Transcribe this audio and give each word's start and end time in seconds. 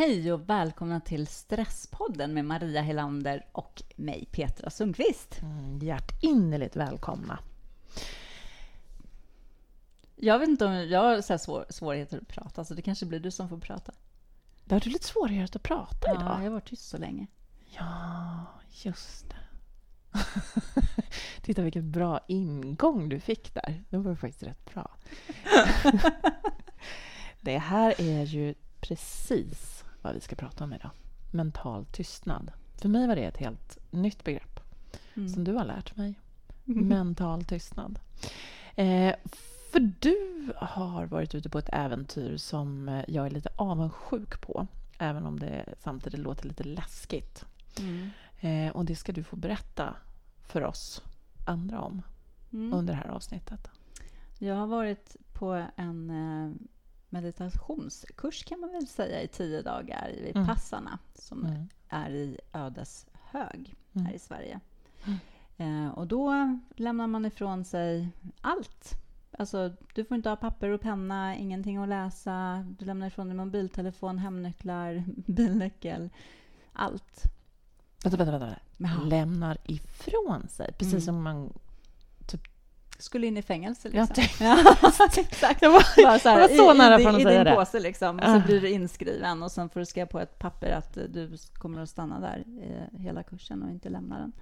Hej 0.00 0.32
och 0.32 0.50
välkomna 0.50 1.00
till 1.00 1.26
Stresspodden 1.26 2.34
med 2.34 2.44
Maria 2.44 2.82
Helander 2.82 3.46
och 3.52 3.82
mig, 3.96 4.28
Petra 4.32 4.70
Sundqvist. 4.70 5.42
Mm, 5.42 5.78
hjärtinnerligt 5.78 6.76
välkomna. 6.76 7.38
Jag 10.16 10.38
vet 10.38 10.48
inte 10.48 10.66
om 10.66 10.72
jag 10.72 11.00
har 11.00 11.20
så 11.20 11.38
svår, 11.38 11.66
svårigheter 11.68 12.18
att 12.18 12.28
prata, 12.28 12.64
så 12.64 12.74
det 12.74 12.82
kanske 12.82 13.06
blir 13.06 13.20
du 13.20 13.30
som 13.30 13.48
får 13.48 13.58
prata. 13.58 13.92
Det 14.64 14.74
har 14.74 14.80
du 14.80 14.90
lite 14.90 15.06
svårigheter 15.06 15.58
att 15.58 15.62
prata 15.62 16.08
ja, 16.08 16.14
idag. 16.14 16.38
jag 16.38 16.44
har 16.44 16.50
varit 16.50 16.68
tyst 16.68 16.88
så 16.88 16.98
länge. 16.98 17.26
Ja, 17.78 18.46
just 18.70 19.26
det. 19.30 19.36
Titta 21.42 21.62
vilken 21.62 21.90
bra 21.90 22.20
ingång 22.28 23.08
du 23.08 23.20
fick 23.20 23.54
där. 23.54 23.84
Det 23.88 23.98
var 23.98 24.14
faktiskt 24.14 24.42
rätt 24.42 24.74
bra. 24.74 24.90
det 27.40 27.58
här 27.58 28.00
är 28.00 28.24
ju 28.24 28.54
precis 28.80 29.79
vad 30.02 30.14
vi 30.14 30.20
ska 30.20 30.36
prata 30.36 30.64
om 30.64 30.72
idag. 30.72 30.90
Mental 31.30 31.86
tystnad. 31.86 32.52
För 32.76 32.88
mig 32.88 33.06
var 33.06 33.16
det 33.16 33.24
ett 33.24 33.36
helt 33.36 33.78
nytt 33.90 34.24
begrepp 34.24 34.60
mm. 35.14 35.28
som 35.28 35.44
du 35.44 35.52
har 35.52 35.64
lärt 35.64 35.96
mig. 35.96 36.14
Mm. 36.66 36.88
Mental 36.88 37.44
tystnad. 37.44 37.98
Eh, 38.74 39.14
för 39.72 39.92
du 40.00 40.52
har 40.56 41.06
varit 41.06 41.34
ute 41.34 41.48
på 41.48 41.58
ett 41.58 41.68
äventyr 41.72 42.36
som 42.36 43.02
jag 43.08 43.26
är 43.26 43.30
lite 43.30 43.50
avundsjuk 43.56 44.40
på. 44.40 44.66
Även 44.98 45.26
om 45.26 45.38
det 45.38 45.74
samtidigt 45.78 46.20
låter 46.20 46.48
lite 46.48 46.64
läskigt. 46.64 47.44
Mm. 47.78 48.10
Eh, 48.40 48.76
och 48.76 48.84
det 48.84 48.96
ska 48.96 49.12
du 49.12 49.24
få 49.24 49.36
berätta 49.36 49.94
för 50.42 50.64
oss 50.64 51.02
andra 51.46 51.80
om 51.80 52.02
mm. 52.52 52.72
under 52.72 52.94
det 52.94 53.00
här 53.00 53.08
avsnittet. 53.08 53.70
Jag 54.38 54.54
har 54.54 54.66
varit 54.66 55.16
på 55.32 55.66
en 55.76 56.10
eh, 56.10 56.52
meditationskurs 57.10 58.44
kan 58.44 58.60
man 58.60 58.72
väl 58.72 58.86
säga 58.86 59.22
i 59.22 59.28
tio 59.28 59.62
dagar 59.62 60.08
i 60.08 60.32
mm. 60.34 60.46
Passarna 60.46 60.98
som 61.14 61.44
mm. 61.44 61.68
är 61.88 62.10
i 62.10 62.38
Ödeshög 62.52 63.74
här 63.92 64.02
mm. 64.02 64.14
i 64.14 64.18
Sverige. 64.18 64.60
Mm. 65.06 65.18
Eh, 65.56 65.92
och 65.92 66.06
då 66.06 66.58
lämnar 66.76 67.06
man 67.06 67.24
ifrån 67.24 67.64
sig 67.64 68.08
allt. 68.40 68.94
Alltså, 69.38 69.72
du 69.94 70.04
får 70.04 70.16
inte 70.16 70.28
ha 70.28 70.36
papper 70.36 70.68
och 70.68 70.80
penna, 70.80 71.36
ingenting 71.36 71.76
att 71.76 71.88
läsa. 71.88 72.66
Du 72.78 72.84
lämnar 72.84 73.06
ifrån 73.06 73.28
dig 73.28 73.36
mobiltelefon, 73.36 74.18
hemnycklar, 74.18 75.04
bilnyckel. 75.26 76.10
Allt. 76.72 77.22
Vänta, 78.04 78.16
vänta, 78.16 78.38
vänta. 78.38 78.60
Lämnar 79.04 79.58
ifrån 79.64 80.48
sig? 80.48 80.72
Precis 80.72 80.92
mm. 80.92 81.00
som 81.00 81.22
man 81.22 81.52
skulle 83.00 83.26
in 83.26 83.36
i 83.36 83.42
fängelse. 83.42 83.88
Liksom. 83.88 84.24
Ja, 84.40 84.76
exakt. 85.18 85.62
Jag 85.62 85.70
var, 85.70 85.82
Bara 86.04 86.18
så, 86.18 86.28
här, 86.28 86.40
jag 86.40 86.48
var 86.48 86.56
så 86.56 86.74
i, 86.74 86.78
nära 86.78 86.98
från 86.98 87.14
att 87.14 87.20
I 87.20 87.24
säga 87.24 87.44
din 87.44 87.54
påse 87.54 87.80
liksom. 87.80 88.18
Och 88.18 88.24
så 88.24 88.36
uh. 88.36 88.46
blir 88.46 88.60
du 88.60 88.70
inskriven 88.70 89.42
och 89.42 89.52
sen 89.52 89.68
får 89.68 89.80
du 89.80 89.86
skriva 89.86 90.06
på 90.06 90.20
ett 90.20 90.38
papper 90.38 90.70
att 90.70 90.94
du 90.94 91.36
kommer 91.54 91.82
att 91.82 91.88
stanna 91.88 92.20
där 92.20 92.44
hela 92.98 93.22
kursen 93.22 93.62
och 93.62 93.70
inte 93.70 93.88
lämna 93.88 94.18
den. 94.18 94.32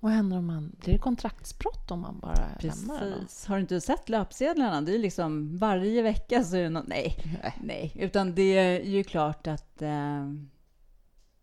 Vad 0.00 0.12
händer 0.12 0.38
om 0.38 0.46
man... 0.46 0.72
Blir 0.80 0.92
det 0.92 0.98
kontraktsbrott 0.98 1.90
om 1.90 2.00
man 2.00 2.18
bara 2.18 2.48
Precis. 2.58 2.86
lämnar 2.86 3.04
den? 3.04 3.26
Har 3.46 3.54
du 3.54 3.60
inte 3.60 3.80
sett 3.80 4.08
löpsedlarna? 4.08 4.80
Det 4.80 4.94
är 4.94 4.98
liksom 4.98 5.58
varje 5.58 6.02
vecka 6.02 6.44
så 6.44 6.56
är 6.56 6.62
det 6.62 6.70
något... 6.70 6.86
Nej, 6.86 7.16
nej. 7.62 7.92
Utan 7.94 8.34
det 8.34 8.58
är 8.58 8.80
ju 8.80 9.04
klart 9.04 9.46
att... 9.46 9.82
Eh... 9.82 10.32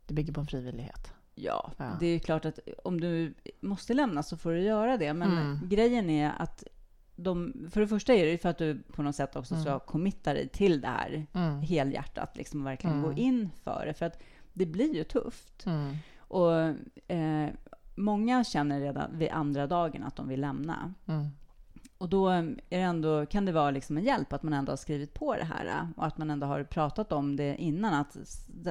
Det 0.08 0.14
bygger 0.14 0.34
på 0.34 0.40
en 0.40 0.48
frivillighet. 0.48 1.14
Ja, 1.36 1.72
ja, 1.78 1.98
det 2.00 2.06
är 2.06 2.20
klart 2.20 2.46
att 2.46 2.60
om 2.84 3.02
du 3.02 3.34
måste 3.60 3.94
lämna 3.94 4.24
så 4.24 4.38
får 4.38 4.52
du 4.52 4.62
göra 4.62 4.98
det. 4.98 5.14
Men 5.14 5.32
mm. 5.32 5.60
grejen 5.70 6.10
är 6.10 6.34
att 6.38 6.64
de, 7.16 7.54
för 7.72 7.82
det 7.82 7.88
första 7.88 8.14
är 8.14 8.26
det 8.26 8.38
för 8.38 8.50
att 8.50 8.58
du 8.58 8.80
på 8.82 9.04
något 9.04 9.16
sätt 9.16 9.36
också 9.36 9.56
ska 9.56 9.70
mm. 9.70 9.80
committa 9.80 10.34
dig 10.34 10.48
till 10.48 10.82
det 10.82 10.88
här 10.88 11.26
mm. 11.34 11.62
helhjärtat, 11.62 12.38
liksom 12.38 12.64
verkligen 12.64 12.98
mm. 12.98 13.10
gå 13.10 13.18
in 13.18 13.50
för 13.64 13.86
det. 13.86 13.94
För 13.94 14.06
att 14.06 14.24
det 14.54 14.66
blir 14.66 14.96
ju 14.96 15.04
tufft. 15.04 15.66
Mm. 15.66 15.96
Och 16.18 16.54
eh, 17.12 17.50
många 17.96 18.44
känner 18.44 18.80
redan 18.80 19.18
vid 19.18 19.30
andra 19.30 19.68
dagen 19.68 20.04
att 20.04 20.16
de 20.16 20.28
vill 20.28 20.42
lämna. 20.42 20.94
Mm. 21.08 21.28
Och 21.98 22.10
då 22.10 22.28
är 22.28 22.56
det 22.70 22.76
ändå, 22.76 23.26
kan 23.26 23.46
det 23.46 23.52
vara 23.52 23.72
liksom 23.72 23.98
en 23.98 24.04
hjälp 24.04 24.34
att 24.34 24.44
man 24.44 24.54
ändå 24.54 24.72
har 24.72 24.78
skrivit 24.78 25.14
på 25.14 25.36
det 25.36 25.44
här 25.44 25.88
och 25.98 26.06
att 26.06 26.18
man 26.18 26.30
ändå 26.32 26.48
har 26.48 26.64
pratat 26.64 27.12
om 27.12 27.36
det 27.36 27.56
innan. 27.56 27.94
Att 27.94 28.18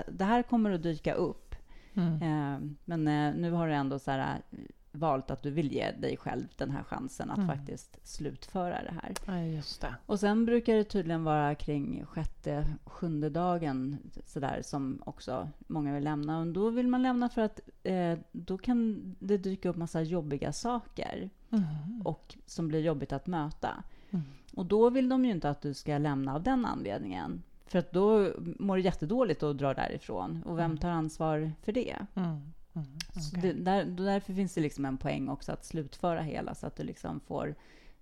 det 0.08 0.24
här 0.24 0.42
kommer 0.42 0.70
att 0.70 0.82
dyka 0.82 1.14
upp 1.14 1.51
Mm. 1.94 2.22
Eh, 2.22 2.70
men 2.84 3.08
eh, 3.08 3.34
nu 3.41 3.50
har 3.50 3.69
du 3.69 3.75
ändå 3.75 3.98
så 3.98 4.10
här, 4.10 4.41
eh, 4.50 4.58
valt 4.92 5.30
att 5.30 5.42
du 5.42 5.50
vill 5.50 5.72
ge 5.72 5.91
dig 5.91 6.16
själv 6.16 6.47
den 6.56 6.70
här 6.70 6.82
chansen 6.82 7.30
att 7.30 7.38
mm. 7.38 7.48
faktiskt 7.48 8.08
slutföra 8.08 8.82
det 8.82 8.94
här. 9.03 9.14
Ja, 9.26 9.44
just 9.44 9.80
det. 9.80 9.94
Och 10.06 10.20
sen 10.20 10.44
brukar 10.47 10.75
det 10.75 10.84
tydligen 10.84 11.25
vara 11.25 11.54
kring 11.54 12.04
sjätte, 12.06 12.66
sjunde 12.84 13.30
dagen 13.30 13.98
så 14.26 14.41
där, 14.41 14.62
som 14.62 15.03
också 15.06 15.48
många 15.66 15.94
vill 15.94 16.04
lämna. 16.04 16.41
Och 16.41 16.47
då 16.47 16.70
vill 16.70 16.88
man 16.88 17.03
lämna 17.03 17.28
för 17.28 17.42
att 17.42 17.60
eh, 17.82 18.19
då 18.32 18.59
kan 18.59 19.03
det 19.19 19.38
dyka 19.38 19.69
upp 19.69 19.76
massa 19.76 20.03
jobbiga 20.03 20.53
saker 20.53 21.30
mm. 21.50 22.03
och 22.04 22.34
som 22.47 22.69
blir 22.69 22.80
jobbigt 22.80 23.12
att 23.12 23.26
möta. 23.26 23.84
Mm. 24.10 24.24
Och 24.54 24.66
då 24.66 24.91
vill 24.91 25.09
de 25.09 25.24
ju 25.24 25.30
inte 25.30 25.50
att 25.50 25.62
du 25.62 25.74
ska 25.74 25.98
lämna 25.98 26.34
av 26.34 26.42
den 26.42 26.66
anledningen. 26.66 27.42
För 27.72 27.78
att 27.78 27.93
då 27.93 28.33
mår 28.59 28.77
du 28.77 28.83
jättedåligt 28.83 29.43
och 29.43 29.56
drar 29.56 29.75
därifrån. 29.75 30.43
Och 30.43 30.59
vem 30.59 30.65
mm. 30.65 30.78
tar 30.78 30.91
ansvar 30.91 31.53
för 31.62 31.72
det? 31.72 31.97
Mm. 32.15 32.53
Mm. 32.75 32.88
Okay. 33.09 33.53
det 33.53 33.53
där, 33.53 33.84
därför 33.84 34.34
finns 34.34 34.55
det 34.55 34.60
liksom 34.60 34.84
en 34.84 34.99
poäng 34.99 35.28
också 35.28 35.53
att 35.53 35.65
slutföra 35.65 36.21
hela 36.21 36.55
så 36.55 36.66
att 36.66 36.77
du 36.77 36.83
liksom 36.83 37.21
får, 37.21 37.55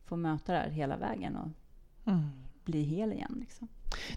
får 0.04 0.16
möta 0.16 0.52
det 0.52 0.58
här 0.58 0.70
hela 0.70 0.96
vägen 0.96 1.36
och 1.36 1.48
mm. 2.12 2.30
bli 2.64 2.82
hel 2.82 3.12
igen. 3.12 3.36
Liksom. 3.40 3.68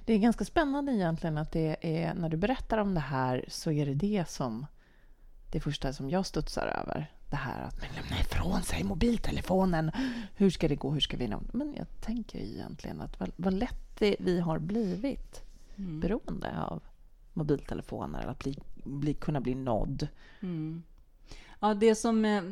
Det 0.05 0.13
är 0.13 0.17
ganska 0.17 0.45
spännande 0.45 0.91
egentligen 0.91 1.37
att 1.37 1.51
det 1.51 1.77
är, 1.81 2.13
när 2.13 2.29
du 2.29 2.37
berättar 2.37 2.77
om 2.77 2.93
det 2.93 2.99
här 2.99 3.45
så 3.47 3.71
är 3.71 3.85
det 3.85 3.93
det 3.93 4.29
som 4.29 4.65
det 5.51 5.59
första 5.59 5.93
som 5.93 6.09
jag 6.09 6.25
studsar 6.25 6.67
över. 6.67 7.11
Det 7.33 7.37
här 7.37 7.61
att 7.61 7.81
man 7.81 7.89
lämnar 7.95 8.19
ifrån 8.19 8.61
sig 8.61 8.83
mobiltelefonen. 8.83 9.91
Hur 10.35 10.49
ska 10.49 10.67
det 10.67 10.75
gå? 10.75 10.91
Hur 10.91 10.99
ska 10.99 11.17
vi 11.17 11.27
nå? 11.27 11.41
Men 11.53 11.73
jag 11.77 11.87
tänker 12.01 12.39
egentligen 12.39 13.01
att 13.01 13.19
vad, 13.19 13.31
vad 13.35 13.53
lätt 13.53 13.99
det, 13.99 14.15
vi 14.19 14.39
har 14.39 14.59
blivit 14.59 15.41
mm. 15.75 15.99
beroende 15.99 16.61
av 16.61 16.83
mobiltelefoner 17.33 18.19
eller 18.19 18.31
att 18.31 18.39
bli, 18.39 18.59
bli, 18.83 19.13
kunna 19.13 19.41
bli 19.41 19.55
nådd. 19.55 20.07
Mm. 20.41 20.83
Ja, 21.59 21.73
det 21.73 21.95
som... 21.95 22.25
Eh, 22.25 22.43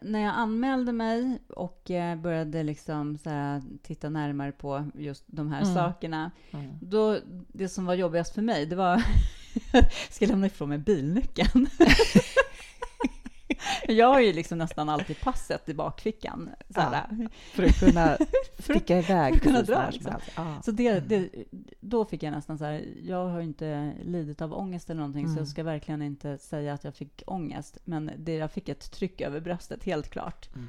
när 0.00 0.20
jag 0.20 0.34
anmälde 0.34 0.92
mig 0.92 1.38
och 1.48 1.90
eh, 1.90 2.16
började 2.16 2.62
liksom 2.62 3.18
här, 3.24 3.62
titta 3.82 4.10
närmare 4.10 4.52
på 4.52 4.90
just 4.94 5.24
de 5.26 5.52
här 5.52 5.62
mm. 5.62 5.74
sakerna, 5.74 6.30
mm. 6.50 6.78
Då, 6.80 7.18
det 7.48 7.68
som 7.68 7.86
var 7.86 7.94
jobbigast 7.94 8.34
för 8.34 8.42
mig, 8.42 8.66
det 8.66 8.76
var... 8.76 8.98
ska 10.10 10.24
jag 10.24 10.30
lämna 10.30 10.46
ifrån 10.46 10.68
mig 10.68 10.78
bilnyckeln? 10.78 11.66
Jag 13.88 14.06
har 14.06 14.20
ju 14.20 14.32
liksom 14.32 14.58
nästan 14.58 14.88
alltid 14.88 15.20
passet 15.20 15.68
i 15.68 15.74
bakfickan. 15.74 16.50
Ja, 16.68 17.06
för 17.52 17.62
att 17.62 17.80
kunna 17.80 18.18
sticka 18.58 18.98
iväg. 18.98 19.32
för 19.32 19.36
att 19.36 19.42
kunna 19.42 19.62
dra. 19.62 19.90
Liksom. 19.90 20.14
Ah. 20.34 20.62
Så 20.62 20.70
det, 20.70 20.88
mm. 20.88 21.04
det, 21.08 21.30
då 21.80 22.04
fick 22.04 22.22
jag 22.22 22.32
nästan 22.32 22.58
så 22.58 22.64
här, 22.64 22.84
jag 23.02 23.28
har 23.28 23.40
inte 23.40 23.92
lidit 24.02 24.42
av 24.42 24.54
ångest 24.54 24.90
eller 24.90 25.00
någonting, 25.00 25.24
mm. 25.24 25.34
så 25.34 25.40
jag 25.40 25.48
ska 25.48 25.62
verkligen 25.62 26.02
inte 26.02 26.38
säga 26.38 26.74
att 26.74 26.84
jag 26.84 26.94
fick 26.94 27.22
ångest. 27.26 27.78
Men 27.84 28.10
det, 28.18 28.34
jag 28.34 28.52
fick 28.52 28.68
ett 28.68 28.92
tryck 28.92 29.20
över 29.20 29.40
bröstet, 29.40 29.84
helt 29.84 30.10
klart. 30.10 30.48
Mm. 30.54 30.68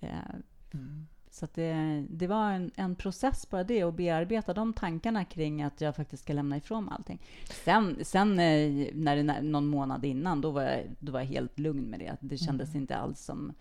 Eh, 0.00 0.34
mm. 0.74 1.06
Så 1.36 1.46
det, 1.54 2.04
det 2.10 2.26
var 2.26 2.52
en, 2.52 2.70
en, 2.76 2.96
process 2.96 3.50
bara 3.50 3.64
det, 3.64 3.82
att 3.82 3.94
bearbeta 3.94 4.54
de 4.54 4.72
tankarna 4.72 5.24
kring 5.24 5.62
att 5.62 5.80
jag 5.80 5.96
faktiskt 5.96 6.22
ska 6.22 6.32
lämna 6.32 6.56
ifrån 6.56 6.84
mig 6.84 6.94
allting. 6.94 7.22
Sen, 7.64 8.04
sen 8.04 8.30
eh, 8.30 8.88
när 8.94 9.16
det, 9.16 9.42
någon 9.42 9.66
månad 9.66 10.04
innan, 10.04 10.40
då 10.40 10.50
var, 10.50 10.62
jag, 10.62 10.82
då 10.98 11.12
var 11.12 11.20
jag 11.20 11.26
helt 11.26 11.58
lugn 11.58 11.84
med 11.84 12.00
det. 12.00 12.16
Det 12.20 12.38
kändes 12.38 12.68
mm. 12.68 12.80
inte 12.80 12.96
alls 12.96 13.20
som, 13.20 13.52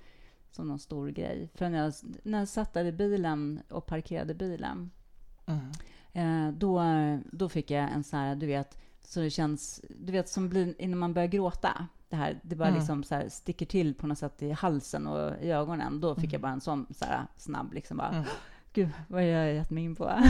som 0.52 0.68
någon 0.68 0.80
stor 0.80 1.10
grej. 1.10 1.50
För 1.54 1.70
när 1.70 1.84
jag, 1.84 1.94
när 2.24 2.40
jag 2.40 2.48
satt 2.48 2.74
där 2.74 2.86
i 2.86 2.92
bilen 2.92 3.60
och 3.70 3.86
parkerade 3.86 4.34
bilen, 4.34 4.92
mm. 5.46 5.72
eh, 6.14 6.54
då, 6.54 6.84
då 7.32 7.50
fick 7.50 7.72
jag 7.72 7.92
en 7.92 8.04
sån 8.04 8.20
här, 8.20 8.36
du 8.36 8.46
vet, 8.46 8.78
så 9.06 9.20
det 9.20 9.30
känns, 9.30 9.82
du 9.90 10.12
vet, 10.12 10.30
som 10.30 10.50
blir 10.50 10.82
innan 10.82 11.00
man 11.00 11.14
börjar 11.14 11.28
gråta 11.28 11.88
det 12.10 12.16
här, 12.16 12.40
det 12.44 12.56
bara 12.56 12.68
mm. 12.68 12.80
liksom 12.80 13.04
så 13.04 13.16
här 13.16 13.30
sticker 13.30 13.66
till 13.66 13.94
på 13.94 14.08
något 14.08 14.18
sätt 14.18 14.42
i 14.42 14.52
halsen 14.52 15.08
och 15.08 15.44
i 15.44 15.52
ögonen. 15.52 16.02
Då 16.02 16.16
fick 16.16 16.24
mm. 16.24 16.32
jag 16.32 16.42
bara 16.42 16.52
en 16.52 16.62
sån 16.62 16.86
så 16.90 17.06
här 17.06 17.28
snabb 17.38 17.74
liksom 17.74 17.98
bara, 17.98 18.10
mm. 18.10 18.26
gud, 18.74 18.90
vad 19.08 19.22
har 19.22 19.28
jag 19.28 19.54
gett 19.54 19.70
mig 19.70 19.84
in 19.84 19.96
på? 19.96 20.12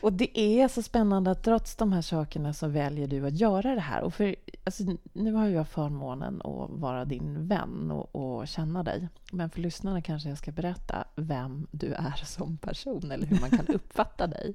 och 0.00 0.12
det 0.12 0.38
är 0.38 0.68
så 0.68 0.82
spännande 0.82 1.30
att 1.30 1.42
trots 1.42 1.76
de 1.76 1.92
här 1.92 2.02
sakerna 2.02 2.52
så 2.52 2.68
väljer 2.68 3.08
du 3.08 3.26
att 3.26 3.38
göra 3.38 3.74
det 3.74 3.80
här. 3.80 4.02
Och 4.02 4.14
för, 4.14 4.34
alltså, 4.64 4.82
nu 5.12 5.32
har 5.32 5.46
jag 5.46 5.68
förmånen 5.68 6.42
att 6.42 6.70
vara 6.70 7.04
din 7.04 7.48
vän 7.48 7.90
och, 7.90 8.14
och 8.14 8.48
känna 8.48 8.82
dig. 8.82 9.08
Men 9.32 9.50
för 9.50 9.60
lyssnarna 9.60 10.02
kanske 10.02 10.28
jag 10.28 10.38
ska 10.38 10.52
berätta 10.52 11.04
vem 11.16 11.66
du 11.70 11.92
är 11.92 12.24
som 12.24 12.56
person 12.56 13.10
eller 13.10 13.26
hur 13.26 13.40
man 13.40 13.50
kan 13.50 13.66
uppfatta 13.74 14.26
dig. 14.26 14.54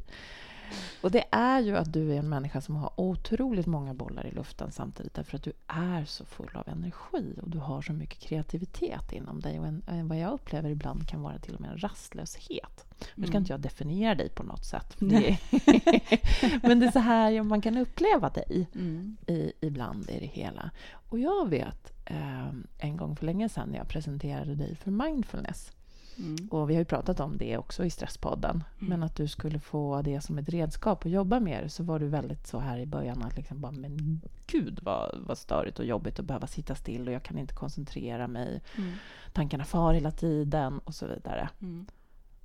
Och 1.02 1.12
det 1.12 1.26
är 1.32 1.60
ju 1.60 1.78
att 1.78 1.94
du 1.94 2.14
är 2.14 2.20
en 2.20 2.30
människa 2.30 2.62
som 2.62 2.76
har 2.76 2.92
otroligt 2.96 3.66
många 3.66 3.94
bollar 3.94 4.26
i 4.26 4.32
luften 4.32 4.72
samtidigt 4.72 5.14
därför 5.14 5.38
att 5.38 5.44
du 5.44 5.54
är 5.68 6.06
så 6.06 6.26
full 6.26 6.56
av 6.56 6.70
energi 6.70 7.34
och 7.42 7.50
du 7.50 7.58
har 7.58 7.82
så 7.82 7.94
mycket 7.94 8.20
kreativitet 8.20 9.12
inom 9.12 9.40
dig 9.40 9.60
och 9.60 9.68
en, 9.68 9.84
en 9.88 10.08
vad 10.08 10.18
jag 10.20 10.34
upplever 10.34 10.70
ibland 10.70 11.08
kan 11.08 11.22
vara 11.22 11.40
till 11.40 11.56
och 11.56 11.62
med 11.62 11.72
en 11.72 11.78
rastlöshet. 11.78 12.86
Nu 13.16 13.28
ska 13.28 13.32
mm. 13.32 13.42
inte 13.42 13.54
jag 13.54 13.60
definiera 13.60 14.16
dig 14.16 14.30
på 14.30 14.44
något 14.44 14.66
sätt. 14.66 14.96
Det 15.00 15.38
men 16.64 16.80
det 16.80 16.86
är 16.86 16.92
så 16.92 17.00
här 17.00 17.44
man 17.44 17.62
kan 17.62 17.78
uppleva 17.78 18.30
dig 18.30 18.68
mm. 18.76 19.18
i, 19.28 19.52
ibland 19.62 20.10
i 20.10 20.20
det 20.20 20.26
hela. 20.26 20.72
Och 21.10 21.20
jag 21.20 21.50
vet 21.50 21.94
eh, 22.06 22.48
en 22.78 22.98
gång 22.98 23.16
för 23.16 23.26
länge 23.26 23.50
sedan 23.50 23.70
när 23.70 23.78
jag 23.78 23.88
presenterade 23.88 24.56
dig 24.56 24.76
för 24.76 24.92
mindfulness 24.92 25.72
Mm. 26.18 26.48
Och 26.52 26.70
vi 26.70 26.74
har 26.74 26.82
ju 26.82 26.86
pratat 26.86 27.20
om 27.20 27.38
det 27.38 27.58
också 27.58 27.86
i 27.86 27.90
Stresspodden. 27.90 28.64
Mm. 28.80 28.90
Men 28.90 29.04
att 29.04 29.16
du 29.16 29.28
skulle 29.28 29.60
få 29.60 30.02
det 30.02 30.22
som 30.22 30.38
ett 30.38 30.50
redskap 30.50 31.06
att 31.06 31.12
jobba 31.12 31.40
med 31.40 31.72
så 31.72 31.84
var 31.84 32.00
du 32.00 32.08
väldigt 32.08 32.48
så 32.48 32.60
här 32.60 32.78
i 32.78 32.86
början 32.86 33.24
att 33.24 33.38
liksom 33.38 33.62
bara, 33.62 33.72
men 33.72 34.22
gud 34.48 34.80
vad, 34.84 35.20
vad 35.28 35.38
störigt 35.38 35.80
och 35.80 35.86
jobbigt 35.86 36.20
att 36.20 36.26
behöva 36.26 36.48
sitta 36.48 36.76
still 36.76 37.08
och 37.08 37.14
jag 37.14 37.24
kan 37.24 37.38
inte 37.38 37.54
koncentrera 37.54 38.28
mig. 38.28 38.62
Mm. 38.78 38.94
Tankarna 39.34 39.64
far 39.66 39.94
hela 39.94 40.12
tiden 40.12 40.80
och 40.80 40.96
så 40.96 41.08
vidare. 41.08 41.50
Mm. 41.62 41.86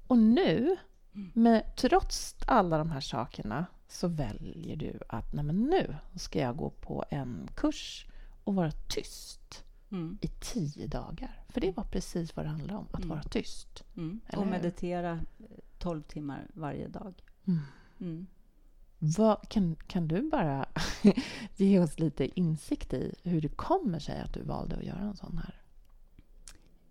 Och 0.07 0.19
nu, 0.19 0.77
mm. 1.15 1.31
med, 1.35 1.77
trots 1.77 2.37
alla 2.47 2.79
de 2.79 2.91
här 2.91 3.01
sakerna, 3.01 3.67
så 3.89 4.09
väljer 4.09 4.77
du 4.77 4.99
att 5.09 5.33
nej 5.33 5.45
men 5.45 5.57
nu 5.57 5.97
ska 6.17 6.39
jag 6.39 6.57
gå 6.57 6.71
på 6.71 7.05
en 7.11 7.49
kurs 7.55 8.07
och 8.45 8.55
vara 8.55 8.71
tyst 8.71 9.65
mm. 9.91 10.19
i 10.21 10.29
tio 10.29 10.87
dagar. 10.87 11.45
För 11.49 11.61
det 11.61 11.77
var 11.77 11.85
precis 11.85 12.37
vad 12.37 12.45
det 12.45 12.51
handlade 12.51 12.79
om, 12.79 12.87
att 12.93 13.05
mm. 13.05 13.09
vara 13.09 13.23
tyst. 13.23 13.85
Mm. 13.97 14.21
Och 14.37 14.47
meditera 14.47 15.21
tolv 15.79 16.03
timmar 16.03 16.47
varje 16.55 16.89
dag. 16.89 17.23
Mm. 17.45 17.61
Mm. 18.01 18.27
Vad, 18.99 19.49
kan, 19.49 19.77
kan 19.87 20.09
du 20.09 20.23
bara 20.31 20.67
ge 21.57 21.79
oss 21.79 21.99
lite 21.99 22.41
insikt 22.41 22.93
i 22.93 23.15
hur 23.23 23.41
det 23.41 23.49
kommer 23.49 23.99
sig 23.99 24.21
att 24.21 24.35
du 24.35 24.43
valde 24.43 24.77
att 24.77 24.85
göra 24.85 25.01
en 25.01 25.17
sån 25.17 25.39
här 25.39 25.55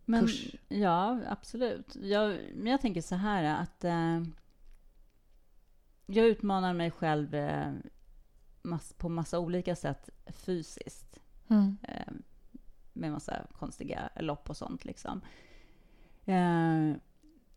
men, 0.06 0.22
kurs? 0.22 0.56
Ja, 0.68 1.20
absolut. 1.28 1.96
Jag, 1.96 2.40
men 2.56 2.72
jag 2.72 2.82
tänker 2.82 3.02
så 3.02 3.16
här 3.16 3.44
att 3.44 3.84
eh, 3.84 4.24
jag 6.06 6.26
utmanar 6.26 6.74
mig 6.74 6.92
själv 6.92 7.36
eh, 7.36 7.74
mass, 8.62 8.94
på 8.98 9.10
massa 9.10 9.40
olika 9.40 9.76
sätt 9.76 10.10
fysiskt. 10.28 11.20
Mm. 11.48 11.78
Eh, 11.84 12.14
med 12.98 13.12
massa 13.12 13.48
konstiga 13.60 14.10
lopp 14.20 14.50
och 14.50 14.58
sånt. 14.58 14.86
Liksom. 14.86 15.22
Eh, 16.26 16.98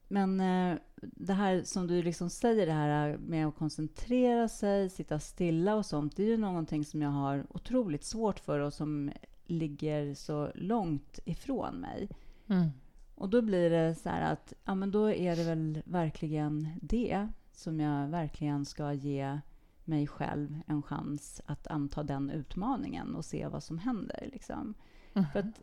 men 0.09 0.41
eh, 0.41 0.79
det 1.03 1.33
här 1.33 1.63
som 1.65 1.87
du 1.87 2.03
liksom 2.03 2.31
säger, 2.31 2.67
det 2.67 2.73
här 2.73 3.19
med 3.19 3.47
att 3.47 3.57
koncentrera 3.57 4.49
sig, 4.49 4.91
sitta 4.91 5.19
stilla 5.19 5.75
och 5.75 5.87
sånt, 5.87 6.17
det 6.17 6.23
är 6.23 6.27
ju 6.27 6.37
någonting 6.37 6.85
som 6.85 7.03
jag 7.03 7.11
har 7.11 7.47
otroligt 7.51 8.05
svårt 8.05 8.39
för 8.39 8.61
och 8.61 8.73
som 8.73 9.11
ligger 9.47 10.15
så 10.15 10.51
långt 10.55 11.19
ifrån 11.25 11.75
mig. 11.75 12.09
Mm. 12.49 12.69
Och 13.15 13.29
då 13.29 13.43
blir 13.43 13.71
det 13.71 13.95
så 13.95 14.09
här 14.09 14.33
att, 14.33 14.53
ja 14.65 14.75
men 14.75 14.91
då 14.91 15.11
är 15.11 15.37
det 15.37 15.45
väl 15.45 15.83
verkligen 15.85 16.69
det 16.83 17.29
som 17.53 17.81
jag 17.81 18.09
verkligen 18.09 18.65
ska 18.65 18.93
ge 18.93 19.41
mig 19.85 20.07
själv 20.07 20.61
en 20.67 20.83
chans 20.83 21.41
att 21.47 21.67
anta 21.67 22.03
den 22.03 22.31
utmaningen 22.31 23.15
och 23.15 23.25
se 23.25 23.47
vad 23.47 23.63
som 23.63 23.79
händer. 23.79 24.29
Liksom. 24.33 24.75
Mm. 25.15 25.27
För 25.33 25.39
att 25.39 25.61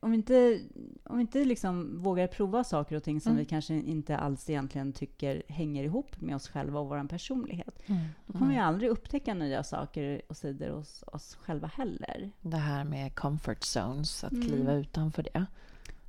om 0.00 0.10
vi 0.10 0.16
inte, 0.16 0.60
om 1.04 1.16
vi 1.16 1.20
inte 1.20 1.44
liksom 1.44 2.02
vågar 2.02 2.26
prova 2.26 2.64
saker 2.64 2.96
och 2.96 3.02
ting 3.02 3.20
som 3.20 3.32
mm. 3.32 3.38
vi 3.38 3.44
kanske 3.44 3.74
inte 3.74 4.16
alls 4.16 4.50
egentligen 4.50 4.92
tycker 4.92 5.42
hänger 5.48 5.84
ihop 5.84 6.20
med 6.20 6.36
oss 6.36 6.48
själva 6.48 6.80
och 6.80 6.88
vår 6.88 7.08
personlighet, 7.08 7.82
mm. 7.86 8.00
då 8.26 8.32
kommer 8.32 8.46
vi 8.46 8.54
mm. 8.54 8.66
aldrig 8.66 8.90
upptäcka 8.90 9.34
nya 9.34 9.64
saker 9.64 10.22
och 10.28 10.36
sidor 10.36 10.70
hos 10.70 11.04
oss 11.06 11.34
själva 11.34 11.66
heller. 11.66 12.30
Det 12.40 12.56
här 12.56 12.84
med 12.84 13.14
comfort 13.14 13.62
zones, 13.62 14.24
att 14.24 14.32
mm. 14.32 14.46
kliva 14.46 14.72
utanför 14.72 15.22
det. 15.22 15.46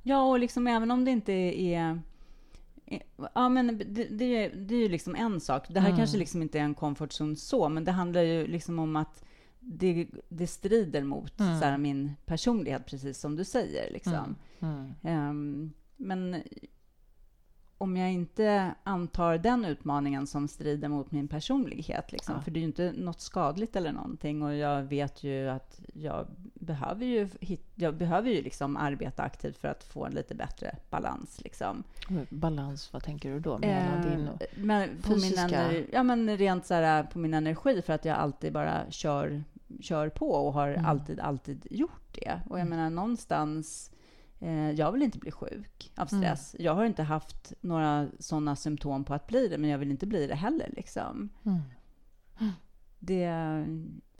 Ja, 0.02 0.22
och 0.22 0.38
liksom 0.38 0.66
även 0.66 0.90
om 0.90 1.04
det 1.04 1.10
inte 1.10 1.32
är 1.32 2.00
Ja, 3.34 3.48
men 3.48 3.78
det, 3.78 4.04
det, 4.04 4.24
är, 4.24 4.56
det 4.56 4.74
är 4.74 4.78
ju 4.78 4.88
liksom 4.88 5.14
en 5.16 5.40
sak. 5.40 5.68
Det 5.68 5.80
här 5.80 5.88
mm. 5.88 5.98
kanske 5.98 6.18
liksom 6.18 6.42
inte 6.42 6.58
är 6.58 6.62
en 6.62 6.74
comfort 6.74 7.10
zone 7.20 7.36
så, 7.36 7.68
men 7.68 7.84
det 7.84 7.92
handlar 7.92 8.22
ju 8.22 8.46
liksom 8.46 8.78
om 8.78 8.96
att 8.96 9.24
det, 9.70 10.06
det 10.28 10.46
strider 10.46 11.02
mot 11.02 11.40
mm. 11.40 11.58
så 11.58 11.64
här, 11.64 11.78
min 11.78 12.14
personlighet, 12.26 12.86
precis 12.86 13.18
som 13.18 13.36
du 13.36 13.44
säger. 13.44 13.92
Liksom. 13.92 14.36
Mm. 14.60 15.30
Um, 15.30 15.72
men 15.96 16.42
om 17.78 17.96
jag 17.96 18.12
inte 18.12 18.74
antar 18.84 19.38
den 19.38 19.64
utmaningen 19.64 20.26
som 20.26 20.48
strider 20.48 20.88
mot 20.88 21.10
min 21.10 21.28
personlighet, 21.28 22.12
liksom, 22.12 22.34
ja. 22.34 22.40
för 22.40 22.50
det 22.50 22.58
är 22.58 22.60
ju 22.60 22.66
inte 22.66 22.92
något 22.92 23.20
skadligt 23.20 23.76
eller 23.76 23.92
någonting 23.92 24.42
och 24.42 24.54
jag 24.54 24.82
vet 24.82 25.24
ju 25.24 25.48
att 25.48 25.80
jag 25.94 26.26
behöver 26.54 27.06
ju, 27.06 27.28
jag 27.74 27.96
behöver 27.96 28.30
ju 28.30 28.42
liksom 28.42 28.76
arbeta 28.76 29.22
aktivt 29.22 29.58
för 29.58 29.68
att 29.68 29.84
få 29.84 30.04
en 30.04 30.12
lite 30.12 30.34
bättre 30.34 30.76
balans. 30.90 31.40
Liksom. 31.44 31.84
Balans, 32.30 32.92
vad 32.92 33.02
tänker 33.02 33.30
du 33.32 33.40
då? 33.40 33.58
Eh, 33.62 34.10
din 34.10 34.28
men 34.56 34.88
på 35.02 35.14
fysiska... 35.14 35.46
min 35.46 35.54
energi, 35.54 35.90
ja, 35.92 36.02
men 36.02 36.36
rent 36.36 36.66
så 36.66 36.74
här, 36.74 37.02
på 37.02 37.18
min 37.18 37.34
energi, 37.34 37.82
för 37.82 37.92
att 37.92 38.04
jag 38.04 38.16
alltid 38.16 38.52
bara 38.52 38.90
kör, 38.90 39.44
kör 39.80 40.08
på 40.08 40.30
och 40.30 40.52
har 40.52 40.68
mm. 40.68 40.84
alltid, 40.84 41.20
alltid 41.20 41.66
gjort 41.70 42.14
det. 42.22 42.40
Och 42.48 42.58
jag 42.58 42.66
mm. 42.66 42.78
menar 42.78 42.90
någonstans 42.90 43.90
Eh, 44.40 44.70
jag 44.70 44.92
vill 44.92 45.02
inte 45.02 45.18
bli 45.18 45.30
sjuk 45.30 45.92
av 45.96 46.08
mm. 46.12 46.22
stress. 46.22 46.54
Mm. 46.54 46.64
Jag 46.64 46.74
har 46.74 46.84
inte 46.84 47.02
haft 47.02 47.52
några 47.60 48.08
sådana 48.18 48.56
symptom 48.56 49.04
på 49.04 49.14
att 49.14 49.26
bli 49.26 49.48
det, 49.48 49.58
men 49.58 49.70
jag 49.70 49.78
vill 49.78 49.90
inte 49.90 50.06
bli 50.06 50.26
det 50.26 50.34
heller. 50.34 50.70
Liksom. 50.76 51.28
Mm. 51.44 51.60
Det, 52.98 53.32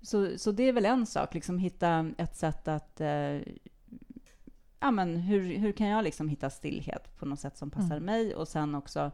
så, 0.03 0.39
så 0.39 0.53
det 0.53 0.63
är 0.63 0.73
väl 0.73 0.87
en 0.87 1.07
sak, 1.07 1.35
liksom 1.35 1.59
hitta 1.59 2.11
ett 2.19 2.37
sätt 2.37 2.69
att... 2.69 3.01
Eh, 3.01 3.41
ja, 4.81 4.91
men 4.91 5.17
hur, 5.17 5.59
hur 5.59 5.73
kan 5.73 5.87
jag 5.87 6.05
liksom 6.05 6.29
hitta 6.29 6.51
stillhet 6.51 7.19
på 7.19 7.27
något 7.27 7.41
sätt 7.41 7.57
som 7.57 7.71
passar 7.71 7.97
mm. 7.97 8.05
mig? 8.05 8.35
Och 8.35 8.49
sen 8.49 8.75
också, 8.75 9.11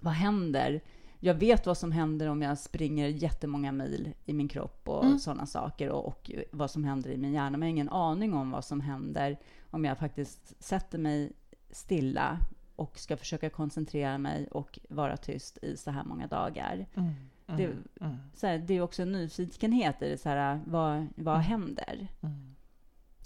vad 0.00 0.14
händer? 0.14 0.80
Jag 1.24 1.34
vet 1.34 1.66
vad 1.66 1.78
som 1.78 1.92
händer 1.92 2.28
om 2.28 2.42
jag 2.42 2.58
springer 2.58 3.08
jättemånga 3.08 3.72
mil 3.72 4.12
i 4.24 4.32
min 4.32 4.48
kropp 4.48 4.88
och 4.88 5.04
mm. 5.04 5.18
sådana 5.18 5.46
saker 5.46 5.88
och, 5.88 6.06
och, 6.06 6.30
vad 6.50 6.70
som 6.70 6.84
händer 6.84 7.10
i 7.10 7.16
min 7.16 7.32
hjärna. 7.32 7.58
Men 7.58 7.60
jag 7.60 7.66
har 7.66 7.70
ingen 7.70 7.88
aning 7.88 8.34
om 8.34 8.50
vad 8.50 8.64
som 8.64 8.80
händer 8.80 9.38
om 9.70 9.84
jag 9.84 9.98
faktiskt 9.98 10.62
sätter 10.62 10.98
mig 10.98 11.32
stilla 11.70 12.38
och 12.76 12.98
ska 12.98 13.16
försöka 13.16 13.50
koncentrera 13.50 14.18
mig 14.18 14.46
och 14.46 14.78
vara 14.88 15.16
tyst 15.16 15.58
i 15.62 15.76
så 15.76 15.90
här 15.90 16.04
många 16.04 16.26
dagar. 16.26 16.86
Mm, 16.94 17.10
mm, 17.46 17.56
det, 17.56 17.64
mm. 18.04 18.16
Så 18.34 18.46
här, 18.46 18.58
det 18.58 18.74
är 18.74 18.80
också 18.80 19.02
en 19.02 19.12
nyfikenhet 19.12 20.02
i 20.02 20.10
det, 20.10 20.18
så 20.18 20.28
här, 20.28 20.60
vad, 20.66 21.06
vad 21.16 21.34
mm. 21.34 21.46
händer? 21.46 22.08
Mm. 22.20 22.54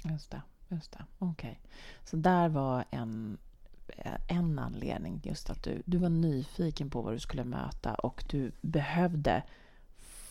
Just 0.02 0.30
det. 0.30 0.42
Just 0.68 0.92
det. 0.92 1.04
Okej. 1.18 1.50
Okay. 1.50 1.70
Så 2.04 2.16
där 2.16 2.48
var 2.48 2.84
en, 2.90 3.38
en 4.28 4.58
anledning, 4.58 5.20
just 5.24 5.50
att 5.50 5.62
du, 5.62 5.82
du 5.84 5.98
var 5.98 6.08
nyfiken 6.08 6.90
på 6.90 7.02
vad 7.02 7.12
du 7.14 7.18
skulle 7.18 7.44
möta 7.44 7.94
och 7.94 8.24
du 8.30 8.52
behövde 8.60 9.42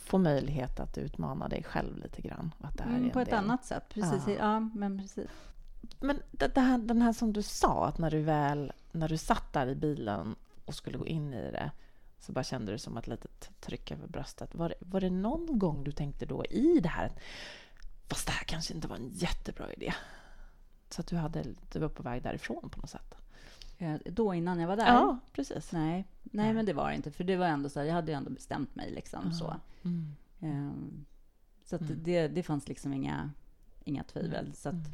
få 0.06 0.18
möjlighet 0.18 0.80
att 0.80 0.98
utmana 0.98 1.48
dig 1.48 1.64
själv 1.64 1.98
lite 1.98 2.22
grann. 2.22 2.54
Att 2.62 2.78
det 2.78 2.84
här 2.84 2.98
mm, 2.98 3.10
på 3.10 3.20
ett 3.20 3.30
del. 3.30 3.38
annat 3.38 3.66
sätt, 3.66 3.84
precis. 3.90 4.24
Ja. 4.28 4.34
ja. 4.34 4.60
men 4.60 5.00
precis. 5.00 5.30
Men 6.00 6.20
det, 6.32 6.56
det 6.56 6.62
här, 6.62 6.78
den 6.78 7.02
här 7.02 7.14
som 7.14 7.34
du 7.34 7.42
sa, 7.42 7.88
att 7.88 7.98
när 7.98 8.12
du 8.12 8.22
väl 8.22 8.72
när 8.92 9.10
du 9.10 9.18
satt 9.18 9.54
där 9.54 9.68
i 9.68 9.76
bilen 9.76 10.36
och 10.66 10.76
skulle 10.76 10.98
gå 10.98 11.08
in 11.08 11.34
i 11.34 11.52
det 11.52 11.72
så 12.20 12.32
bara 12.32 12.44
kände 12.44 12.72
du 12.72 12.78
som 12.78 12.98
ett 12.98 13.08
litet 13.08 13.50
tryck 13.60 13.92
över 13.92 14.08
bröstet. 14.08 14.56
Var, 14.56 14.76
var 14.80 15.02
det 15.02 15.10
någon 15.10 15.60
gång 15.60 15.84
du 15.84 15.92
tänkte 15.92 16.26
då 16.26 16.46
i 16.46 16.80
det 16.80 16.90
här 16.90 17.12
fast 18.08 18.28
det 18.28 18.34
här 18.34 18.44
kanske 18.44 18.74
inte 18.74 18.88
var 18.88 18.96
en 18.96 19.10
jättebra 19.10 19.74
idé? 19.74 19.94
Så 20.90 21.02
att 21.02 21.08
du, 21.08 21.16
hade, 21.16 21.46
du 21.72 21.80
var 21.80 21.90
på 21.90 22.04
väg 22.04 22.24
därifrån 22.24 22.70
på 22.70 22.80
något 22.80 22.90
sätt? 22.90 23.16
Eh, 23.78 23.96
då 24.06 24.34
innan 24.34 24.60
jag 24.60 24.68
var 24.68 24.76
där? 24.76 24.94
Ja, 24.94 25.20
precis. 25.34 25.72
Nej, 25.72 26.08
nej 26.24 26.54
men 26.54 26.66
det 26.66 26.74
var 26.74 26.90
det 26.90 26.96
inte. 26.96 27.12
För 27.12 27.24
det 27.24 27.36
var 27.36 27.46
ändå 27.46 27.70
så 27.70 27.80
här, 27.80 27.88
jag 27.88 27.94
hade 27.94 28.12
ju 28.12 28.18
ändå 28.18 28.30
bestämt 28.30 28.76
mig. 28.76 28.92
Liksom, 28.92 29.22
mm. 29.22 29.34
så 29.34 29.56
mm. 29.84 30.16
Um, 30.40 31.06
så 31.64 31.78
mm. 31.78 32.04
det, 32.04 32.28
det 32.28 32.44
fanns 32.44 32.68
liksom 32.68 32.94
inga, 32.94 33.32
inga 33.84 34.04
tvivel. 34.04 34.54
Så 34.54 34.70
att, 34.70 34.76
mm. 34.76 34.92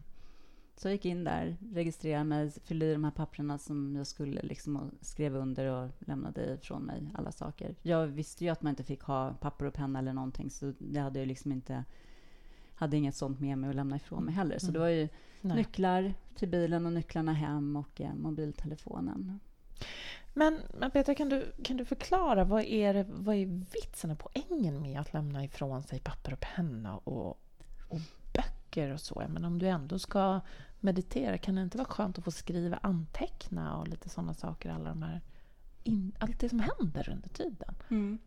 Så 0.76 0.88
jag 0.88 0.94
gick 0.94 1.06
in 1.06 1.24
där, 1.24 1.58
registrerade 1.74 2.24
mig, 2.24 2.52
fyllde 2.52 2.86
i 2.86 2.94
de 2.94 3.04
här 3.04 3.12
papperna 3.12 3.58
som 3.58 3.96
jag 3.96 4.08
skulle 4.08 4.42
liksom 4.42 4.76
och 4.76 4.92
skrev 5.02 5.36
under 5.36 5.66
och 5.66 5.90
lämnade 6.00 6.54
ifrån 6.54 6.84
mig 6.84 7.10
alla 7.14 7.32
saker. 7.32 7.76
Jag 7.82 8.08
visste 8.08 8.44
ju 8.44 8.50
att 8.50 8.62
man 8.62 8.70
inte 8.70 8.84
fick 8.84 9.02
ha 9.02 9.34
papper 9.34 9.66
och 9.66 9.74
penna 9.74 10.00
eller 10.00 10.14
någonting 10.14 10.50
så 10.50 10.74
det 10.78 11.00
hade 11.00 11.20
jag 11.20 11.28
liksom 11.28 11.52
inte 11.52 11.84
hade 12.82 12.98
inget 12.98 13.16
sånt 13.16 13.40
med 13.40 13.58
mig 13.58 13.70
att 13.70 13.76
lämna 13.76 13.96
ifrån 13.96 14.24
mig 14.24 14.34
heller. 14.34 14.60
Så 14.60 14.66
mm. 14.66 14.74
det 14.74 14.80
var 14.80 14.88
ju 14.88 15.10
Nej. 15.42 15.58
nycklar 15.58 16.14
till 16.36 16.50
bilen 16.50 16.86
och 16.86 16.94
nycklarna 16.94 17.34
hem 17.34 17.76
och 17.76 18.02
eh, 18.02 18.14
mobiltelefonen. 18.14 19.40
Men, 20.34 20.60
men 20.80 20.92
Petra, 20.92 21.16
kan 21.16 21.30
du, 21.30 21.52
kan 21.64 21.78
du 21.78 21.86
förklara 21.86 22.44
vad 22.44 22.64
är, 22.64 23.06
vad 23.10 23.36
är 23.36 23.46
vitsen 23.46 24.12
och 24.12 24.20
poängen 24.20 24.82
med 24.82 25.00
att 25.00 25.14
lämna 25.14 25.44
ifrån 25.44 25.84
sig 25.84 26.00
papper 26.00 26.34
och 26.34 26.40
penna 26.40 26.98
och, 26.98 27.30
och 27.90 28.00
böcker 28.34 28.90
och 28.90 29.02
så? 29.02 29.24
Men 29.30 29.46
om 29.46 29.60
du 29.60 29.68
ändå 29.68 30.00
ska 30.00 30.40
meditera, 30.80 31.38
kan 31.38 31.56
det 31.56 31.62
inte 31.62 31.78
vara 31.78 31.88
skönt 31.88 32.18
att 32.18 32.24
få 32.24 32.32
skriva, 32.32 32.80
anteckna 32.84 33.78
och 33.78 33.88
lite 33.88 34.10
sådana 34.10 34.34
saker? 34.34 34.70
Alla 34.70 34.90
de 34.90 35.04
här 35.04 35.22
in, 35.84 36.12
allt 36.20 36.40
det 36.40 36.50
som 36.50 36.60
händer 36.60 37.10
under 37.10 37.30
tiden. 37.30 37.76
Mm. 37.90 38.20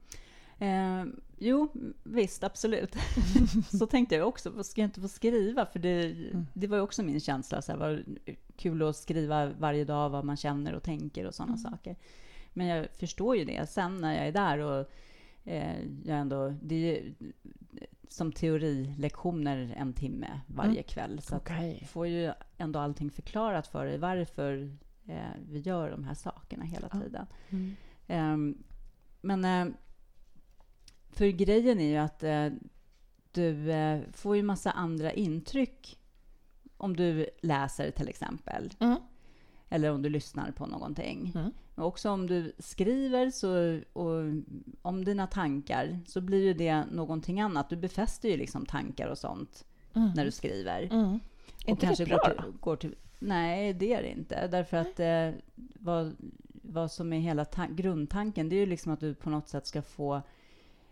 Eh, 0.59 1.05
jo, 1.39 1.69
visst, 2.03 2.45
absolut. 2.45 2.97
så 3.79 3.87
tänkte 3.87 4.15
jag 4.15 4.29
också. 4.29 4.65
Ska 4.65 4.81
jag 4.81 4.89
inte 4.89 5.01
få 5.01 5.09
skriva? 5.09 5.67
För 5.67 5.79
det, 5.79 6.05
mm. 6.05 6.47
det 6.53 6.67
var 6.67 6.77
ju 6.77 6.83
också 6.83 7.03
min 7.03 7.21
känsla. 7.21 7.63
Så 7.63 7.73
här, 7.73 7.79
var 7.79 8.05
kul 8.57 8.83
att 8.83 8.97
skriva 8.97 9.47
varje 9.47 9.85
dag 9.85 10.11
vad 10.11 10.25
man 10.25 10.37
känner 10.37 10.73
och 10.73 10.83
tänker 10.83 11.27
och 11.27 11.35
sådana 11.35 11.53
mm. 11.53 11.71
saker. 11.71 11.97
Men 12.53 12.67
jag 12.67 12.89
förstår 12.91 13.37
ju 13.37 13.45
det 13.45 13.71
sen 13.71 14.01
när 14.01 14.17
jag 14.17 14.27
är 14.27 14.33
där 14.33 14.59
och 14.59 14.91
eh, 15.45 15.81
jag 16.05 16.19
ändå... 16.19 16.55
Det 16.63 16.75
är 16.75 16.79
ju 16.79 17.15
som 18.09 18.33
teorilektioner 18.33 19.75
en 19.77 19.93
timme 19.93 20.41
varje 20.47 20.71
mm. 20.71 20.83
kväll. 20.83 21.21
Så 21.21 21.37
okay. 21.37 21.79
att 21.83 21.89
får 21.89 22.07
ju 22.07 22.33
ändå 22.59 22.79
allting 22.79 23.11
förklarat 23.11 23.67
för 23.67 23.87
dig 23.87 23.99
varför 23.99 24.77
eh, 25.07 25.17
vi 25.49 25.59
gör 25.59 25.91
de 25.91 26.05
här 26.05 26.15
sakerna 26.15 26.65
hela 26.65 26.89
tiden. 26.89 27.27
Mm. 27.51 27.77
Eh, 28.07 28.57
men 29.21 29.45
eh, 29.45 29.75
för 31.14 31.26
grejen 31.26 31.80
är 31.80 31.88
ju 31.88 31.97
att 31.97 32.23
eh, 32.23 32.49
du 33.33 33.73
eh, 33.73 34.00
får 34.12 34.37
ju 34.37 34.42
massa 34.42 34.71
andra 34.71 35.12
intryck 35.12 35.99
om 36.76 36.97
du 36.97 37.26
läser 37.40 37.90
till 37.90 38.09
exempel. 38.09 38.71
Mm. 38.80 38.97
Eller 39.68 39.90
om 39.90 40.02
du 40.02 40.09
lyssnar 40.09 40.50
på 40.50 40.66
någonting. 40.66 41.33
Mm. 41.35 41.50
Men 41.75 41.85
också 41.85 42.11
om 42.11 42.26
du 42.26 42.52
skriver 42.59 43.30
så, 43.30 43.80
och 43.92 44.23
om 44.83 45.04
dina 45.04 45.26
tankar 45.26 46.00
så 46.06 46.21
blir 46.21 46.44
ju 46.44 46.54
det 46.54 46.85
någonting 46.92 47.40
annat. 47.40 47.71
Du 47.71 47.76
befäster 47.76 48.28
ju 48.28 48.37
liksom 48.37 48.66
tankar 48.66 49.09
och 49.09 49.18
sånt 49.18 49.64
mm. 49.94 50.11
när 50.16 50.25
du 50.25 50.30
skriver. 50.30 50.83
Mm. 50.83 51.21
Och 51.62 51.68
inte 51.68 51.87
kanske 51.87 52.04
det 52.04 52.09
bra, 52.09 52.18
går 52.18 52.42
till, 52.42 52.52
går 52.61 52.76
till, 52.76 52.94
Nej, 53.18 53.73
det 53.73 53.94
är 53.94 54.02
det 54.02 54.11
inte. 54.11 54.47
Därför 54.47 54.76
att 54.76 55.00
eh, 55.00 55.30
vad, 55.56 56.16
vad 56.62 56.92
som 56.92 57.12
är 57.12 57.18
hela 57.21 57.47
grundtanken, 57.71 58.49
det 58.49 58.56
är 58.56 58.61
ju 58.61 58.66
liksom 58.66 58.92
att 58.92 59.00
du 59.00 59.14
på 59.14 59.30
något 59.30 59.49
sätt 59.49 59.66
ska 59.66 59.83
få 59.83 60.23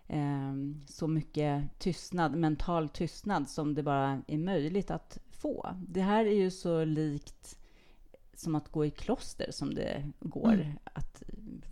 eh, 0.08 0.54
så 0.86 1.08
mycket 1.08 1.78
tystnad, 1.78 2.34
mental 2.34 2.88
tystnad 2.88 3.48
som 3.48 3.74
det 3.74 3.82
bara 3.82 4.22
är 4.26 4.38
möjligt 4.38 4.90
att 4.90 5.18
få. 5.30 5.76
Det 5.88 6.02
här 6.02 6.24
är 6.24 6.34
ju 6.34 6.50
så 6.50 6.84
likt 6.84 7.58
som 8.34 8.54
att 8.54 8.68
gå 8.68 8.84
i 8.84 8.90
kloster 8.90 9.50
som 9.50 9.74
det 9.74 10.10
går 10.20 10.52
mm. 10.52 10.78
att 10.94 11.22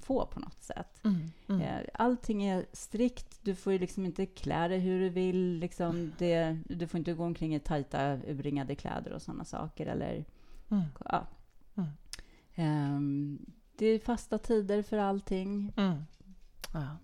få 0.01 0.27
på 0.27 0.41
något 0.41 0.63
sätt. 0.63 1.05
Mm, 1.05 1.21
mm. 1.49 1.61
Eh, 1.61 1.81
allting 1.95 2.45
är 2.45 2.67
strikt. 2.73 3.39
Du 3.43 3.55
får 3.55 3.73
ju 3.73 3.79
liksom 3.79 4.07
inte 4.07 4.27
klä 4.27 4.69
dig 4.69 4.79
hur 4.79 5.01
du 5.01 5.09
vill. 5.09 5.59
Liksom 5.59 6.13
det, 6.19 6.59
du 6.67 6.87
får 6.87 6.99
inte 6.99 7.13
gå 7.13 7.25
omkring 7.25 7.55
i 7.55 7.61
tajta, 7.61 8.17
urringade 8.17 8.75
kläder 8.75 9.13
och 9.13 9.23
sådana 9.23 9.45
saker. 9.45 9.87
Eller, 9.87 10.25
mm. 10.69 10.85
ja. 11.05 11.27
Um, 12.57 13.47
det 13.77 13.87
är 13.87 13.99
fasta 13.99 14.39
tider 14.39 14.83
för 14.83 14.99
allting. 14.99 15.73
Mm. 15.77 16.03
Ja. 16.73 16.97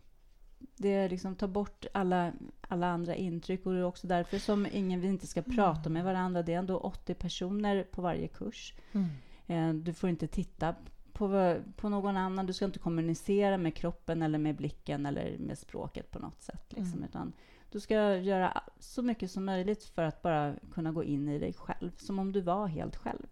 Det 0.76 1.08
liksom 1.08 1.34
ta 1.34 1.48
bort 1.48 1.86
alla, 1.92 2.32
alla 2.60 2.86
andra 2.86 3.14
intryck 3.14 3.66
och 3.66 3.72
det 3.72 3.78
är 3.78 3.84
också 3.84 4.06
därför 4.06 4.38
som 4.38 4.66
ingen 4.72 5.00
vi 5.00 5.08
inte 5.08 5.26
ska 5.26 5.42
prata 5.42 5.88
med 5.90 6.04
varandra. 6.04 6.42
Det 6.42 6.54
är 6.54 6.58
ändå 6.58 6.78
80 6.78 7.14
personer 7.14 7.82
på 7.82 8.02
varje 8.02 8.28
kurs. 8.28 8.74
Mm. 8.92 9.08
Eh, 9.46 9.82
du 9.84 9.92
får 9.92 10.10
inte 10.10 10.26
titta 10.26 10.74
på, 11.12 11.56
på 11.76 11.88
någon 11.88 12.16
annan. 12.16 12.46
Du 12.46 12.52
ska 12.52 12.64
inte 12.64 12.78
kommunicera 12.78 13.58
med 13.58 13.74
kroppen 13.74 14.22
eller 14.22 14.38
med 14.38 14.56
blicken 14.56 15.06
eller 15.06 15.38
med 15.38 15.58
språket 15.58 16.10
på 16.10 16.18
något 16.18 16.42
sätt. 16.42 16.64
Liksom, 16.68 16.98
mm. 16.98 17.04
Utan 17.04 17.32
du 17.70 17.80
ska 17.80 18.16
göra 18.16 18.62
så 18.78 19.02
mycket 19.02 19.30
som 19.30 19.44
möjligt 19.44 19.84
för 19.84 20.02
att 20.02 20.22
bara 20.22 20.54
kunna 20.72 20.92
gå 20.92 21.04
in 21.04 21.28
i 21.28 21.38
dig 21.38 21.52
själv, 21.52 21.90
som 21.96 22.18
om 22.18 22.32
du 22.32 22.40
var 22.40 22.66
helt 22.66 22.96
själv. 22.96 23.26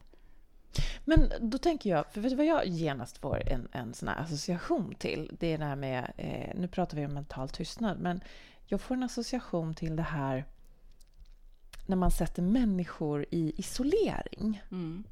Men 1.04 1.32
då 1.40 1.58
tänker 1.58 1.90
jag, 1.90 2.06
för 2.12 2.20
vet 2.20 2.30
du 2.30 2.36
vad 2.36 2.46
jag 2.46 2.66
genast 2.66 3.18
får 3.18 3.48
en, 3.48 3.68
en 3.72 3.94
sån 3.94 4.08
association 4.08 4.94
till? 4.98 5.36
Det 5.40 5.52
är 5.52 5.58
det 5.58 5.64
här 5.64 5.76
med, 5.76 6.12
eh, 6.16 6.60
nu 6.60 6.68
pratar 6.68 6.96
vi 6.96 7.06
om 7.06 7.14
mental 7.14 7.48
tystnad, 7.48 8.00
men 8.00 8.20
jag 8.66 8.80
får 8.80 8.94
en 8.94 9.02
association 9.02 9.74
till 9.74 9.96
det 9.96 10.02
här 10.02 10.44
när 11.86 11.96
man 11.96 12.10
sätter 12.10 12.42
människor 12.42 13.26
i 13.30 13.52
isolering. 13.56 14.62
Mm. 14.70 15.04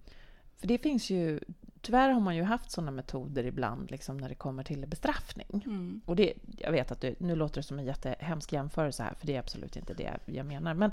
För 0.56 0.66
det 0.66 0.78
finns 0.78 1.10
ju... 1.10 1.40
Tyvärr 1.82 2.08
har 2.08 2.20
man 2.20 2.36
ju 2.36 2.42
haft 2.42 2.70
sådana 2.70 2.90
metoder 2.90 3.44
ibland 3.44 3.90
liksom, 3.90 4.16
när 4.16 4.28
det 4.28 4.34
kommer 4.34 4.62
till 4.64 4.86
bestraffning. 4.86 5.62
Mm. 5.64 6.00
Och 6.06 6.16
det, 6.16 6.32
jag 6.58 6.72
vet 6.72 6.92
att 6.92 7.00
det, 7.00 7.20
nu 7.20 7.36
låter 7.36 7.56
det 7.56 7.62
som 7.62 7.78
en 7.78 7.84
jättehemsk 7.84 8.52
jämförelse 8.52 9.02
här, 9.02 9.14
för 9.14 9.26
det 9.26 9.36
är 9.36 9.38
absolut 9.38 9.76
inte 9.76 9.94
det 9.94 10.18
jag 10.26 10.46
menar. 10.46 10.74
Men 10.74 10.92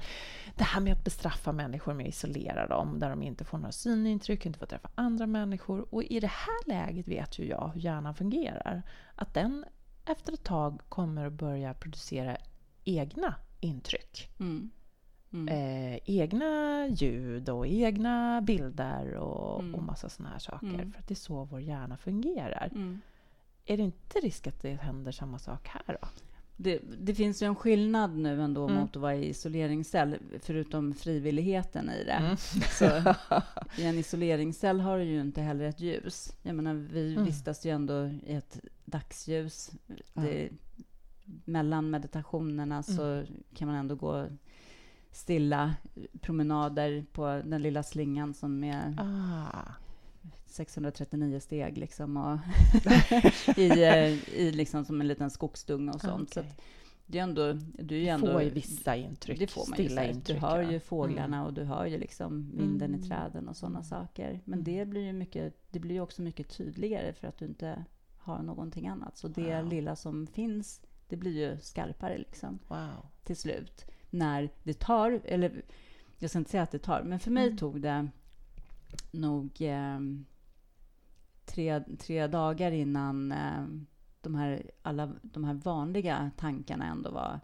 det 0.55 0.63
här 0.63 0.81
med 0.81 0.93
att 0.93 1.03
bestraffa 1.03 1.51
människor 1.51 1.93
med 1.93 2.03
att 2.03 2.09
isolera 2.09 2.67
dem, 2.67 2.99
där 2.99 3.09
de 3.09 3.23
inte 3.23 3.45
får 3.45 3.57
några 3.57 3.71
synintryck, 3.71 4.45
inte 4.45 4.59
får 4.59 4.65
träffa 4.65 4.89
andra 4.95 5.27
människor. 5.27 5.93
Och 5.93 6.03
i 6.03 6.19
det 6.19 6.31
här 6.31 6.67
läget 6.67 7.07
vet 7.07 7.39
ju 7.39 7.45
jag 7.45 7.71
hur 7.73 7.81
hjärnan 7.81 8.15
fungerar. 8.15 8.83
Att 9.15 9.33
den 9.33 9.65
efter 10.05 10.33
ett 10.33 10.43
tag 10.43 10.81
kommer 10.89 11.25
att 11.25 11.33
börja 11.33 11.73
producera 11.73 12.37
egna 12.83 13.35
intryck. 13.59 14.29
Mm. 14.39 14.71
Mm. 15.33 15.47
Eh, 15.47 15.99
egna 16.05 16.87
ljud 16.87 17.49
och 17.49 17.67
egna 17.67 18.41
bilder 18.41 19.13
och, 19.13 19.59
mm. 19.59 19.75
och 19.75 19.83
massa 19.83 20.09
såna 20.09 20.29
här 20.29 20.39
saker. 20.39 20.67
Mm. 20.67 20.91
För 20.91 20.99
att 20.99 21.07
det 21.07 21.13
är 21.13 21.15
så 21.15 21.43
vår 21.43 21.61
hjärna 21.61 21.97
fungerar. 21.97 22.69
Mm. 22.75 23.01
Är 23.65 23.77
det 23.77 23.83
inte 23.83 24.19
risk 24.19 24.47
att 24.47 24.61
det 24.61 24.73
händer 24.73 25.11
samma 25.11 25.39
sak 25.39 25.67
här 25.67 25.97
då? 26.01 26.07
Det, 26.57 26.81
det 26.99 27.15
finns 27.15 27.41
ju 27.41 27.47
en 27.47 27.55
skillnad 27.55 28.17
nu 28.17 28.41
ändå 28.41 28.67
mm. 28.67 28.81
mot 28.81 28.95
att 28.95 29.01
vara 29.01 29.15
i 29.15 29.29
isoleringscell, 29.29 30.17
förutom 30.41 30.93
frivilligheten 30.93 31.89
i 31.89 32.03
det. 32.03 32.11
Mm. 32.11 32.37
Så, 32.71 33.15
I 33.81 33.85
en 33.85 33.97
isoleringscell 33.97 34.79
har 34.79 34.97
du 34.97 35.03
ju 35.03 35.21
inte 35.21 35.41
heller 35.41 35.65
ett 35.65 35.79
ljus. 35.79 36.33
Jag 36.41 36.55
menar, 36.55 36.73
vi 36.73 37.13
mm. 37.13 37.25
vistas 37.25 37.65
ju 37.65 37.71
ändå 37.71 38.05
i 38.05 38.33
ett 38.33 38.59
dagsljus. 38.85 39.71
Det, 40.13 40.49
mellan 41.45 41.89
meditationerna 41.89 42.83
så 42.83 43.23
kan 43.55 43.67
man 43.67 43.77
ändå 43.77 43.95
gå 43.95 44.27
stilla 45.11 45.75
promenader 46.21 47.05
på 47.11 47.41
den 47.45 47.61
lilla 47.61 47.83
slingan 47.83 48.33
som 48.33 48.63
är 48.63 48.95
ah. 48.97 49.73
639 50.45 51.39
steg 51.39 51.77
liksom 51.77 52.17
och 52.17 52.37
i, 53.57 53.83
eh, 53.83 54.29
i 54.39 54.51
liksom 54.51 54.85
som 54.85 55.01
en 55.01 55.07
liten 55.07 55.29
skogsdunge 55.29 55.91
och 55.91 56.01
sånt. 56.01 56.37
Okay. 56.37 56.43
Så 56.43 56.49
det 57.05 57.19
är 57.19 57.23
ändå, 57.23 57.53
du 57.79 57.95
är 57.95 57.99
ju 57.99 58.07
ändå... 58.07 58.31
får 58.31 58.41
ju 58.41 58.49
vissa 58.49 58.95
intryck, 58.95 59.39
det 59.39 59.47
får 59.47 59.67
man 59.67 59.73
stilla 59.73 60.03
ju 60.03 60.11
intryck. 60.11 60.37
Du 60.37 60.45
hör 60.45 60.71
ju 60.71 60.79
fåglarna 60.79 61.37
mm. 61.37 61.47
och 61.47 61.53
du 61.53 61.63
hör 61.63 61.85
ju 61.85 61.97
liksom 61.97 62.51
vinden 62.57 62.89
mm. 62.89 62.99
i 62.99 63.07
träden 63.07 63.47
och 63.47 63.57
sådana 63.57 63.83
saker. 63.83 64.41
Men 64.45 64.63
det 64.63 64.85
blir 64.85 65.01
ju 65.01 65.13
mycket, 65.13 65.53
det 65.69 65.79
blir 65.79 66.01
också 66.01 66.21
mycket 66.21 66.57
tydligare 66.57 67.13
för 67.13 67.27
att 67.27 67.37
du 67.37 67.45
inte 67.45 67.85
har 68.17 68.41
någonting 68.41 68.87
annat. 68.87 69.17
Så 69.17 69.27
det 69.27 69.61
wow. 69.61 69.69
lilla 69.69 69.95
som 69.95 70.27
finns, 70.27 70.81
det 71.07 71.15
blir 71.15 71.31
ju 71.31 71.59
skarpare 71.59 72.17
liksom 72.17 72.59
wow. 72.67 73.05
till 73.23 73.37
slut 73.37 73.85
när 74.09 74.49
det 74.63 74.79
tar, 74.79 75.21
eller 75.25 75.61
jag 76.19 76.29
ska 76.29 76.39
inte 76.39 76.51
säga 76.51 76.63
att 76.63 76.71
det 76.71 76.79
tar, 76.79 77.03
men 77.03 77.19
för 77.19 77.31
mig 77.31 77.45
mm. 77.45 77.57
tog 77.57 77.81
det 77.81 78.07
nog 79.11 79.61
eh, 79.61 79.99
tre, 81.45 81.83
tre 81.99 82.27
dagar 82.27 82.71
innan 82.71 83.31
eh, 83.31 83.65
de, 84.21 84.35
här, 84.35 84.71
alla, 84.81 85.11
de 85.21 85.43
här 85.43 85.53
vanliga 85.53 86.31
tankarna 86.37 86.85
ändå 86.85 87.11
var 87.11 87.39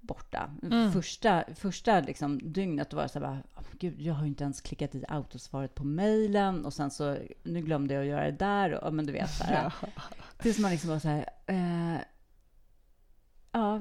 borta. 0.00 0.50
Mm. 0.62 0.92
Första, 0.92 1.44
första 1.54 2.00
liksom 2.00 2.52
dygnet 2.52 2.92
var 2.92 3.02
det 3.02 3.08
så 3.08 3.18
här, 3.18 3.42
oh, 3.56 3.62
gud, 3.78 4.00
jag 4.00 4.14
har 4.14 4.26
inte 4.26 4.44
ens 4.44 4.60
klickat 4.60 4.94
i 4.94 5.04
autosvaret 5.08 5.74
på 5.74 5.84
mejlen 5.84 6.64
och 6.64 6.72
sen 6.72 6.90
så, 6.90 7.16
nu 7.42 7.60
glömde 7.60 7.94
jag 7.94 8.00
att 8.00 8.08
göra 8.08 8.24
det 8.24 8.38
där. 8.38 8.84
Och, 8.84 8.94
men 8.94 9.06
du 9.06 9.12
vet, 9.12 9.30
så 9.30 9.44
här, 9.44 9.72
Tills 10.38 10.58
man 10.58 10.70
liksom 10.70 10.90
var 10.90 10.98
så 10.98 11.08
här, 11.08 11.28
eh, 11.46 12.00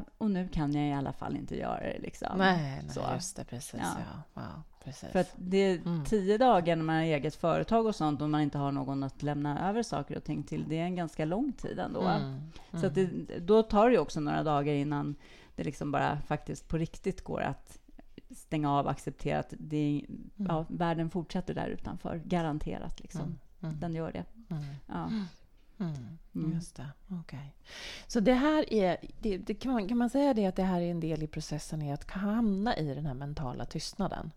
Ja, 0.05 0.11
och 0.17 0.31
nu 0.31 0.47
kan 0.47 0.73
jag 0.73 0.87
i 0.89 0.93
alla 0.93 1.13
fall 1.13 1.35
inte 1.35 1.57
göra 1.57 1.79
det. 1.79 1.99
Liksom. 1.99 2.37
Nej, 2.37 2.81
nej 2.83 2.89
så. 2.89 3.01
just 3.13 3.35
det. 3.35 3.43
Precis. 3.43 3.79
Ja. 3.79 3.95
ja. 4.33 4.41
Wow, 4.41 4.63
precis. 4.83 5.09
För 5.09 5.19
att 5.19 5.33
det 5.35 5.57
är 5.57 5.77
mm. 5.77 6.05
tio 6.05 6.37
dagar 6.37 6.75
när 6.75 6.83
man 6.83 6.95
har 6.95 7.03
eget 7.03 7.35
företag 7.35 7.85
och 7.85 7.95
sånt 7.95 8.21
och 8.21 8.29
man 8.29 8.41
inte 8.41 8.57
har 8.57 8.71
någon 8.71 9.03
att 9.03 9.23
lämna 9.23 9.69
över 9.69 9.83
saker 9.83 10.17
och 10.17 10.23
ting 10.23 10.43
till. 10.43 10.65
Det 10.67 10.79
är 10.79 10.83
en 10.83 10.95
ganska 10.95 11.25
lång 11.25 11.53
tid 11.53 11.79
ändå. 11.79 12.01
Mm. 12.01 12.21
Mm. 12.23 12.81
Så 12.81 12.87
att 12.87 12.95
det, 12.95 13.07
då 13.39 13.63
tar 13.63 13.89
det 13.89 13.99
också 13.99 14.19
några 14.19 14.43
dagar 14.43 14.73
innan 14.73 15.15
det 15.55 15.63
liksom 15.63 15.91
bara 15.91 16.21
faktiskt 16.21 16.67
på 16.67 16.77
riktigt 16.77 17.23
går 17.23 17.41
att 17.41 17.79
stänga 18.29 18.71
av 18.71 18.85
och 18.85 18.91
acceptera 18.91 19.39
att 19.39 19.53
det, 19.57 20.05
mm. 20.09 20.29
ja, 20.35 20.65
världen 20.69 21.09
fortsätter 21.09 21.53
där 21.53 21.67
utanför. 21.67 22.21
Garanterat. 22.25 22.99
Liksom. 22.99 23.21
Mm. 23.21 23.37
Mm. 23.61 23.79
Den 23.79 23.95
gör 23.95 24.11
det. 24.11 24.23
Ja. 24.87 25.11
Mm, 25.79 26.17
mm. 26.35 26.53
Just 26.53 26.75
det. 26.75 26.89
Okay. 27.21 27.47
Så 28.07 28.19
det 28.19 28.33
här 28.33 28.73
är... 28.73 28.97
Det, 29.21 29.37
det 29.37 29.53
kan, 29.53 29.73
man, 29.73 29.87
kan 29.87 29.97
man 29.97 30.09
säga 30.09 30.33
det 30.33 30.45
att 30.45 30.55
det 30.55 30.63
här 30.63 30.81
är 30.81 30.91
en 30.91 30.99
del 30.99 31.23
i 31.23 31.27
processen 31.27 31.81
i 31.81 31.93
att 31.93 32.11
hamna 32.11 32.77
i 32.77 32.93
den 32.93 33.05
här 33.05 33.13
mentala 33.13 33.65
tystnaden? 33.65 34.31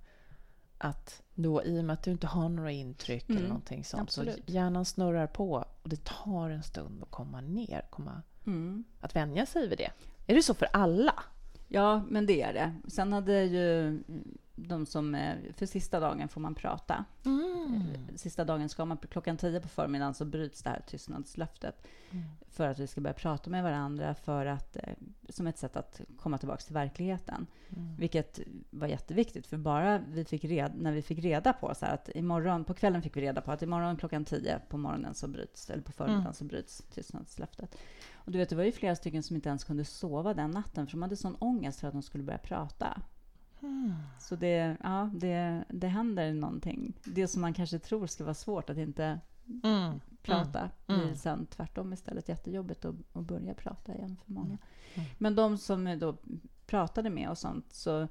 Att 0.78 1.22
då, 1.34 1.64
i 1.64 1.80
och 1.80 1.84
med 1.84 1.94
att 1.94 2.02
du 2.02 2.10
inte 2.10 2.26
har 2.26 2.48
några 2.48 2.72
intryck 2.72 3.28
mm, 3.28 3.38
eller 3.38 3.48
någonting 3.48 3.84
sånt, 3.84 4.02
absolut. 4.02 4.34
så 4.46 4.52
hjärnan 4.52 4.84
snurrar 4.84 5.26
på 5.26 5.64
och 5.82 5.88
det 5.88 6.04
tar 6.04 6.50
en 6.50 6.62
stund 6.62 7.02
att 7.02 7.10
komma 7.10 7.40
ner, 7.40 7.86
komma, 7.90 8.22
mm. 8.46 8.84
att 9.00 9.16
vänja 9.16 9.46
sig 9.46 9.68
vid 9.68 9.78
det. 9.78 9.90
Är 10.26 10.34
det 10.34 10.42
så 10.42 10.54
för 10.54 10.68
alla? 10.72 11.14
Ja, 11.68 12.02
men 12.08 12.26
det 12.26 12.42
är 12.42 12.52
det. 12.52 12.74
Sen 12.88 13.12
hade 13.12 13.44
ju 13.44 14.02
de 14.68 14.86
som, 14.86 15.14
eh, 15.14 15.36
för 15.56 15.66
sista 15.66 16.00
dagen 16.00 16.28
får 16.28 16.40
man 16.40 16.54
prata. 16.54 17.04
Mm. 17.24 17.82
Sista 18.16 18.44
dagen 18.44 18.68
ska 18.68 18.84
man, 18.84 18.96
klockan 18.96 19.36
tio 19.36 19.60
på 19.60 19.68
förmiddagen 19.68 20.14
så 20.14 20.24
bryts 20.24 20.62
det 20.62 20.70
här 20.70 20.82
tystnadslöftet. 20.86 21.86
Mm. 22.10 22.24
För 22.50 22.68
att 22.68 22.78
vi 22.78 22.86
ska 22.86 23.00
börja 23.00 23.14
prata 23.14 23.50
med 23.50 23.62
varandra, 23.62 24.14
för 24.14 24.46
att, 24.46 24.76
eh, 24.76 24.82
som 25.28 25.46
ett 25.46 25.58
sätt 25.58 25.76
att 25.76 26.00
komma 26.16 26.38
tillbaka 26.38 26.60
till 26.60 26.74
verkligheten. 26.74 27.46
Mm. 27.76 27.96
Vilket 27.96 28.40
var 28.70 28.86
jätteviktigt, 28.86 29.46
för 29.46 29.56
bara 29.56 29.98
vi 29.98 30.24
fick 30.24 30.44
red, 30.44 30.72
när 30.74 30.92
vi 30.92 31.02
fick 31.02 31.18
reda 31.18 31.52
på 31.52 31.74
så 31.74 31.86
att 31.86 32.10
imorgon, 32.14 32.64
på 32.64 32.74
kvällen 32.74 33.02
fick 33.02 33.16
vi 33.16 33.20
reda 33.20 33.40
på 33.40 33.52
att 33.52 33.62
imorgon 33.62 33.96
klockan 33.96 34.24
tio 34.24 34.60
på 34.68 34.78
morgonen 34.78 35.14
så 35.14 35.28
bryts, 35.28 35.70
eller 35.70 35.82
på 35.82 35.92
förmiddagen 35.92 36.22
mm. 36.22 36.34
så 36.34 36.44
bryts 36.44 36.82
tystnadslöftet. 36.94 37.76
Och 38.12 38.32
du 38.32 38.38
vet, 38.38 38.48
det 38.48 38.56
var 38.56 38.64
ju 38.64 38.72
flera 38.72 38.96
stycken 38.96 39.22
som 39.22 39.36
inte 39.36 39.48
ens 39.48 39.64
kunde 39.64 39.84
sova 39.84 40.34
den 40.34 40.50
natten, 40.50 40.86
för 40.86 40.92
de 40.92 41.02
hade 41.02 41.16
sån 41.16 41.36
ångest 41.38 41.80
för 41.80 41.88
att 41.88 41.92
de 41.92 42.02
skulle 42.02 42.24
börja 42.24 42.38
prata. 42.38 43.02
Mm. 43.62 43.92
Så 44.18 44.36
det, 44.36 44.76
ja, 44.82 45.10
det, 45.14 45.64
det 45.68 45.88
händer 45.88 46.32
någonting. 46.32 46.92
Det 47.04 47.28
som 47.28 47.40
man 47.40 47.54
kanske 47.54 47.78
tror 47.78 48.06
ska 48.06 48.24
vara 48.24 48.34
svårt, 48.34 48.70
att 48.70 48.76
inte 48.76 49.20
mm. 49.64 50.00
prata, 50.22 50.70
mm. 50.86 51.00
blir 51.00 51.14
sen 51.14 51.46
tvärtom 51.46 51.92
istället 51.92 52.28
jättejobbigt 52.28 52.84
att, 52.84 52.94
att 53.12 53.24
börja 53.24 53.54
prata 53.54 53.94
igen 53.94 54.16
för 54.24 54.32
många. 54.32 54.58
Mm. 54.94 55.08
Men 55.18 55.34
de 55.34 55.58
som 55.58 55.98
då 55.98 56.16
pratade 56.66 57.10
med 57.10 57.30
och 57.30 57.38
sånt, 57.38 57.72
så 57.72 58.08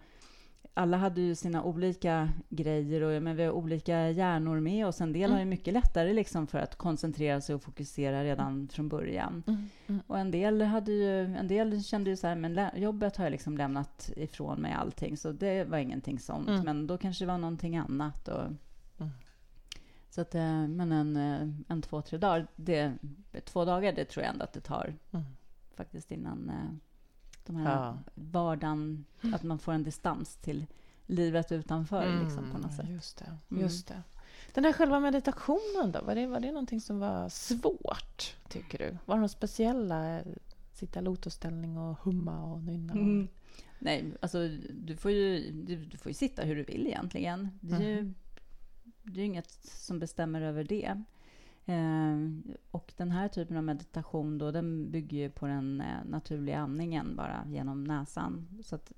alla 0.74 0.98
hade 0.98 1.22
ju 1.22 1.36
sina 1.36 1.64
olika 1.64 2.30
grejer 2.50 3.02
och 3.02 3.24
men 3.24 3.36
vi 3.36 3.44
har 3.44 3.52
olika 3.52 4.10
hjärnor 4.10 4.60
med 4.60 4.88
oss. 4.88 5.02
En 5.02 5.14
del 5.14 5.24
mm. 5.24 5.32
har 5.32 5.40
ju 5.40 5.46
mycket 5.46 5.74
lättare 5.74 6.14
liksom 6.14 6.48
för 6.48 6.60
att 6.60 6.76
koncentrera 6.76 7.42
sig 7.42 7.56
och 7.56 7.64
fokusera 7.64 8.24
redan 8.24 8.68
från 8.68 8.90
början. 8.90 9.44
Mm. 9.48 9.70
Mm. 9.88 10.02
Och 10.08 10.20
en 10.20 10.32
del, 10.32 10.62
hade 10.62 10.92
ju, 10.92 11.36
en 11.36 11.48
del 11.48 11.84
kände 11.84 12.10
ju 12.10 12.16
så 12.16 12.28
här, 12.28 12.36
men 12.36 12.70
jobbet 12.76 13.18
har 13.18 13.26
jag 13.26 13.32
liksom 13.32 13.58
lämnat 13.58 14.12
ifrån 14.16 14.62
mig 14.62 14.74
allting, 14.74 15.18
så 15.18 15.32
det 15.32 15.64
var 15.64 15.78
ingenting 15.78 16.20
sånt. 16.20 16.50
Mm. 16.50 16.66
Men 16.66 16.88
då 16.88 16.98
kanske 16.98 17.26
det 17.26 17.32
var 17.32 17.38
någonting 17.38 17.78
annat. 17.78 18.28
Och, 18.28 18.44
mm. 18.44 19.12
så 20.10 20.22
att, 20.22 20.36
eh, 20.36 20.68
men 20.68 20.92
en, 20.92 21.18
eh, 21.18 21.50
en 21.68 21.82
två, 21.82 22.02
tre 22.02 22.18
dagar, 22.18 22.48
det, 22.56 22.94
två 23.46 23.66
dagar, 23.66 23.94
det 23.94 24.06
tror 24.06 24.24
jag 24.26 24.34
ändå 24.34 24.44
att 24.44 24.54
det 24.54 24.62
tar 24.62 24.94
faktiskt 25.76 26.12
innan 26.12 26.50
eh, 26.50 26.89
de 27.50 27.56
här 27.56 27.86
ja. 27.86 27.98
vardagen, 28.16 29.06
att 29.34 29.44
man 29.44 29.60
får 29.60 29.72
en 29.72 29.84
distans 29.84 30.36
till 30.36 30.66
livet 31.06 31.52
utanför. 31.52 32.04
Mm, 32.04 32.24
liksom, 32.24 32.52
på 32.52 32.58
något 32.58 32.74
sätt. 32.74 32.90
Just 32.90 33.18
det, 33.18 33.38
mm. 33.52 33.64
just 33.64 33.88
det. 33.88 34.04
Den 34.54 34.66
här 34.66 34.74
själva 34.74 35.00
meditationen 35.00 35.92
då, 35.92 36.02
var 36.02 36.16
det, 36.16 36.28
var 36.28 36.40
det 36.40 36.52
någonting 36.52 36.82
som 36.82 37.00
var 37.00 37.30
svårt, 37.30 38.36
tycker 38.50 38.78
du? 38.78 38.98
Var 39.06 39.16
det 39.16 39.22
något 39.22 39.32
speciella? 39.32 40.22
Sitta 40.74 41.00
i 41.00 41.04
lotusställning 41.04 41.78
och 41.78 42.00
humma 42.04 42.44
och 42.44 42.64
nynna? 42.64 42.94
Mm. 42.94 43.28
Nej, 43.80 44.14
alltså 44.22 44.48
du 44.74 44.96
får, 44.96 45.12
ju, 45.12 45.52
du, 45.52 45.76
du, 45.76 45.98
får 45.98 46.10
ju 46.10 46.14
sitta 46.14 46.42
hur 46.42 46.56
du 46.56 46.64
vill 46.64 46.88
egentligen. 46.88 47.50
Det 47.62 47.76
är 47.76 47.82
ju 47.82 48.00
mm. 48.00 48.16
det 49.04 49.22
är 49.22 49.26
inget 49.26 49.52
som 49.64 50.00
bestämmer 50.00 50.42
över 50.42 50.64
det. 50.64 51.04
Eh, 51.70 52.18
och 52.72 52.94
den 52.98 53.12
här 53.12 53.28
typen 53.28 53.58
av 53.58 53.64
meditation 53.64 54.38
då, 54.38 54.52
den 54.52 54.92
bygger 54.92 55.30
på 55.30 55.48
den 55.48 55.82
eh, 55.82 56.06
naturliga 56.06 56.60
andningen 56.60 57.16
bara 57.16 57.46
genom 57.48 57.84
näsan. 57.84 58.48
Så 58.64 58.76
att 58.76 58.92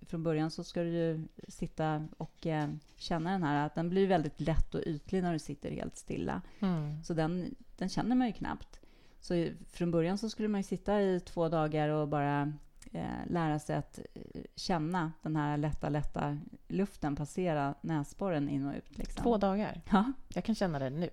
från 0.00 0.22
början 0.22 0.50
så 0.50 0.64
ska 0.64 0.82
du 0.82 0.88
ju 0.88 1.28
sitta 1.48 2.08
och 2.16 2.46
eh, 2.46 2.68
känna 2.96 3.30
den 3.30 3.42
här, 3.42 3.66
att 3.66 3.74
den 3.74 3.90
blir 3.90 4.06
väldigt 4.06 4.40
lätt 4.40 4.74
och 4.74 4.82
ytlig 4.86 5.22
när 5.22 5.32
du 5.32 5.38
sitter 5.38 5.70
helt 5.70 5.96
stilla. 5.96 6.42
Mm. 6.60 7.04
Så 7.04 7.14
den, 7.14 7.54
den 7.76 7.88
känner 7.88 8.16
man 8.16 8.26
ju 8.26 8.32
knappt. 8.32 8.80
Så 9.20 9.48
från 9.68 9.90
början 9.90 10.18
så 10.18 10.30
skulle 10.30 10.48
man 10.48 10.60
ju 10.60 10.64
sitta 10.64 11.02
i 11.02 11.20
två 11.20 11.48
dagar 11.48 11.88
och 11.88 12.08
bara 12.08 12.52
eh, 12.92 13.26
lära 13.26 13.58
sig 13.58 13.76
att 13.76 13.98
eh, 14.14 14.42
känna 14.54 15.12
den 15.22 15.36
här 15.36 15.56
lätta, 15.56 15.88
lätta 15.88 16.38
luften 16.68 17.16
passera 17.16 17.74
näsborren 17.80 18.48
in 18.48 18.66
och 18.66 18.74
ut. 18.74 18.98
Liksom. 18.98 19.22
Två 19.22 19.36
dagar? 19.36 19.80
Ja. 19.90 20.12
Jag 20.28 20.44
kan 20.44 20.54
känna 20.54 20.78
det 20.78 20.90
nu. 20.90 21.10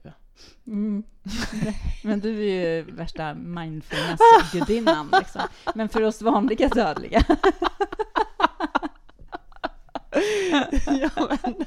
Mm. 0.67 1.03
Men 2.03 2.19
du 2.19 2.49
är 2.49 2.75
ju 2.75 2.81
värsta 2.91 3.33
mindfulness-gudinnan. 3.33 5.09
Liksom. 5.19 5.41
Men 5.75 5.89
för 5.89 6.01
oss 6.01 6.21
vanliga 6.21 6.67
dödliga. 6.67 7.23
ja, 10.85 11.09
men, 11.29 11.65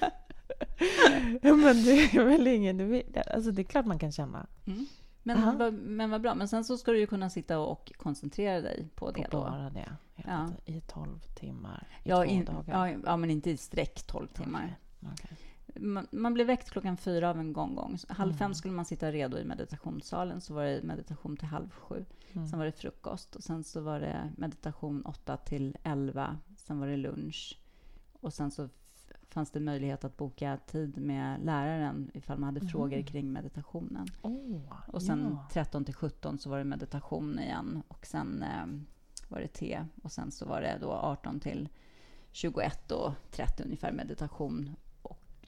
ja, 1.42 1.54
men 1.54 1.84
det 1.84 2.14
är 2.14 2.24
väl 2.24 2.46
ingen... 2.46 3.02
Alltså, 3.34 3.50
det 3.50 3.62
är 3.62 3.64
klart 3.64 3.86
man 3.86 3.98
kan 3.98 4.12
känna. 4.12 4.46
Mm. 4.66 4.86
Men, 5.22 5.58
vad, 5.58 5.74
men 5.74 6.10
vad 6.10 6.20
bra. 6.20 6.34
Men 6.34 6.48
sen 6.48 6.64
så 6.64 6.76
ska 6.76 6.92
du 6.92 6.98
ju 6.98 7.06
kunna 7.06 7.30
sitta 7.30 7.58
och 7.58 7.92
koncentrera 7.96 8.60
dig 8.60 8.88
på 8.94 9.10
det. 9.10 9.22
På 9.22 9.40
bara 9.40 9.70
det. 9.70 9.96
Ja. 10.16 10.48
I 10.64 10.80
tolv 10.80 11.18
timmar, 11.34 11.86
i 12.04 12.08
ja, 12.08 12.16
två 12.16 12.24
in, 12.24 12.44
dagar. 12.44 12.86
Ja, 12.88 12.98
ja, 13.06 13.16
men 13.16 13.30
inte 13.30 13.50
i 13.50 13.56
sträck 13.56 14.06
tolv 14.06 14.28
timmar. 14.28 14.76
Okay. 15.00 15.12
Okay. 15.12 15.45
Man, 15.78 16.06
man, 16.10 16.34
blev 16.34 16.46
väckt 16.46 16.70
klockan 16.70 16.96
fyra 16.96 17.30
av 17.30 17.40
en 17.40 17.52
gång. 17.52 17.98
Halv 18.08 18.32
fem 18.32 18.46
mm. 18.46 18.54
skulle 18.54 18.74
man 18.74 18.84
sitta 18.84 19.12
redo 19.12 19.38
i 19.38 19.44
meditationssalen. 19.44 20.40
Så 20.40 20.54
var 20.54 20.64
det 20.64 20.82
meditation 20.82 21.36
till 21.36 21.48
halv 21.48 21.70
sju. 21.70 22.04
Mm. 22.32 22.46
Sen 22.46 22.58
var 22.58 22.66
det 22.66 22.72
frukost. 22.72 23.36
Och 23.36 23.42
sen 23.42 23.64
så 23.64 23.80
var 23.80 24.00
det 24.00 24.32
meditation 24.36 25.02
åtta 25.02 25.36
till 25.36 25.76
elva. 25.82 26.38
Sen 26.56 26.80
var 26.80 26.86
det 26.86 26.96
lunch. 26.96 27.60
Och 28.20 28.32
sen 28.32 28.50
så 28.50 28.68
fanns 29.28 29.50
det 29.50 29.60
möjlighet 29.60 30.04
att 30.04 30.16
boka 30.16 30.58
tid 30.66 30.98
med 30.98 31.44
läraren 31.44 32.10
ifall 32.14 32.38
man 32.38 32.46
hade 32.46 32.60
mm. 32.60 32.70
frågor 32.70 33.02
kring 33.02 33.32
meditationen. 33.32 34.06
Oh, 34.22 34.60
och 34.86 35.02
sen 35.02 35.28
ja. 35.30 35.48
13 35.52 35.84
till 35.84 35.94
17 35.94 36.38
så 36.38 36.50
var 36.50 36.58
det 36.58 36.64
meditation 36.64 37.38
igen 37.38 37.82
och 37.88 38.06
sen 38.06 38.42
eh, 38.42 38.66
var 39.28 39.40
det 39.40 39.48
te 39.48 39.84
och 40.02 40.12
sen 40.12 40.30
så 40.30 40.46
var 40.46 40.60
det 40.60 40.78
då 40.80 40.92
18 40.92 41.40
till 41.40 41.68
21 42.32 42.90
och 42.92 43.12
30 43.30 43.62
ungefär 43.62 43.92
meditation 43.92 44.76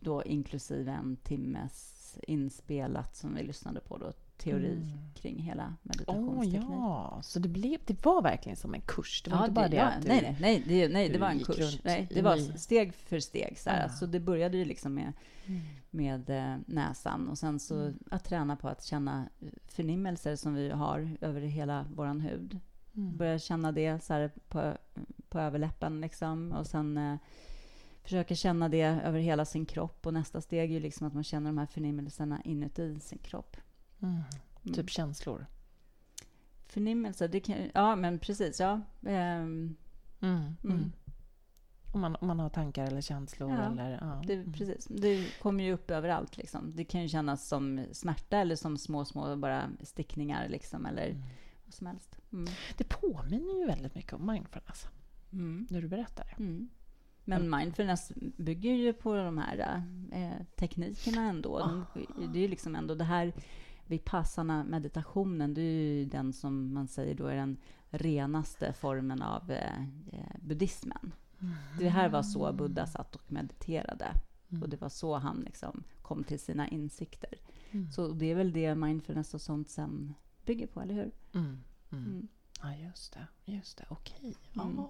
då 0.01 0.25
inklusive 0.25 0.93
en 0.93 1.17
timmes 1.17 1.95
inspelat 2.23 3.17
som 3.17 3.35
vi 3.35 3.43
lyssnade 3.43 3.81
på 3.81 3.99
då 3.99 4.13
teori 4.39 4.73
mm. 4.73 4.89
kring 5.15 5.39
hela 5.39 5.75
meditationsteknik. 5.83 6.63
Oh, 6.63 6.77
ja, 6.77 7.21
så 7.23 7.39
det, 7.39 7.49
blev, 7.49 7.81
det 7.87 8.05
var 8.05 8.23
verkligen 8.23 8.57
som 8.57 8.75
en 8.75 8.81
kurs? 8.81 9.23
Det 9.23 9.31
var 9.31 9.39
ja, 9.39 9.45
inte 9.45 9.55
bara 9.55 9.69
det, 9.69 9.77
det 9.77 9.87
att 9.87 10.07
Nej, 10.07 10.23
nej, 10.23 10.37
nej, 10.41 10.65
det, 10.67 10.93
nej, 10.93 11.09
det 11.09 11.19
var 11.19 11.29
en 11.29 11.45
kurs. 11.45 11.81
Nej, 11.85 12.09
det 12.11 12.23
var 12.23 12.37
steg 12.37 12.95
för 12.95 13.21
steg. 13.21 13.59
Så, 13.59 13.71
här. 13.71 13.87
Ah. 13.87 13.89
så 13.89 14.07
det 14.07 14.21
började 14.21 14.57
ju 14.57 14.65
liksom 14.65 14.95
med, 14.95 15.13
mm. 15.47 15.61
med 15.91 16.31
äh, 16.31 16.57
näsan 16.67 17.29
och 17.29 17.39
sen 17.39 17.59
så 17.59 17.75
mm. 17.75 17.99
att 18.11 18.25
träna 18.25 18.57
på 18.57 18.69
att 18.69 18.85
känna 18.85 19.29
förnimmelser 19.67 20.37
som 20.37 20.55
vi 20.55 20.71
har 20.71 21.17
över 21.21 21.41
hela 21.41 21.87
vår 21.95 22.21
hud. 22.21 22.61
Mm. 22.97 23.17
Börja 23.17 23.39
känna 23.39 23.73
det 23.73 24.05
så 24.05 24.13
här 24.13 24.31
på, 24.49 24.77
på 25.29 25.39
överläppen 25.39 26.01
liksom 26.01 26.53
och 26.53 26.67
sen 26.67 26.99
äh, 26.99 27.17
försöka 28.09 28.35
känna 28.35 28.69
det 28.69 28.83
över 28.83 29.19
hela 29.19 29.45
sin 29.45 29.67
kropp. 29.67 30.07
Och 30.07 30.15
nästa 30.15 30.41
steg 30.41 30.71
är 30.71 30.75
ju 30.75 30.81
liksom 30.81 31.07
att 31.07 31.15
man 31.15 31.25
känner 31.25 31.51
de 31.51 31.59
här 31.59 31.67
förnimmelserna 31.67 32.43
inuti 32.45 33.01
sin 33.01 33.19
kropp. 33.19 33.57
Mm. 34.03 34.23
Typ 34.65 34.77
mm. 34.77 34.89
känslor? 34.89 35.47
Förnimmelser, 36.67 37.29
det 37.29 37.41
kan, 37.41 37.71
ja 37.75 37.97
men 37.97 38.19
precis. 38.19 38.61
Ja. 38.61 38.73
Um, 39.01 39.77
mm, 40.21 40.57
mm. 40.65 40.93
Om, 41.93 42.01
man, 42.01 42.17
om 42.17 42.27
man 42.27 42.41
har 42.41 42.49
tankar 42.49 42.85
eller 42.85 43.01
känslor. 43.01 43.51
Ja, 43.51 43.73
eller, 43.73 43.91
ja. 43.91 44.23
Det, 44.27 44.35
mm. 44.35 44.53
precis. 44.53 44.87
det 44.91 45.41
kommer 45.43 45.65
ju 45.65 45.73
upp 45.73 45.91
överallt. 45.91 46.37
Liksom. 46.37 46.73
Det 46.77 46.85
kan 46.85 47.03
ju 47.03 47.09
kännas 47.09 47.49
som 47.49 47.85
smärta 47.93 48.39
eller 48.39 48.57
som 48.57 48.79
små, 48.79 49.05
små 49.05 49.37
bara 49.37 49.71
stickningar. 49.83 50.49
Liksom, 50.49 50.87
eller 50.87 51.07
mm. 51.07 51.23
vad 51.65 51.75
som 51.75 51.87
helst. 51.87 52.17
Det 52.77 52.85
påminner 52.85 53.61
ju 53.61 53.67
väldigt 53.67 53.95
mycket 53.95 54.13
om 54.13 54.27
mindfulness. 54.27 54.87
När 55.71 55.83
du 55.83 55.89
berättar 55.89 56.25
det. 56.25 56.45
Men 57.29 57.51
mindfulness 57.51 58.13
bygger 58.37 58.73
ju 58.73 58.93
på 58.93 59.15
de 59.15 59.39
här 59.39 59.83
eh, 60.13 60.47
teknikerna 60.57 61.23
ändå. 61.23 61.59
Oh. 61.59 61.83
Det 62.33 62.39
är 62.39 62.43
ju 62.43 62.49
liksom 62.49 62.75
ändå 62.75 62.95
det 62.95 63.05
här 63.05 63.33
vipassana 63.87 64.65
meditationen, 64.65 65.55
det 65.55 65.61
är 65.61 65.95
ju 65.95 66.05
den 66.05 66.33
som 66.33 66.75
man 66.75 66.89
säger 66.89 67.15
då 67.15 67.27
är 67.27 67.37
den 67.37 67.57
renaste 67.91 68.73
formen 68.73 69.23
av 69.23 69.51
eh, 69.51 69.83
eh, 70.13 70.37
buddhismen. 70.41 71.13
Mm. 71.41 71.55
Det 71.79 71.89
här 71.89 72.09
var 72.09 72.23
så 72.23 72.53
Buddha 72.53 72.87
satt 72.87 73.17
och 73.17 73.33
mediterade. 73.33 74.07
Mm. 74.49 74.63
Och 74.63 74.69
det 74.69 74.81
var 74.81 74.89
så 74.89 75.17
han 75.17 75.41
liksom 75.41 75.85
kom 76.03 76.25
till 76.25 76.41
sina 76.41 76.69
insikter. 76.69 77.35
Mm. 77.71 77.91
Så 77.91 78.09
det 78.09 78.31
är 78.31 78.35
väl 78.35 78.53
det 78.53 78.75
mindfulness 78.75 79.35
och 79.35 79.41
sånt 79.41 79.71
sen 79.71 80.15
bygger 80.45 80.67
på, 80.67 80.81
eller 80.81 80.95
hur? 80.95 81.13
Mm. 81.35 81.63
Mm. 81.91 82.05
Mm. 82.05 82.29
Ja, 82.63 82.75
just 82.75 83.13
det. 83.13 83.53
Just 83.53 83.79
det. 83.79 83.85
Okej. 83.89 84.35
Okay. 84.53 84.85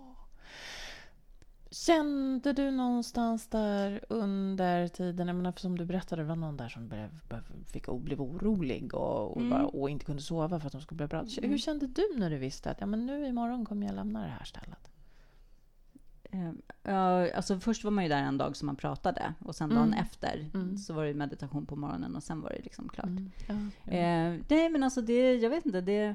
Kände 1.71 2.53
du 2.53 2.71
någonstans 2.71 3.47
där 3.47 4.05
under 4.09 4.89
tiden, 4.89 5.29
jag 5.29 5.37
menar, 5.37 5.53
som 5.57 5.79
du 5.79 5.85
berättade, 5.85 6.23
det 6.23 6.29
var 6.29 6.37
någon 6.37 6.57
där 6.57 6.69
som 6.69 6.89
blev, 6.89 7.09
fick, 7.73 7.87
blev 7.87 8.21
orolig 8.21 8.95
och, 8.95 9.31
och, 9.31 9.37
mm. 9.37 9.51
bara, 9.51 9.67
och, 9.67 9.91
inte 9.91 10.05
kunde 10.05 10.23
sova 10.23 10.61
för 10.61 10.67
att 10.67 10.73
de 10.73 10.81
skulle 10.81 10.97
bli 10.97 11.07
bra. 11.07 11.21
Mm. 11.21 11.51
Hur 11.51 11.59
kände 11.59 11.87
du 11.87 12.03
när 12.17 12.31
du 12.31 12.37
visste 12.37 12.71
att 12.71 12.81
ja, 12.81 12.87
men 12.87 13.07
nu 13.07 13.27
imorgon 13.27 13.65
kommer 13.65 13.87
jag 13.87 13.95
lämna 13.95 14.23
det 14.23 14.29
här 14.29 14.45
stället? 14.45 14.91
Uh, 16.35 17.37
alltså 17.37 17.61
först 17.61 17.85
var 17.85 17.91
man 17.91 18.05
ju 18.05 18.09
där 18.09 18.23
en 18.23 18.39
dag 18.39 18.57
som 18.57 18.67
man 18.67 18.77
pratade 18.77 19.35
och 19.45 19.57
sen 19.57 19.69
dagen 19.69 19.87
mm. 19.89 19.99
efter 19.99 20.51
mm. 20.55 20.79
så 20.79 20.95
var 20.95 21.05
det 21.05 21.15
meditation 21.15 21.67
på 21.67 21.77
morgonen 21.77 22.17
och 22.17 22.23
sen 22.23 22.41
var 22.41 22.51
det 22.51 22.63
liksom 22.63 22.89
klart. 22.89 23.07
Mm. 23.07 23.31
Ja, 23.49 23.55
ja. 23.97 24.33
Uh, 24.33 24.41
nej, 24.49 24.69
men 24.69 24.83
alltså 24.83 25.03
det, 25.03 25.35
jag 25.35 25.51
vet 25.51 25.67
inte, 25.67 25.81
det 25.81 26.15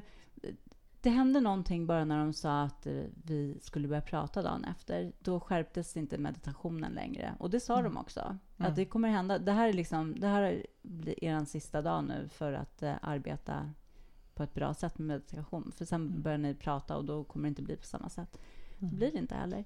det 1.04 1.10
hände 1.10 1.40
någonting 1.40 1.86
bara 1.86 2.04
när 2.04 2.18
de 2.18 2.32
sa 2.32 2.62
att 2.62 2.86
eh, 2.86 3.02
vi 3.24 3.58
skulle 3.62 3.88
börja 3.88 4.00
prata 4.02 4.42
dagen 4.42 4.64
efter. 4.64 5.12
Då 5.18 5.40
skärptes 5.40 5.96
inte 5.96 6.18
meditationen 6.18 6.92
längre. 6.92 7.34
Och 7.38 7.50
det 7.50 7.60
sa 7.60 7.78
mm. 7.78 7.84
de 7.84 8.00
också. 8.00 8.20
Mm. 8.20 8.70
Att 8.70 8.76
det 8.76 8.84
kommer 8.84 9.08
hända. 9.08 9.38
Det 9.38 9.52
här, 9.52 9.68
är 9.68 9.72
liksom, 9.72 10.20
det 10.20 10.26
här 10.26 10.66
blir 10.82 11.24
er 11.24 11.44
sista 11.44 11.82
dag 11.82 12.04
nu 12.04 12.28
för 12.28 12.52
att 12.52 12.82
uh, 12.82 12.94
arbeta 13.02 13.70
på 14.34 14.42
ett 14.42 14.54
bra 14.54 14.74
sätt 14.74 14.98
med 14.98 15.06
meditation. 15.06 15.72
För 15.76 15.84
sen 15.84 16.06
mm. 16.06 16.22
börjar 16.22 16.38
ni 16.38 16.54
prata 16.54 16.96
och 16.96 17.04
då 17.04 17.24
kommer 17.24 17.44
det 17.44 17.48
inte 17.48 17.62
bli 17.62 17.76
på 17.76 17.86
samma 17.86 18.08
sätt. 18.08 18.38
Det 18.78 18.86
mm. 18.86 18.96
blir 18.96 19.12
det 19.12 19.18
inte 19.18 19.34
heller. 19.34 19.64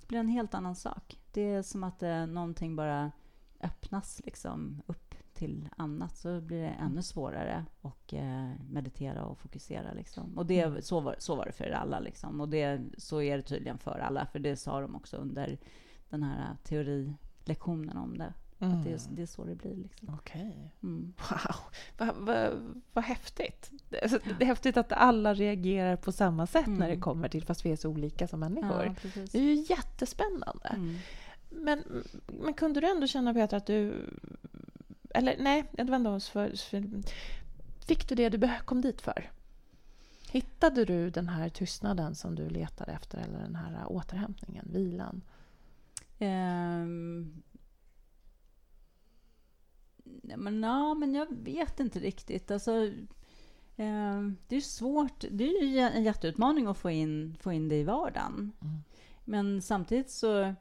Det 0.00 0.08
blir 0.08 0.18
en 0.18 0.28
helt 0.28 0.54
annan 0.54 0.76
sak. 0.76 1.18
Det 1.32 1.42
är 1.42 1.62
som 1.62 1.84
att 1.84 2.02
uh, 2.02 2.26
någonting 2.26 2.76
bara 2.76 3.12
öppnas 3.60 4.20
liksom 4.24 4.82
upp 4.86 5.03
till 5.34 5.68
annat 5.76 6.16
så 6.16 6.40
blir 6.40 6.62
det 6.62 6.68
ännu 6.68 7.02
svårare 7.02 7.64
att 7.82 8.12
eh, 8.12 8.50
meditera 8.70 9.24
och 9.24 9.38
fokusera. 9.38 9.92
Liksom. 9.92 10.38
Och 10.38 10.46
det, 10.46 10.60
mm. 10.60 10.82
så, 10.82 11.00
var, 11.00 11.16
så 11.18 11.34
var 11.34 11.46
det 11.46 11.52
för 11.52 11.70
alla. 11.70 12.00
Liksom. 12.00 12.40
Och 12.40 12.48
det, 12.48 12.80
så 12.98 13.22
är 13.22 13.36
det 13.36 13.42
tydligen 13.42 13.78
för 13.78 13.98
alla, 13.98 14.26
för 14.26 14.38
det 14.38 14.56
sa 14.56 14.80
de 14.80 14.96
också 14.96 15.16
under 15.16 15.58
den 16.10 16.22
här 16.22 16.56
teorilektionen 16.64 17.96
om 17.96 18.18
det. 18.18 18.32
Mm. 18.58 18.78
Att 18.78 18.84
det, 18.84 18.90
är, 18.90 18.98
mm. 18.98 19.14
det 19.14 19.22
är 19.22 19.26
så 19.26 19.44
det 19.44 19.54
blir. 19.54 19.76
Liksom. 19.76 20.14
Okej. 20.14 20.48
Okay. 20.48 20.90
Mm. 20.90 21.12
Wow, 21.30 21.56
vad 21.98 22.16
va, 22.16 22.50
va 22.92 23.02
häftigt. 23.02 23.70
Alltså, 24.02 24.18
det 24.38 24.44
är 24.44 24.46
häftigt 24.46 24.76
att 24.76 24.92
alla 24.92 25.34
reagerar 25.34 25.96
på 25.96 26.12
samma 26.12 26.46
sätt 26.46 26.66
när 26.66 26.86
det 26.86 26.92
mm. 26.92 27.00
kommer 27.00 27.28
till, 27.28 27.44
fast 27.44 27.66
vi 27.66 27.72
är 27.72 27.76
så 27.76 27.88
olika 27.88 28.28
som 28.28 28.40
människor. 28.40 28.84
Ja, 28.84 29.22
det 29.32 29.38
är 29.38 29.42
ju 29.42 29.54
jättespännande. 29.54 30.68
Mm. 30.68 30.96
Men, 31.50 32.04
men 32.26 32.54
kunde 32.54 32.80
du 32.80 32.90
ändå 32.90 33.06
känna, 33.06 33.34
Petra, 33.34 33.56
att 33.56 33.66
du 33.66 34.10
eller 35.14 35.36
nej, 35.38 35.64
det 35.72 35.84
var 35.84 35.96
ändå 35.96 36.20
för, 36.20 36.56
för, 36.56 36.84
Fick 37.86 38.08
du 38.08 38.14
det 38.14 38.28
du 38.28 38.50
kom 38.64 38.80
dit 38.80 39.00
för? 39.00 39.30
Hittade 40.30 40.84
du 40.84 41.10
den 41.10 41.28
här 41.28 41.48
tystnaden 41.48 42.14
som 42.14 42.34
du 42.34 42.48
letade 42.48 42.92
efter 42.92 43.18
eller 43.18 43.38
den 43.38 43.54
här 43.54 43.92
återhämtningen, 43.92 44.68
vilan? 44.72 45.22
Um, 46.18 47.42
men, 50.22 50.62
ja, 50.62 50.94
men 50.94 51.14
jag 51.14 51.26
vet 51.30 51.80
inte 51.80 51.98
riktigt. 51.98 52.50
Alltså, 52.50 52.72
um, 53.76 54.36
det 54.48 54.56
är 54.56 54.60
svårt. 54.60 55.24
Det 55.30 55.44
är 55.44 55.64
ju 55.64 55.78
en 55.78 56.04
jätteutmaning 56.04 56.66
att 56.66 56.78
få 56.78 56.90
in, 56.90 57.36
få 57.40 57.52
in 57.52 57.68
det 57.68 57.76
i 57.76 57.84
vardagen. 57.84 58.52
Mm. 58.62 58.78
Men 59.24 59.62
samtidigt 59.62 60.10
så 60.10 60.54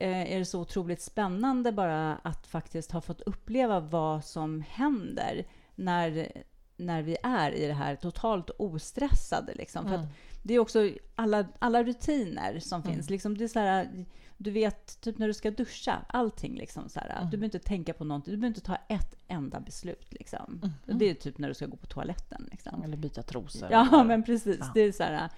är 0.00 0.38
det 0.38 0.44
så 0.44 0.60
otroligt 0.60 1.00
spännande 1.00 1.72
bara 1.72 2.16
att 2.16 2.46
faktiskt 2.46 2.92
ha 2.92 3.00
fått 3.00 3.20
uppleva 3.20 3.80
vad 3.80 4.24
som 4.24 4.64
händer 4.68 5.44
när, 5.74 6.32
när 6.76 7.02
vi 7.02 7.16
är 7.22 7.52
i 7.52 7.66
det 7.66 7.74
här 7.74 7.96
totalt 7.96 8.50
ostressade. 8.58 9.54
Liksom. 9.54 9.86
Mm. 9.86 10.00
För 10.00 10.08
det 10.42 10.54
är 10.54 10.58
också 10.58 10.90
alla, 11.14 11.46
alla 11.58 11.82
rutiner 11.84 12.60
som 12.60 12.82
mm. 12.82 12.94
finns. 12.94 13.10
Liksom, 13.10 13.38
det 13.38 13.44
är 13.44 13.48
så 13.48 13.58
här, 13.58 14.04
du 14.36 14.50
vet, 14.50 15.00
typ 15.00 15.18
när 15.18 15.26
du 15.26 15.34
ska 15.34 15.50
duscha, 15.50 15.98
allting. 16.08 16.56
Liksom, 16.56 16.88
så 16.88 17.00
här, 17.00 17.10
mm. 17.10 17.24
Du 17.24 17.36
behöver 17.36 17.44
inte 17.44 17.68
tänka 17.68 17.94
på 17.94 18.04
någonting, 18.04 18.34
du 18.34 18.38
behöver 18.38 18.56
inte 18.56 18.66
ta 18.66 18.76
ett 18.88 19.14
enda 19.28 19.60
beslut. 19.60 20.12
Liksom. 20.12 20.60
Mm. 20.62 20.98
Det 20.98 21.10
är 21.10 21.14
typ 21.14 21.38
när 21.38 21.48
du 21.48 21.54
ska 21.54 21.66
gå 21.66 21.76
på 21.76 21.86
toaletten. 21.86 22.48
Liksom. 22.50 22.82
Eller 22.82 22.96
byta 22.96 23.22
trosor. 23.22 23.68
Ja, 23.70 23.88
eller... 23.88 24.04
men 24.04 24.22
precis. 24.22 24.58
Ja. 24.60 24.70
Det 24.74 24.80
är 24.80 24.92
så 24.92 25.02
här, 25.02 25.28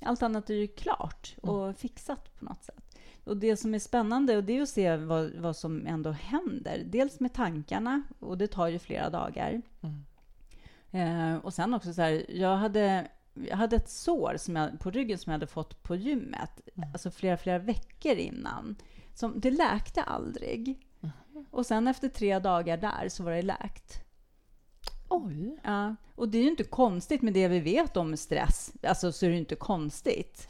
allt 0.00 0.22
annat 0.22 0.50
är 0.50 0.54
ju 0.54 0.66
klart 0.66 1.34
och 1.42 1.62
mm. 1.62 1.74
fixat 1.74 2.38
på 2.38 2.44
något 2.44 2.64
sätt. 2.64 2.81
Och 3.24 3.36
det 3.36 3.56
som 3.56 3.74
är 3.74 3.78
spännande 3.78 4.36
och 4.36 4.44
det 4.44 4.58
är 4.58 4.62
att 4.62 4.68
se 4.68 4.96
vad, 4.96 5.32
vad 5.32 5.56
som 5.56 5.86
ändå 5.86 6.10
händer. 6.10 6.82
Dels 6.86 7.20
med 7.20 7.32
tankarna, 7.32 8.02
och 8.18 8.38
det 8.38 8.46
tar 8.46 8.68
ju 8.68 8.78
flera 8.78 9.10
dagar. 9.10 9.62
Mm. 9.80 10.04
Eh, 10.90 11.36
och 11.36 11.54
sen 11.54 11.74
också 11.74 11.92
så 11.92 12.02
här, 12.02 12.24
jag 12.28 12.56
hade, 12.56 13.08
jag 13.34 13.56
hade 13.56 13.76
ett 13.76 13.90
sår 13.90 14.36
som 14.38 14.56
jag, 14.56 14.80
på 14.80 14.90
ryggen 14.90 15.18
som 15.18 15.30
jag 15.30 15.34
hade 15.34 15.46
fått 15.46 15.82
på 15.82 15.96
gymmet, 15.96 16.60
mm. 16.76 16.88
alltså 16.92 17.10
flera, 17.10 17.36
flera 17.36 17.58
veckor 17.58 18.12
innan. 18.12 18.76
Som, 19.14 19.40
det 19.40 19.50
läkte 19.50 20.02
aldrig. 20.02 20.86
Mm. 21.00 21.46
Och 21.50 21.66
sen 21.66 21.88
efter 21.88 22.08
tre 22.08 22.38
dagar 22.38 22.76
där 22.76 23.08
så 23.08 23.22
var 23.22 23.32
det 23.32 23.42
läkt. 23.42 24.04
Oj. 25.12 25.58
Ja, 25.62 25.96
och 26.14 26.28
det 26.28 26.38
är 26.38 26.42
ju 26.42 26.48
inte 26.48 26.64
konstigt 26.64 27.22
med 27.22 27.34
det 27.34 27.48
vi 27.48 27.60
vet 27.60 27.96
om 27.96 28.16
stress. 28.16 28.72
Alltså 28.82 29.12
så 29.12 29.26
är 29.26 29.30
det 29.30 29.36
inte 29.36 29.54
konstigt. 29.54 30.48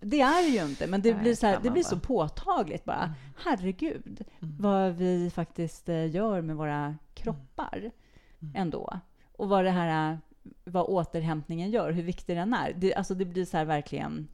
Det 0.00 0.20
är 0.20 0.42
det 0.42 0.48
ju 0.48 0.70
inte, 0.70 0.86
men 0.86 1.02
det 1.02 1.14
Nej, 1.14 1.22
blir 1.22 1.34
så, 1.34 1.46
här, 1.46 1.58
det 1.62 1.70
blir 1.70 1.82
så 1.82 1.98
påtagligt 1.98 2.84
bara. 2.84 3.02
Mm. 3.02 3.14
Herregud, 3.44 4.24
mm. 4.40 4.56
vad 4.58 4.92
vi 4.92 5.30
faktiskt 5.30 5.88
eh, 5.88 6.10
gör 6.10 6.40
med 6.40 6.56
våra 6.56 6.96
kroppar 7.14 7.78
mm. 7.78 7.92
mm. 8.40 8.52
ändå. 8.54 9.00
Och 9.32 9.48
vad 9.48 9.64
det 9.64 9.70
här, 9.70 10.18
vad 10.64 10.86
återhämtningen 10.86 11.70
gör, 11.70 11.92
hur 11.92 12.02
viktig 12.02 12.36
den 12.36 12.54
är. 12.54 12.72
Det, 12.76 12.94
alltså 12.94 13.14
det 13.14 13.24
blir 13.24 13.44
så 13.44 13.56
här 13.56 13.64
verkligen 13.64 14.28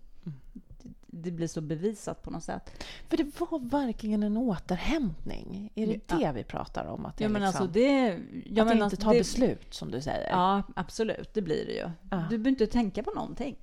det 1.26 1.32
blir 1.32 1.46
så 1.46 1.60
bevisat 1.60 2.22
på 2.22 2.30
något 2.30 2.44
sätt. 2.44 2.84
För 3.08 3.16
det 3.16 3.40
var 3.40 3.58
verkligen 3.58 4.22
en 4.22 4.36
återhämtning. 4.36 5.72
Är 5.74 5.86
det 5.86 6.00
ja. 6.06 6.16
det 6.16 6.32
vi 6.32 6.44
pratar 6.44 6.84
om? 6.84 7.06
Att 7.06 7.16
det, 7.16 7.24
ja, 7.24 7.28
men 7.28 7.42
liksom, 7.42 7.62
alltså 7.62 7.72
det, 7.72 8.20
ja, 8.46 8.62
att 8.62 8.68
men 8.68 8.82
inte 8.82 8.96
tar 8.96 9.12
beslut, 9.12 9.74
som 9.74 9.90
du 9.90 10.00
säger? 10.00 10.30
Ja, 10.30 10.62
absolut. 10.76 11.34
Det 11.34 11.42
blir 11.42 11.66
det 11.66 11.72
ju. 11.72 11.90
Ja. 12.10 12.16
Du 12.30 12.38
behöver 12.38 12.50
inte 12.50 12.66
tänka 12.66 13.02
på 13.02 13.10
någonting. 13.10 13.56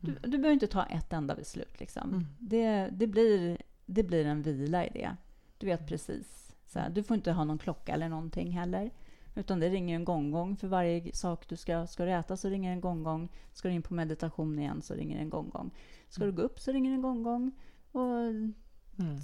Du, 0.00 0.10
mm. 0.10 0.22
du 0.22 0.30
behöver 0.30 0.52
inte 0.52 0.66
ta 0.66 0.84
ett 0.84 1.12
enda 1.12 1.34
beslut. 1.34 1.80
Liksom. 1.80 2.08
Mm. 2.08 2.26
Det, 2.38 2.88
det, 2.92 3.06
blir, 3.06 3.58
det 3.86 4.02
blir 4.02 4.26
en 4.26 4.42
vila 4.42 4.86
i 4.86 4.90
det. 4.92 5.16
Du 5.58 5.66
vet 5.66 5.86
precis. 5.86 6.54
Så 6.66 6.78
här, 6.78 6.90
du 6.90 7.02
får 7.02 7.14
inte 7.16 7.32
ha 7.32 7.44
någon 7.44 7.58
klocka 7.58 7.92
eller 7.92 8.08
någonting 8.08 8.50
heller. 8.50 8.90
Utan 9.38 9.60
det 9.60 9.68
ringer 9.68 9.94
en 9.96 10.04
gånggång 10.04 10.56
för 10.56 10.68
varje 10.68 11.12
sak 11.12 11.48
du 11.48 11.56
ska, 11.56 11.86
ska 11.86 12.04
du 12.04 12.12
äta 12.12 12.36
så 12.36 12.48
ringer 12.48 12.72
en 12.72 12.80
gånggång. 12.80 13.28
Ska 13.52 13.68
du 13.68 13.74
in 13.74 13.82
på 13.82 13.94
meditation 13.94 14.58
igen 14.58 14.82
så 14.82 14.94
ringer 14.94 15.18
en 15.18 15.30
gånggång. 15.30 15.70
Ska 16.08 16.24
du 16.24 16.32
gå 16.32 16.42
upp 16.42 16.60
så 16.60 16.72
ringer 16.72 16.92
en 16.92 17.02
gånggång. 17.02 17.52
Och, 17.92 18.20
mm. 18.20 18.54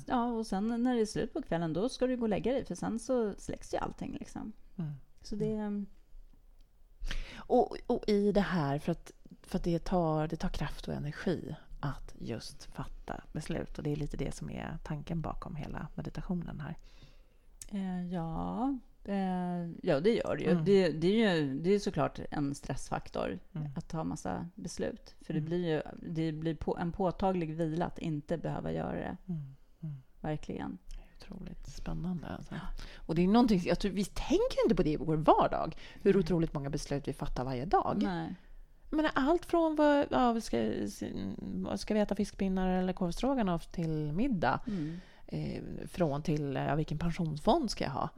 ja, 0.06 0.26
och 0.26 0.46
sen 0.46 0.82
när 0.82 0.94
det 0.94 1.00
är 1.00 1.06
slut 1.06 1.32
på 1.32 1.42
kvällen 1.42 1.72
då 1.72 1.88
ska 1.88 2.06
du 2.06 2.16
gå 2.16 2.22
och 2.22 2.28
lägga 2.28 2.52
dig 2.52 2.64
för 2.64 2.74
sen 2.74 2.98
så 2.98 3.34
släcks 3.38 3.74
ju 3.74 3.78
allting. 3.78 4.16
Liksom. 4.20 4.52
Mm. 4.76 4.92
Så 5.22 5.36
det... 5.36 5.52
Mm. 5.52 5.86
Och, 7.36 7.76
och, 7.86 8.08
i 8.08 8.32
det 8.32 8.40
här, 8.40 8.78
för 8.78 8.92
att, 8.92 9.12
för 9.42 9.58
att 9.58 9.64
det, 9.64 9.78
tar, 9.78 10.28
det 10.28 10.36
tar 10.36 10.48
kraft 10.48 10.88
och 10.88 10.94
energi 10.94 11.56
att 11.80 12.14
just 12.18 12.64
fatta 12.64 13.20
beslut. 13.32 13.78
Och 13.78 13.84
det 13.84 13.92
är 13.92 13.96
lite 13.96 14.16
det 14.16 14.34
som 14.34 14.50
är 14.50 14.78
tanken 14.84 15.20
bakom 15.20 15.56
hela 15.56 15.88
meditationen 15.94 16.60
här. 16.60 16.78
Eh, 17.68 18.12
ja, 18.12 18.78
ja, 19.82 20.00
det 20.00 20.14
gör 20.14 20.36
det 20.36 20.42
ju. 20.42 20.50
Mm. 20.50 20.64
Det, 20.64 20.88
det, 20.88 21.24
är 21.24 21.34
ju 21.34 21.54
det 21.58 21.74
är 21.74 21.78
såklart 21.78 22.20
en 22.30 22.54
stressfaktor 22.54 23.38
mm. 23.52 23.68
att 23.76 23.88
ta 23.88 24.04
massa 24.04 24.48
beslut. 24.54 25.14
För 25.20 25.32
det 25.32 25.38
mm. 25.38 25.48
blir 25.48 25.68
ju 25.68 25.82
det 26.02 26.32
blir 26.32 26.54
på, 26.54 26.76
en 26.76 26.92
påtaglig 26.92 27.54
vila 27.54 27.86
att 27.86 27.98
inte 27.98 28.38
behöva 28.38 28.72
göra 28.72 28.92
det. 28.92 29.16
Mm. 29.26 29.54
mm. 29.82 29.94
Verkligen. 30.20 30.78
Otroligt 31.16 31.66
spännande. 31.66 32.26
Alltså. 32.26 32.54
Och 32.96 33.14
det 33.14 33.22
är 33.22 33.28
någonting, 33.28 33.62
jag 33.64 33.78
tror, 33.78 33.92
vi 33.92 34.04
tänker 34.04 34.64
inte 34.64 34.74
på 34.74 34.82
det 34.82 34.90
i 34.90 34.96
vår 34.96 35.16
vardag, 35.16 35.76
hur 36.02 36.16
otroligt 36.16 36.54
många 36.54 36.70
beslut 36.70 37.08
vi 37.08 37.12
fattar 37.12 37.44
varje 37.44 37.64
dag. 37.64 38.02
Nej. 38.02 38.34
Men 38.90 39.06
allt 39.14 39.46
från 39.46 39.76
vad, 39.76 40.06
ja, 40.10 40.40
ska, 40.40 40.72
ska 41.76 41.94
vi 41.94 42.00
äta 42.00 42.14
fiskpinnar 42.14 42.68
eller 42.68 42.92
korvstroganoff 42.92 43.66
till 43.66 44.12
middag. 44.12 44.60
Mm. 44.66 45.00
Eh, 45.26 45.62
från 45.88 46.22
till 46.22 46.54
ja, 46.54 46.74
vilken 46.74 46.98
pensionsfond 46.98 47.70
ska 47.70 47.84
jag 47.84 47.90
ha. 47.90 48.08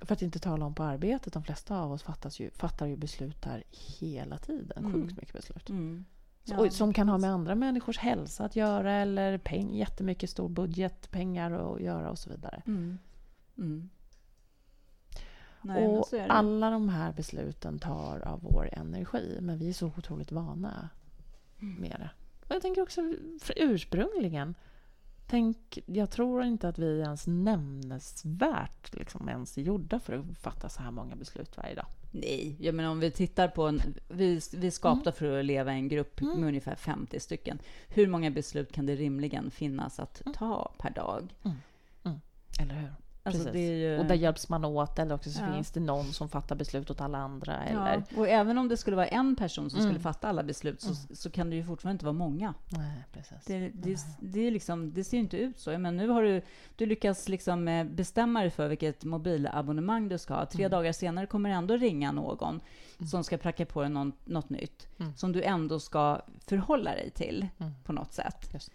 För 0.00 0.12
att 0.12 0.22
inte 0.22 0.38
tala 0.38 0.66
om 0.66 0.74
på 0.74 0.82
arbetet, 0.82 1.32
de 1.32 1.42
flesta 1.42 1.80
av 1.80 1.92
oss 1.92 2.02
fattas 2.02 2.40
ju, 2.40 2.50
fattar 2.50 2.86
ju 2.86 2.96
beslut 2.96 3.42
där 3.42 3.64
hela 3.70 4.38
tiden. 4.38 4.78
Mm. 4.84 4.92
Sjukt 4.92 5.16
mycket 5.16 5.32
beslut. 5.32 5.68
Mm. 5.68 6.04
Ja, 6.44 6.58
och, 6.58 6.72
som 6.72 6.92
kan 6.92 7.08
ha 7.08 7.18
med 7.18 7.30
andra 7.30 7.54
människors 7.54 7.98
hälsa 7.98 8.44
att 8.44 8.56
göra 8.56 8.92
eller 8.92 9.38
peng, 9.38 9.74
jättemycket 9.74 10.30
stor 10.30 10.48
budget, 10.48 11.10
pengar 11.10 11.52
att 11.52 11.80
göra 11.80 12.10
och 12.10 12.18
så 12.18 12.30
vidare. 12.30 12.62
Mm. 12.66 12.98
Mm. 13.58 13.90
Nej, 15.62 15.86
och 15.86 16.06
alla 16.28 16.70
de 16.70 16.88
här 16.88 17.12
besluten 17.12 17.78
tar 17.78 18.20
av 18.20 18.40
vår 18.42 18.68
energi, 18.72 19.38
men 19.40 19.58
vi 19.58 19.68
är 19.68 19.72
så 19.72 19.86
otroligt 19.86 20.32
vana 20.32 20.88
mm. 21.60 21.80
med 21.80 21.96
det. 21.98 22.10
Och 22.48 22.54
jag 22.54 22.62
tänker 22.62 22.82
också 22.82 23.14
ursprungligen 23.56 24.54
Tänk, 25.30 25.78
jag 25.86 26.10
tror 26.10 26.44
inte 26.44 26.68
att 26.68 26.78
vi 26.78 27.00
ens 27.00 27.26
nämnesvärt 27.26 28.94
liksom 28.94 29.28
ens 29.28 29.58
är 29.58 29.62
gjorda 29.62 30.00
för 30.00 30.12
att 30.12 30.38
fatta 30.38 30.68
så 30.68 30.82
här 30.82 30.90
många 30.90 31.16
beslut 31.16 31.56
varje 31.56 31.74
dag. 31.74 31.86
Nej, 32.10 32.56
jag 32.60 32.74
menar 32.74 32.90
om 32.90 33.00
vi 33.00 33.10
tittar 33.10 33.48
på 33.48 33.66
en... 33.66 33.82
Vi, 34.08 34.40
vi 34.52 34.70
skapta 34.70 35.10
mm. 35.10 35.12
för 35.12 35.38
att 35.38 35.44
leva 35.44 35.72
i 35.72 35.76
en 35.76 35.88
grupp 35.88 36.20
mm. 36.20 36.40
med 36.40 36.48
ungefär 36.48 36.76
50 36.76 37.20
stycken. 37.20 37.58
Hur 37.88 38.06
många 38.06 38.30
beslut 38.30 38.72
kan 38.72 38.86
det 38.86 38.96
rimligen 38.96 39.50
finnas 39.50 40.00
att 40.00 40.26
mm. 40.26 40.34
ta 40.34 40.72
per 40.78 40.90
dag? 40.90 41.34
Mm. 41.42 41.56
mm. 42.04 42.20
Eller 42.60 42.74
hur? 42.74 42.92
Alltså 43.34 43.58
ju... 43.58 43.98
Och 43.98 44.04
där 44.04 44.14
hjälps 44.14 44.48
man 44.48 44.64
åt 44.64 44.98
eller 44.98 45.14
också 45.14 45.30
så 45.30 45.42
ja. 45.42 45.54
finns 45.54 45.70
det 45.70 45.80
någon 45.80 46.04
som 46.04 46.28
fattar 46.28 46.56
beslut 46.56 46.90
åt 46.90 47.00
alla 47.00 47.18
andra. 47.18 47.64
Eller... 47.64 48.04
Ja. 48.08 48.20
Och 48.20 48.28
även 48.28 48.58
om 48.58 48.68
det 48.68 48.76
skulle 48.76 48.96
vara 48.96 49.06
en 49.06 49.36
person 49.36 49.70
som 49.70 49.80
mm. 49.80 49.90
skulle 49.90 50.02
fatta 50.02 50.28
alla 50.28 50.42
beslut 50.42 50.80
så, 50.80 50.88
mm. 50.88 51.16
så 51.16 51.30
kan 51.30 51.50
det 51.50 51.56
ju 51.56 51.64
fortfarande 51.64 51.94
inte 51.94 52.04
vara 52.04 52.12
många. 52.12 52.54
Nej, 52.68 53.04
precis. 53.12 53.44
Det, 53.46 53.68
det, 53.68 53.98
det, 54.20 54.50
liksom, 54.50 54.92
det 54.92 55.04
ser 55.04 55.16
ju 55.16 55.22
inte 55.22 55.36
ut 55.36 55.58
så. 55.58 55.78
Men 55.78 55.96
nu 55.96 56.08
har 56.08 56.22
du, 56.22 56.42
du 56.76 56.86
lyckats 56.86 57.28
liksom 57.28 57.68
eh, 57.68 57.84
bestämma 57.84 58.40
dig 58.40 58.50
för 58.50 58.68
vilket 58.68 59.04
mobilabonnemang 59.04 60.08
du 60.08 60.18
ska 60.18 60.34
ha. 60.34 60.46
Tre 60.46 60.64
mm. 60.64 60.70
dagar 60.70 60.92
senare 60.92 61.26
kommer 61.26 61.50
det 61.50 61.54
ändå 61.54 61.76
ringa 61.76 62.12
någon 62.12 62.60
mm. 62.98 63.08
som 63.08 63.24
ska 63.24 63.38
pracka 63.38 63.66
på 63.66 63.80
dig 63.80 63.90
någon, 63.90 64.12
något 64.24 64.50
nytt 64.50 64.88
mm. 64.98 65.16
som 65.16 65.32
du 65.32 65.42
ändå 65.42 65.80
ska 65.80 66.20
förhålla 66.46 66.90
dig 66.90 67.10
till 67.10 67.48
mm. 67.58 67.72
på 67.84 67.92
något 67.92 68.12
sätt. 68.12 68.50
Just. 68.52 68.72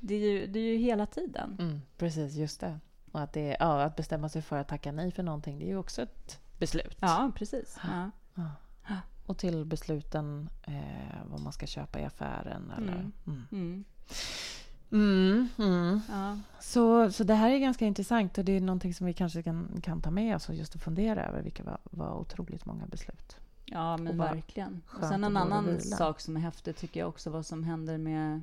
Det 0.00 0.14
är, 0.14 0.18
ju, 0.18 0.46
det 0.46 0.58
är 0.58 0.72
ju 0.72 0.76
hela 0.76 1.06
tiden. 1.06 1.56
precis, 1.98 2.34
just 2.34 2.60
det. 2.60 2.78
Och 3.12 3.20
att, 3.20 3.32
det, 3.32 3.56
ja, 3.60 3.82
att 3.82 3.96
bestämma 3.96 4.28
sig 4.28 4.42
för 4.42 4.56
att 4.56 4.68
tacka 4.68 4.92
nej 4.92 5.10
för 5.12 5.22
någonting, 5.22 5.58
det 5.58 5.64
är 5.64 5.68
ju 5.68 5.76
också 5.76 6.02
ett 6.02 6.40
beslut. 6.58 6.96
Ja, 7.00 7.32
precis. 7.34 7.78
Ja. 7.82 8.10
Ja. 8.34 8.50
Och 9.26 9.38
till 9.38 9.64
besluten 9.64 10.50
eh, 10.62 11.16
vad 11.30 11.40
man 11.40 11.52
ska 11.52 11.66
köpa 11.66 12.00
i 12.00 12.04
affären. 12.04 12.72
Eller, 12.76 12.92
mm. 12.92 13.12
Mm. 13.26 13.46
Mm. 13.50 13.84
mm, 14.90 15.48
mm. 15.58 16.00
Ja. 16.08 16.38
Så, 16.60 17.12
så 17.12 17.24
det 17.24 17.34
här 17.34 17.50
är 17.50 17.58
ganska 17.58 17.86
intressant 17.86 18.38
och 18.38 18.44
det 18.44 18.52
är 18.52 18.60
någonting 18.60 18.94
som 18.94 19.06
vi 19.06 19.12
kanske 19.12 19.42
kan, 19.42 19.80
kan 19.82 20.00
ta 20.00 20.10
med 20.10 20.36
oss 20.36 20.48
och 20.48 20.54
just 20.54 20.74
att 20.74 20.82
fundera 20.82 21.26
över 21.26 21.42
vilka 21.42 21.62
var, 21.62 21.78
var 21.84 22.14
otroligt 22.14 22.66
många 22.66 22.86
beslut. 22.86 23.36
Ja, 23.64 23.96
men 23.96 24.18
verkligen. 24.18 24.82
Och 24.86 25.04
sen 25.04 25.24
en 25.24 25.36
annan 25.36 25.80
sak 25.80 26.20
som 26.20 26.36
är 26.36 26.40
häftig 26.40 26.76
tycker 26.76 27.00
jag 27.00 27.08
också 27.08 27.30
vad 27.30 27.46
som 27.46 27.64
händer 27.64 27.98
med 27.98 28.42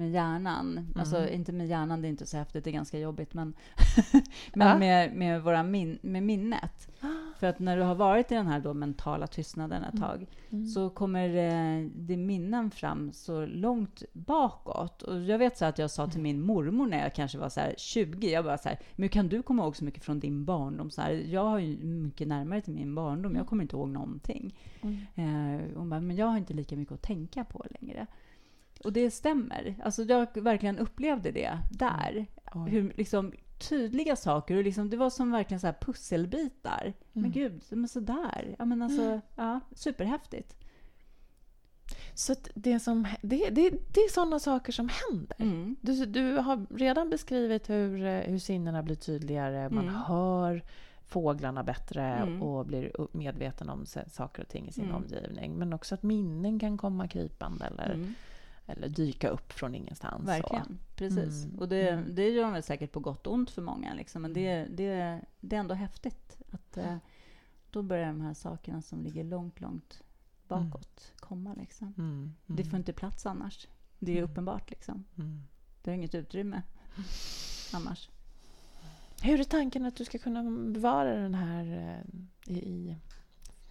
med 0.00 0.10
hjärnan. 0.10 0.72
Mm. 0.72 0.92
Alltså 0.94 1.28
inte 1.28 1.52
med 1.52 1.66
hjärnan, 1.66 2.02
det 2.02 2.08
är 2.08 2.10
inte 2.10 2.26
så 2.26 2.36
häftigt, 2.36 2.64
det 2.64 2.70
är 2.70 2.72
ganska 2.72 2.98
jobbigt. 2.98 3.34
Men, 3.34 3.54
men 4.54 4.68
ja. 4.68 4.78
med, 4.78 5.12
med, 5.16 5.42
våra 5.42 5.62
min, 5.62 5.98
med 6.02 6.22
minnet. 6.22 6.88
För 7.38 7.46
att 7.46 7.58
när 7.58 7.76
du 7.76 7.82
har 7.82 7.94
varit 7.94 8.32
i 8.32 8.34
den 8.34 8.46
här 8.46 8.60
då 8.60 8.74
mentala 8.74 9.26
tystnaden 9.26 9.84
ett 9.84 9.94
mm. 9.94 10.08
tag 10.08 10.26
mm. 10.50 10.66
så 10.66 10.90
kommer 10.90 11.28
eh, 11.28 11.86
det 11.94 12.16
minnen 12.16 12.70
fram 12.70 13.12
så 13.12 13.46
långt 13.46 14.02
bakåt. 14.12 15.02
Och 15.02 15.22
jag 15.22 15.38
vet 15.38 15.58
så 15.58 15.64
att 15.64 15.78
jag 15.78 15.90
sa 15.90 16.06
till 16.06 16.20
min 16.20 16.40
mormor 16.40 16.86
när 16.86 17.02
jag 17.02 17.14
kanske 17.14 17.38
var 17.38 17.48
så 17.48 17.60
20, 17.76 18.32
jag 18.32 18.44
bara 18.44 18.58
så 18.58 18.68
här, 18.68 18.78
men 18.96 19.08
kan 19.08 19.28
du 19.28 19.42
komma 19.42 19.62
ihåg 19.62 19.76
så 19.76 19.84
mycket 19.84 20.04
från 20.04 20.20
din 20.20 20.44
barndom? 20.44 20.90
Så 20.90 21.02
här, 21.02 21.12
jag 21.12 21.44
har 21.44 21.58
ju 21.58 21.84
mycket 21.84 22.28
närmare 22.28 22.60
till 22.60 22.74
min 22.74 22.94
barndom, 22.94 23.36
jag 23.36 23.46
kommer 23.46 23.62
inte 23.62 23.76
ihåg 23.76 23.88
någonting. 23.88 24.54
Mm. 24.82 24.96
Eh, 25.14 25.76
hon 25.76 25.90
bara, 25.90 26.00
men 26.00 26.16
jag 26.16 26.26
har 26.26 26.38
inte 26.38 26.54
lika 26.54 26.76
mycket 26.76 26.94
att 26.94 27.02
tänka 27.02 27.44
på 27.44 27.66
längre. 27.80 28.06
Och 28.84 28.92
det 28.92 29.10
stämmer. 29.10 29.74
Alltså 29.84 30.02
jag 30.02 30.26
verkligen 30.34 30.78
upplevde 30.78 31.30
det 31.30 31.58
där. 31.70 32.26
Mm. 32.54 32.66
Hur 32.66 32.92
liksom, 32.96 33.32
tydliga 33.68 34.16
saker. 34.16 34.56
Och 34.56 34.64
liksom, 34.64 34.90
det 34.90 34.96
var 34.96 35.10
som 35.10 35.32
verkligen 35.32 35.60
så 35.60 35.66
här 35.66 35.76
pusselbitar. 35.80 36.82
Mm. 36.82 36.94
Men 37.12 37.30
gud, 37.30 37.62
men 37.68 37.88
sådär. 37.88 38.56
Ja, 38.58 38.64
men 38.64 38.82
alltså, 38.82 39.02
mm. 39.02 39.20
ja, 39.36 39.60
superhäftigt. 39.74 40.56
Så 42.14 42.34
det, 42.54 42.80
som, 42.80 43.06
det, 43.22 43.50
det, 43.50 43.70
det 43.70 44.00
är 44.00 44.12
sådana 44.12 44.38
saker 44.38 44.72
som 44.72 44.88
händer. 44.88 45.36
Mm. 45.38 45.76
Du, 45.80 46.06
du 46.06 46.36
har 46.36 46.66
redan 46.70 47.10
beskrivit 47.10 47.70
hur, 47.70 48.22
hur 48.22 48.38
sinnena 48.38 48.82
blir 48.82 48.96
tydligare. 48.96 49.70
Man 49.70 49.88
mm. 49.88 49.94
hör 49.94 50.62
fåglarna 51.06 51.62
bättre 51.62 52.02
mm. 52.02 52.42
och 52.42 52.66
blir 52.66 52.92
medveten 53.12 53.68
om 53.68 53.86
saker 54.06 54.42
och 54.42 54.48
ting 54.48 54.68
i 54.68 54.72
sin 54.72 54.92
omgivning. 54.92 55.54
Men 55.58 55.72
också 55.72 55.94
att 55.94 56.02
minnen 56.02 56.58
kan 56.58 56.78
komma 56.78 57.08
krypande. 57.08 57.64
Eller, 57.64 58.14
eller 58.70 58.88
dyka 58.88 59.28
upp 59.28 59.52
från 59.52 59.74
ingenstans. 59.74 60.28
Verkligen, 60.28 60.66
så. 60.66 60.94
precis. 60.96 61.44
Mm. 61.44 61.58
Och 61.58 61.68
det, 61.68 61.88
mm. 61.88 62.14
det 62.14 62.28
gör 62.28 62.50
väl 62.50 62.62
säkert 62.62 62.92
på 62.92 63.00
gott 63.00 63.26
och 63.26 63.32
ont 63.32 63.50
för 63.50 63.62
många, 63.62 63.94
liksom. 63.94 64.22
men 64.22 64.32
det, 64.32 64.48
mm. 64.48 64.76
det, 64.76 65.20
det 65.40 65.56
är 65.56 65.60
ändå 65.60 65.74
häftigt 65.74 66.36
att 66.50 66.76
eh, 66.76 66.96
då 67.70 67.82
börjar 67.82 68.06
de 68.06 68.20
här 68.20 68.34
sakerna 68.34 68.82
som 68.82 69.02
ligger 69.02 69.24
långt, 69.24 69.60
långt 69.60 70.02
bakåt 70.48 71.12
mm. 71.12 71.16
komma. 71.16 71.54
Liksom. 71.54 71.94
Mm. 71.98 72.34
Det 72.46 72.64
får 72.64 72.78
inte 72.78 72.92
plats 72.92 73.26
annars. 73.26 73.68
Det 73.98 74.12
är 74.12 74.18
mm. 74.18 74.30
uppenbart. 74.30 74.70
Liksom. 74.70 75.04
Det 75.82 75.90
har 75.90 75.96
inget 75.96 76.14
utrymme 76.14 76.62
annars. 77.72 78.10
Hur 79.22 79.40
är 79.40 79.44
tanken 79.44 79.84
att 79.84 79.96
du 79.96 80.04
ska 80.04 80.18
kunna 80.18 80.42
bevara 80.72 81.16
den 81.16 81.34
här 81.34 81.64
eh, 82.46 82.54
i, 82.56 82.96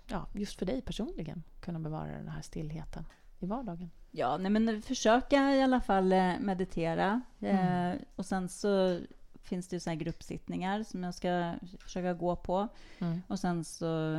ja, 0.07 0.27
just 0.33 0.59
för 0.59 0.65
dig 0.65 0.81
personligen, 0.81 1.43
kunna 1.59 1.79
bevara 1.79 2.11
den 2.11 2.27
här 2.27 2.41
stillheten 2.41 3.05
i 3.39 3.45
vardagen? 3.45 3.89
Ja, 4.11 4.37
nej, 4.37 4.51
men 4.51 4.81
försöka 4.81 5.55
i 5.55 5.61
alla 5.61 5.81
fall 5.81 6.11
eh, 6.11 6.39
meditera. 6.39 7.21
Mm. 7.39 7.91
Eh, 7.91 8.01
och 8.15 8.25
sen 8.25 8.49
så 8.49 8.99
finns 9.43 9.67
det 9.67 9.75
ju 9.75 9.79
så 9.79 9.95
gruppsittningar 9.95 10.83
som 10.83 11.03
jag 11.03 11.15
ska 11.15 11.53
försöka 11.79 12.13
gå 12.13 12.35
på. 12.35 12.67
Mm. 12.99 13.21
Och 13.27 13.39
sen 13.39 13.63
så 13.63 14.13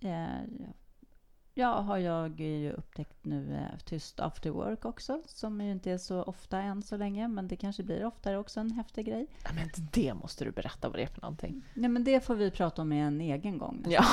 eh, 0.00 0.40
ja, 1.54 1.80
har 1.80 1.98
jag 1.98 2.40
ju 2.40 2.72
upptäckt 2.72 3.24
nu 3.24 3.54
eh, 3.54 3.78
Tyst 3.84 4.20
after 4.20 4.50
work 4.50 4.84
också, 4.84 5.22
som 5.26 5.60
ju 5.60 5.72
inte 5.72 5.90
är 5.90 5.98
så 5.98 6.22
ofta 6.22 6.58
än 6.58 6.82
så 6.82 6.96
länge, 6.96 7.28
men 7.28 7.48
det 7.48 7.56
kanske 7.56 7.82
blir 7.82 8.04
oftare 8.04 8.38
också 8.38 8.60
en 8.60 8.70
häftig 8.70 9.06
grej. 9.06 9.26
Ja, 9.44 9.50
men 9.54 9.70
det 9.92 10.14
måste 10.14 10.44
du 10.44 10.50
berätta 10.50 10.88
vad 10.88 10.98
det 10.98 11.02
är 11.02 11.06
för 11.06 11.20
någonting. 11.20 11.62
Nej, 11.74 11.90
men 11.90 12.04
det 12.04 12.24
får 12.24 12.34
vi 12.34 12.50
prata 12.50 12.82
om 12.82 12.92
i 12.92 13.00
en 13.00 13.20
egen 13.20 13.58
gång. 13.58 13.84
Ja. 13.88 14.04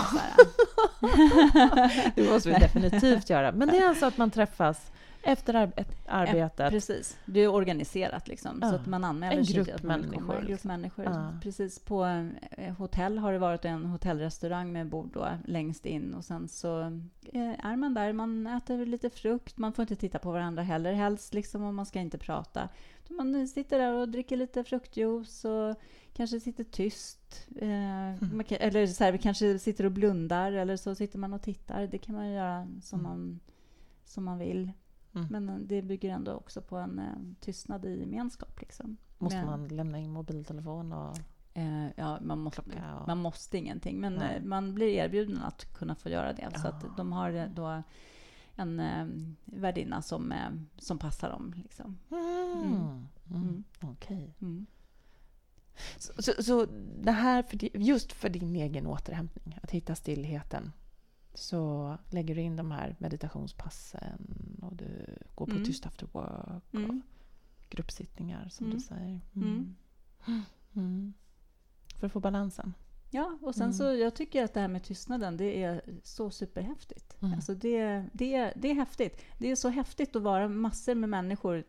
det 2.15 2.31
måste 2.31 2.49
vi 2.49 2.55
definitivt 2.55 3.29
göra. 3.29 3.51
Men 3.51 3.67
det 3.67 3.77
är 3.77 3.89
alltså 3.89 4.05
att 4.05 4.17
man 4.17 4.31
träffas 4.31 4.91
efter 5.23 5.53
ar 5.53 5.71
arbetet? 6.05 6.60
Ja, 6.60 6.69
precis. 6.69 7.17
Det 7.25 7.39
är 7.39 7.47
organiserat, 7.47 8.27
liksom, 8.27 8.60
ja. 8.62 8.69
så 8.69 8.75
att 8.75 8.86
man 8.86 9.03
anmäler 9.03 9.38
en 9.38 9.45
sig. 9.45 9.55
Grupp 9.55 9.84
människor. 9.84 10.36
En 10.36 10.39
grupp 10.39 10.49
liksom. 10.49 10.67
människor. 10.67 11.05
Ja. 11.05 11.34
Precis. 11.43 11.79
På 11.79 12.05
eh, 12.51 12.73
hotell 12.73 13.17
har 13.17 13.34
det 13.34 13.39
varit 13.39 13.65
en 13.65 13.86
hotellrestaurang 13.86 14.71
med 14.71 14.88
bord 14.88 15.10
då, 15.13 15.27
längst 15.45 15.86
in. 15.86 16.13
Och 16.13 16.25
sen 16.25 16.47
så 16.47 16.81
eh, 17.34 17.65
är 17.65 17.75
man 17.75 17.93
där, 17.93 18.13
man 18.13 18.47
äter 18.47 18.86
lite 18.86 19.10
frukt. 19.10 19.57
Man 19.57 19.73
får 19.73 19.84
inte 19.84 19.95
titta 19.95 20.19
på 20.19 20.31
varandra 20.31 20.63
heller, 20.63 20.93
helst, 20.93 21.34
liksom, 21.34 21.63
och 21.63 21.73
man 21.73 21.86
ska 21.86 21.99
inte 21.99 22.17
prata. 22.17 22.69
Man 23.10 23.47
sitter 23.47 23.79
där 23.79 23.93
och 23.93 24.10
dricker 24.10 24.38
lite 24.38 24.63
fruktjuice 24.63 25.45
och 25.45 25.75
kanske 26.13 26.39
sitter 26.39 26.63
tyst. 26.63 27.47
Eh, 27.62 28.23
mm. 28.23 28.43
eller 28.49 28.88
så 28.88 29.03
här, 29.03 29.17
kanske 29.17 29.60
sitter 29.60 29.86
och 29.86 29.91
blundar, 29.91 30.51
eller 30.51 30.77
så 30.77 30.95
sitter 30.95 31.19
man 31.19 31.34
och 31.34 31.41
tittar. 31.41 31.88
Det 31.88 31.97
kan 31.97 32.15
man 32.15 32.31
göra 32.31 32.67
som, 32.81 32.99
mm. 32.99 33.12
man, 33.12 33.39
som 34.05 34.23
man 34.23 34.39
vill. 34.39 34.71
Mm. 35.13 35.28
Men 35.30 35.50
eh, 35.50 35.56
det 35.56 35.82
bygger 35.82 36.10
ändå 36.10 36.34
också 36.34 36.62
på 36.62 36.78
en 36.78 37.00
eh, 37.00 37.36
tystnad 37.39 37.86
i 37.86 38.00
gemenskap. 38.00 38.62
Liksom. 38.62 38.97
Måste 39.17 39.38
men, 39.38 39.45
man 39.45 39.67
lämna 39.67 40.00
in 40.00 40.12
mobiltelefon? 40.12 40.93
Och 40.93 41.17
eh, 41.54 41.88
ja, 41.95 42.19
man 42.21 42.39
måste, 42.39 42.62
och... 43.02 43.08
man 43.08 43.17
måste 43.17 43.58
ingenting. 43.58 44.00
Men 44.00 44.21
eh, 44.21 44.43
man 44.43 44.74
blir 44.74 44.88
erbjuden 44.88 45.41
att 45.41 45.74
kunna 45.74 45.95
få 45.95 46.10
göra 46.10 46.34
det. 46.34 46.50
Ja. 46.54 46.60
Så 46.60 46.67
att 46.67 46.97
de 46.97 47.12
har 47.12 47.32
eh, 47.32 47.45
då 47.45 47.84
en 48.56 48.80
eh, 48.80 49.06
värdinna 49.45 50.02
som, 50.02 50.32
eh, 50.32 50.50
som 50.78 50.97
passar 50.97 51.30
dem. 51.30 51.54
Liksom. 51.56 51.97
Mm. 52.12 52.63
Mm. 52.63 53.08
mm. 53.30 53.63
Okej. 53.82 54.36
Okay. 54.38 54.47
Mm. 54.50 54.65
Så, 55.97 56.13
så, 56.21 56.43
så, 56.43 56.65
det 57.02 57.12
här, 57.12 57.43
för, 57.43 57.78
just 57.78 58.12
för 58.12 58.30
din 58.30 58.56
egen 58.56 58.88
återhämtning, 58.88 59.60
att 59.63 59.71
hitta 59.71 59.95
stillheten 59.95 60.71
så 61.34 61.97
lägger 62.10 62.36
du 62.36 62.41
in 62.41 62.56
de 62.56 62.71
här 62.71 62.95
meditationspassen 63.00 64.50
och 64.71 64.77
du 64.77 65.17
går 65.36 65.45
på 65.45 65.51
mm. 65.51 65.65
tyst 65.65 65.86
after 65.86 66.07
work 66.12 66.63
och 66.71 66.79
mm. 66.79 67.01
gruppsittningar 67.69 68.49
som 68.49 68.65
mm. 68.65 68.77
du 68.77 68.84
säger. 68.84 69.19
Mm. 69.36 69.75
Mm. 70.27 70.41
mm. 70.75 71.13
För 71.99 72.07
att 72.07 72.13
få 72.13 72.19
balansen. 72.19 72.73
Ja, 73.13 73.38
och 73.41 73.55
sen 73.55 73.73
så 73.73 73.84
jag 73.84 74.15
tycker 74.15 74.43
att 74.43 74.53
det 74.53 74.60
här 74.60 74.67
med 74.67 74.84
tystnaden, 74.84 75.38
det 75.38 75.63
är 75.63 75.81
så 76.03 76.29
superhäftigt. 76.29 77.21
Mm. 77.21 77.34
Alltså 77.34 77.55
det, 77.55 78.05
det, 78.13 78.53
det 78.55 78.71
är 78.71 78.75
häftigt. 78.75 79.21
Det 79.38 79.51
är 79.51 79.55
så 79.55 79.69
häftigt 79.69 80.15
att 80.15 80.21
vara 80.21 80.47
massor 80.47 80.95
med 80.95 81.10
människor 81.10 81.63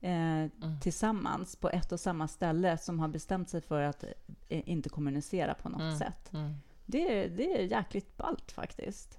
eh, 0.00 0.10
mm. 0.10 0.50
tillsammans 0.82 1.56
på 1.56 1.70
ett 1.70 1.92
och 1.92 2.00
samma 2.00 2.28
ställe 2.28 2.78
som 2.78 3.00
har 3.00 3.08
bestämt 3.08 3.48
sig 3.48 3.60
för 3.60 3.82
att 3.82 4.04
eh, 4.48 4.68
inte 4.68 4.88
kommunicera 4.88 5.54
på 5.54 5.68
något 5.68 5.80
mm. 5.80 5.98
sätt. 5.98 6.30
Det, 6.86 7.28
det 7.28 7.60
är 7.60 7.66
jäkligt 7.66 8.16
ballt 8.16 8.52
faktiskt. 8.52 9.18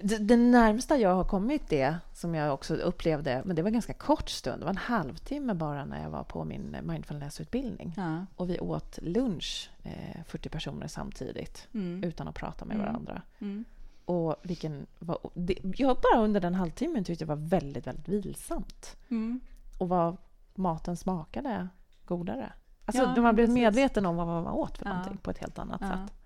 Det, 0.00 0.36
närmsta 0.36 0.96
jag 0.96 1.14
har 1.14 1.24
kommit 1.24 1.68
det, 1.68 1.96
som 2.12 2.34
jag 2.34 2.54
också 2.54 2.74
upplevde, 2.74 3.42
men 3.44 3.56
det 3.56 3.62
var 3.62 3.68
en 3.68 3.72
ganska 3.72 3.92
kort 3.92 4.30
stund, 4.30 4.60
det 4.60 4.64
var 4.64 4.70
en 4.70 4.76
halvtimme 4.76 5.54
bara 5.54 5.84
när 5.84 6.02
jag 6.02 6.10
var 6.10 6.24
på 6.24 6.44
min 6.44 6.76
mindfulnessutbildning. 6.82 7.94
Ja. 7.96 8.26
Och 8.36 8.50
vi 8.50 8.60
åt 8.60 8.98
lunch, 9.02 9.70
eh, 9.82 10.24
40 10.24 10.48
personer 10.48 10.86
samtidigt, 10.86 11.68
mm. 11.74 12.04
utan 12.04 12.28
att 12.28 12.34
prata 12.34 12.64
med 12.64 12.74
mm. 12.74 12.86
varandra. 12.86 13.22
Mm. 13.38 13.64
Och 14.04 14.36
vilken, 14.42 14.86
var, 14.98 15.18
det, 15.34 15.58
jag 15.62 15.96
bara 15.96 16.22
under 16.24 16.40
den 16.40 16.54
halvtimmen 16.54 17.04
tyckte 17.04 17.24
det 17.24 17.28
var 17.28 17.48
väldigt, 17.48 17.86
väldigt 17.86 18.08
vilsamt. 18.08 18.96
Mm. 19.08 19.40
Och 19.78 19.88
vad 19.88 20.16
maten 20.54 20.96
smakade 20.96 21.68
godare. 22.04 22.52
Alltså, 22.84 23.02
ja, 23.16 23.22
man 23.22 23.34
blev 23.34 23.48
medveten 23.48 24.06
om 24.06 24.16
vad 24.16 24.26
man 24.26 24.46
åt 24.46 24.78
för 24.78 24.86
ja. 24.86 24.92
någonting 24.92 25.16
på 25.16 25.30
ett 25.30 25.38
helt 25.38 25.58
annat 25.58 25.80
ja. 25.80 25.88
sätt 25.88 26.18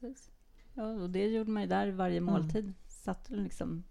precis. 0.00 0.30
Ja, 0.74 0.84
och 0.84 1.10
det 1.10 1.26
gjorde 1.26 1.50
man 1.50 1.62
ju 1.62 1.68
där 1.68 1.90
varje 1.90 2.16
mm. 2.16 2.34
måltid. 2.34 2.64
Mm. 2.64 2.74
Satt 3.00 3.30
liksom 3.30 3.84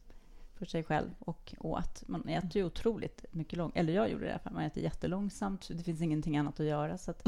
för 0.59 0.65
sig 0.65 0.83
själv 0.83 1.09
och 1.19 1.55
åt. 1.59 2.03
Man 2.07 2.27
äter 2.27 2.57
ju 2.57 2.63
otroligt 2.63 3.25
mycket 3.31 3.57
långsamt. 3.57 3.77
Eller 3.77 3.93
jag 3.93 4.11
gjorde 4.11 4.23
det 4.23 4.29
i 4.29 4.31
alla 4.31 4.39
fall. 4.39 4.53
Man 4.53 4.63
äter 4.63 4.83
jättelångsamt. 4.83 5.67
Det 5.71 5.83
finns 5.83 6.01
ingenting 6.01 6.37
annat 6.37 6.59
att 6.59 6.65
göra. 6.65 6.97
Så 6.97 7.11
att 7.11 7.27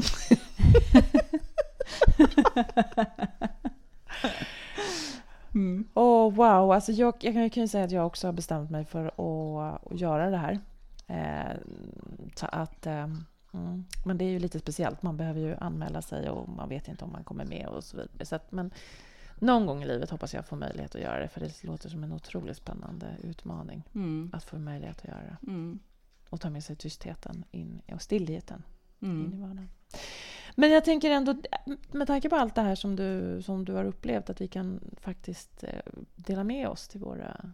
mm. 5.54 5.88
oh, 5.94 6.34
wow, 6.34 6.72
alltså 6.72 6.92
jag, 6.92 7.14
jag 7.20 7.52
kan 7.52 7.62
ju 7.62 7.68
säga 7.68 7.84
att 7.84 7.90
jag 7.90 8.06
också 8.06 8.28
har 8.28 8.32
bestämt 8.32 8.70
mig 8.70 8.84
för 8.84 9.06
att, 9.06 9.92
att 9.92 10.00
göra 10.00 10.30
det 10.30 10.36
här. 10.36 10.58
Eh, 11.06 11.56
så 12.34 12.46
att, 12.46 12.86
eh, 12.86 13.08
mm. 13.52 13.84
Men 14.04 14.18
det 14.18 14.24
är 14.24 14.30
ju 14.30 14.38
lite 14.38 14.58
speciellt. 14.58 15.02
Man 15.02 15.16
behöver 15.16 15.40
ju 15.40 15.54
anmäla 15.54 16.02
sig 16.02 16.30
och 16.30 16.48
man 16.48 16.68
vet 16.68 16.88
inte 16.88 17.04
om 17.04 17.12
man 17.12 17.24
kommer 17.24 17.44
med 17.44 17.66
och 17.66 17.84
så 17.84 17.96
vidare. 17.96 18.24
Så 18.24 18.36
att, 18.36 18.52
men 18.52 18.70
någon 19.42 19.66
gång 19.66 19.82
i 19.82 19.86
livet 19.86 20.10
hoppas 20.10 20.34
jag 20.34 20.46
få 20.46 20.56
möjlighet 20.56 20.94
att 20.94 21.00
göra 21.00 21.20
det 21.20 21.28
för 21.28 21.40
det 21.40 21.64
låter 21.64 21.88
som 21.88 22.04
en 22.04 22.12
otroligt 22.12 22.56
spännande 22.56 23.16
utmaning 23.22 23.88
mm. 23.94 24.30
att 24.32 24.44
få 24.44 24.58
möjlighet 24.58 24.98
att 24.98 25.04
göra 25.04 25.22
det. 25.22 25.50
Mm. 25.50 25.78
Och 26.28 26.40
ta 26.40 26.50
med 26.50 26.64
sig 26.64 26.76
tystheten 26.76 27.44
in, 27.50 27.82
och 27.92 28.02
stillheten 28.02 28.62
mm. 29.00 29.24
in 29.24 29.32
i 29.32 29.40
vardagen. 29.40 29.68
Men 30.54 30.70
jag 30.70 30.84
tänker 30.84 31.10
ändå, 31.10 31.34
med 31.90 32.06
tanke 32.06 32.28
på 32.28 32.36
allt 32.36 32.54
det 32.54 32.62
här 32.62 32.74
som 32.74 32.96
du, 32.96 33.42
som 33.42 33.64
du 33.64 33.72
har 33.72 33.84
upplevt, 33.84 34.30
att 34.30 34.40
vi 34.40 34.48
kan 34.48 34.80
faktiskt 35.00 35.64
eh, 35.64 35.92
dela 36.14 36.44
med 36.44 36.68
oss 36.68 36.88
till 36.88 37.00
våra, 37.00 37.52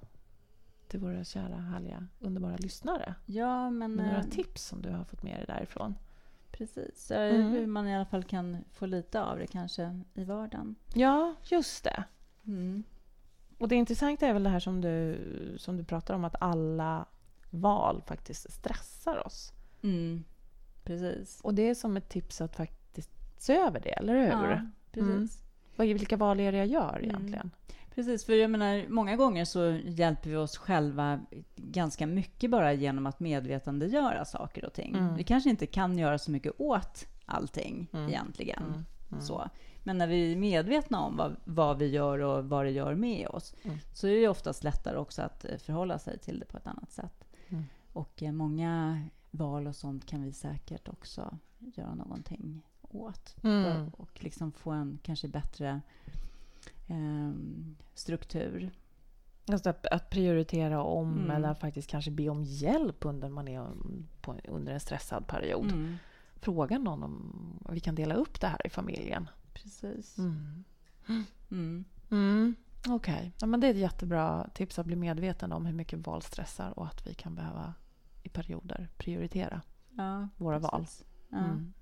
till 0.89 1.01
våra 1.01 1.25
kära, 1.25 1.57
härliga, 1.57 2.07
underbara 2.19 2.57
lyssnare. 2.57 3.15
Ja, 3.27 3.71
men... 3.71 3.95
Med 3.95 4.07
några 4.07 4.21
eh, 4.21 4.29
tips 4.29 4.67
som 4.67 4.83
du 4.83 4.91
har 4.91 5.05
fått 5.05 5.23
med 5.23 5.37
dig 5.39 5.45
därifrån. 5.47 5.95
Precis, 6.59 7.11
mm. 7.11 7.53
hur 7.53 7.67
man 7.67 7.89
i 7.89 7.97
alla 7.97 8.05
fall 8.05 8.25
kan 8.25 8.65
få 8.73 8.87
lite 8.87 9.23
av 9.23 9.39
det 9.39 9.47
kanske 9.47 10.01
i 10.15 10.25
vardagen. 10.25 10.75
Ja, 10.95 11.35
just 11.45 11.85
det. 11.85 12.05
Mm. 12.47 12.83
Och 13.59 13.69
det 13.69 13.75
intressanta 13.75 14.27
är 14.27 14.33
väl 14.33 14.43
det 14.43 14.51
här 14.51 14.61
som 14.61 14.81
du, 14.81 15.19
som 15.59 15.77
du 15.77 15.85
pratar 15.85 16.15
om, 16.15 16.25
att 16.25 16.37
alla 16.41 17.07
val 17.51 18.03
faktiskt 18.07 18.53
stressar 18.53 19.27
oss. 19.27 19.53
Mm. 19.83 20.25
Precis. 20.85 21.41
Och 21.41 21.55
det 21.55 21.69
är 21.69 21.75
som 21.75 21.97
ett 21.97 22.09
tips 22.09 22.41
att 22.41 22.57
faktiskt 22.57 23.11
se 23.39 23.57
över 23.57 23.81
det, 23.81 23.91
eller 23.91 24.15
hur? 24.15 24.29
Ja, 24.29 24.71
precis. 24.93 25.43
Mm. 25.77 25.97
Vilka 25.97 26.17
val 26.17 26.41
är 26.41 26.53
det 26.53 26.59
jag 26.59 26.67
gör 26.67 26.97
mm. 26.97 27.05
egentligen? 27.05 27.41
Mm. 27.41 27.51
Precis, 27.99 28.25
för 28.25 28.33
jag 28.33 28.51
menar, 28.51 28.89
många 28.89 29.17
gånger 29.17 29.45
så 29.45 29.71
hjälper 29.85 30.31
vi 30.31 30.37
oss 30.37 30.57
själva 30.57 31.21
ganska 31.57 32.07
mycket 32.07 32.51
bara 32.51 32.73
genom 32.73 33.07
att 33.07 33.21
medvetandegöra 33.21 34.25
saker 34.25 34.65
och 34.65 34.73
ting. 34.73 34.95
Mm. 34.95 35.15
Vi 35.15 35.25
kanske 35.25 35.51
inte 35.51 35.67
kan 35.67 35.99
göra 35.99 36.19
så 36.19 36.31
mycket 36.31 36.61
åt 36.61 37.07
allting 37.27 37.89
mm. 37.93 38.09
egentligen. 38.09 38.63
Mm. 38.63 38.85
mm. 39.11 39.23
Så. 39.23 39.49
Men 39.85 39.99
när 39.99 40.07
vi 40.07 40.33
är 40.33 40.37
medvetna 40.37 41.01
om 41.01 41.17
vad, 41.17 41.37
vad, 41.45 41.79
vi 41.79 41.87
gör 41.87 42.19
och 42.19 42.45
vad 42.45 42.65
det 42.65 42.71
gör 42.71 42.95
med 42.95 43.29
oss 43.29 43.55
mm. 43.63 43.79
så 43.95 44.07
är 44.07 44.21
det 44.21 44.29
oftast 44.29 44.65
lättare 44.65 44.97
också 44.97 45.23
att 45.23 45.45
eh, 45.45 45.57
förhålla 45.57 45.99
sig 45.99 46.19
till 46.19 46.39
det 46.39 46.47
på 46.47 46.57
ett 46.57 46.67
annat 46.67 46.93
sätt. 46.93 47.25
Mm. 47.49 47.65
Och 47.93 48.23
eh, 48.23 48.33
många 48.33 49.03
val 49.31 49.67
och 49.67 49.77
sånt 49.77 50.07
kan 50.07 50.23
vi 50.23 50.33
säkert 50.33 50.89
också 50.89 51.39
göra 51.59 51.95
någonting 51.95 52.63
åt. 52.83 53.37
Mm. 53.43 53.89
Och 53.89 54.25
liksom 54.25 54.53
få 54.53 54.71
en 54.71 54.99
kanske 55.03 55.29
bättre 55.29 55.81
struktur. 57.95 58.71
Alltså 59.47 59.71
att, 59.71 59.87
att 59.87 60.11
prioritera 60.11 60.83
om 60.83 61.19
mm. 61.19 61.31
eller 61.31 61.55
faktiskt 61.55 61.91
kanske 61.91 62.11
be 62.11 62.29
om 62.29 62.45
hjälp 62.45 63.05
under, 63.05 63.29
man 63.29 63.49
är 63.49 63.71
på, 64.21 64.37
under 64.49 64.73
en 64.73 64.81
stressad 64.81 65.27
period. 65.27 65.73
Mm. 65.73 65.97
Fråga 66.37 66.79
någon 66.79 67.03
om 67.03 67.67
vi 67.71 67.81
kan 67.81 67.95
dela 67.95 68.15
upp 68.15 68.41
det 68.41 68.47
här 68.47 68.67
i 68.67 68.71
familjen. 68.71 69.29
Precis. 69.53 70.19
Mm. 70.19 70.65
mm. 71.51 71.85
mm. 72.11 72.55
Okej, 72.89 73.33
okay. 73.37 73.51
ja, 73.51 73.57
det 73.57 73.67
är 73.67 73.71
ett 73.71 73.77
jättebra 73.77 74.51
tips 74.55 74.79
att 74.79 74.87
bli 74.87 74.97
medveten 74.97 75.53
om 75.53 75.67
hur 75.67 75.75
mycket 75.75 76.07
val 76.07 76.23
stressar 76.23 76.79
och 76.79 76.87
att 76.87 77.07
vi 77.07 77.15
kan 77.15 77.35
behöva 77.35 77.75
i 78.23 78.29
perioder 78.29 78.89
prioritera 78.97 79.63
ja, 79.97 80.29
våra 80.37 80.61
precis. 80.61 80.73
val. 80.73 80.87
Ja. 81.29 81.39
Mm. 81.39 81.73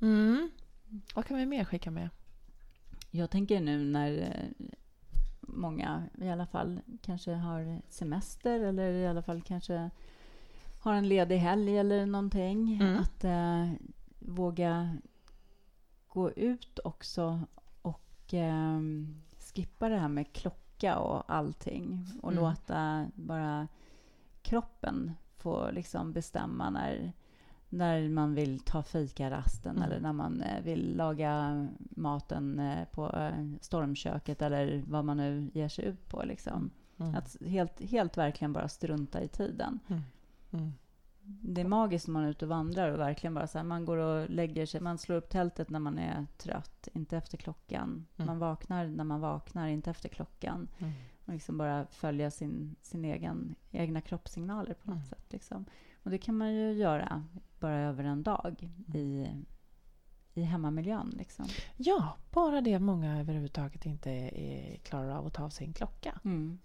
Mm. 0.00 0.50
Vad 1.14 1.26
kan 1.26 1.36
vi 1.36 1.46
mer 1.46 1.64
skicka 1.64 1.90
med? 1.90 2.08
Jag 3.10 3.30
tänker 3.30 3.60
nu 3.60 3.84
när 3.84 4.18
eh, 4.18 4.66
många 5.40 6.02
i 6.20 6.28
alla 6.30 6.46
fall 6.46 6.80
kanske 7.02 7.32
har 7.32 7.82
semester 7.88 8.60
eller 8.60 8.92
i 8.92 9.06
alla 9.06 9.22
fall 9.22 9.42
kanske 9.42 9.90
har 10.80 10.94
en 10.94 11.08
ledig 11.08 11.36
helg 11.36 11.78
eller 11.78 12.06
någonting. 12.06 12.74
Mm. 12.74 12.98
Att 13.00 13.24
eh, 13.24 13.72
våga 14.18 14.96
gå 16.08 16.30
ut 16.30 16.78
också 16.84 17.40
och 17.82 18.34
eh, 18.34 18.80
skippa 19.54 19.88
det 19.88 19.96
här 19.96 20.08
med 20.08 20.32
klocka 20.32 20.98
och 20.98 21.32
allting 21.34 22.06
och 22.22 22.32
mm. 22.32 22.44
låta 22.44 23.10
bara 23.14 23.68
kroppen 24.42 25.12
få 25.36 25.70
liksom 25.70 26.12
bestämma 26.12 26.70
när 26.70 27.12
när 27.72 28.08
man 28.08 28.34
vill 28.34 28.60
ta 28.60 28.82
fikarasten 28.82 29.76
mm. 29.76 29.82
eller 29.82 30.00
när 30.00 30.12
man 30.12 30.42
eh, 30.42 30.62
vill 30.62 30.96
laga 30.96 31.66
maten 31.78 32.58
eh, 32.58 32.84
på 32.84 33.10
eh, 33.16 33.44
stormköket 33.60 34.42
eller 34.42 34.82
vad 34.86 35.04
man 35.04 35.16
nu 35.16 35.50
ger 35.54 35.68
sig 35.68 35.84
ut 35.84 36.08
på. 36.08 36.22
Liksom. 36.22 36.70
Mm. 36.98 37.14
Att 37.14 37.36
helt, 37.46 37.80
helt 37.80 38.16
verkligen 38.16 38.52
bara 38.52 38.68
strunta 38.68 39.22
i 39.22 39.28
tiden. 39.28 39.80
Mm. 39.88 40.02
mm. 40.52 40.72
Det 41.42 41.60
är 41.60 41.64
magiskt 41.64 42.06
när 42.08 42.12
man 42.12 42.24
är 42.24 42.30
ute 42.30 42.44
och 42.44 42.48
vandrar 42.48 42.90
och 42.90 42.98
verkligen 42.98 43.34
bara 43.34 43.46
så 43.46 43.58
här, 43.58 43.64
man 43.64 43.84
går 43.84 43.96
och 43.96 44.30
lägger 44.30 44.66
sig, 44.66 44.80
man 44.80 44.98
slår 44.98 45.16
upp 45.16 45.28
tältet 45.28 45.70
när 45.70 45.78
man 45.78 45.98
är 45.98 46.26
trött, 46.38 46.88
inte 46.92 47.16
efter 47.16 47.36
klockan. 47.36 48.06
Mm. 48.16 48.26
Man 48.26 48.38
vaknar 48.38 48.86
när 48.86 49.04
man 49.04 49.20
vaknar, 49.20 49.68
inte 49.68 49.90
efter 49.90 50.08
klockan. 50.08 50.68
Mm. 50.78 50.92
Och 51.24 51.32
liksom 51.32 51.58
bara 51.58 51.86
följa 51.86 52.30
sin, 52.30 52.76
sin 52.80 53.04
egen, 53.04 53.54
egna 53.70 54.00
kroppssignaler 54.00 54.74
på 54.74 54.90
något 54.90 55.06
sätt. 55.06 55.32
Liksom. 55.32 55.64
Och 56.02 56.10
det 56.10 56.18
kan 56.18 56.36
man 56.36 56.54
ju 56.54 56.72
göra 56.72 57.24
bara 57.60 57.78
över 57.78 58.04
en 58.04 58.22
dag 58.22 58.70
i, 58.94 59.26
i 60.34 60.42
hemmamiljön. 60.42 61.14
Liksom. 61.18 61.46
Ja, 61.76 62.16
bara 62.30 62.60
det 62.60 62.78
många 62.78 63.20
överhuvudtaget 63.20 63.86
inte 63.86 64.10
är, 64.10 64.76
klarar 64.76 65.10
av 65.10 65.26
att 65.26 65.34
ta 65.34 65.44
av 65.44 65.50
sin 65.50 65.72
klocka. 65.72 66.20
Mm. 66.24 66.58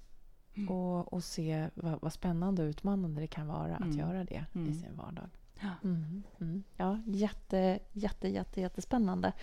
Mm. 0.54 0.70
Och, 0.70 1.14
och 1.14 1.24
se 1.24 1.70
vad, 1.76 2.02
vad, 2.02 2.14
spännande 2.14 2.64
och 2.64 2.68
utmanande 2.68 3.22
det 3.22 3.28
kan 3.28 3.48
vara 3.48 3.76
mm. 3.78 3.90
att 3.90 3.96
göra 3.96 4.24
det 4.24 4.46
i 4.54 4.58
mm. 4.58 4.74
sin 4.74 4.96
vardag. 4.96 5.30
Ja, 5.60 5.70
mm. 5.84 6.24
Mm. 6.42 6.64
ja 6.78 7.00
jätte, 7.06 7.80
jätte, 7.92 8.28
jätte, 8.28 8.62
jättespännande. 8.62 9.34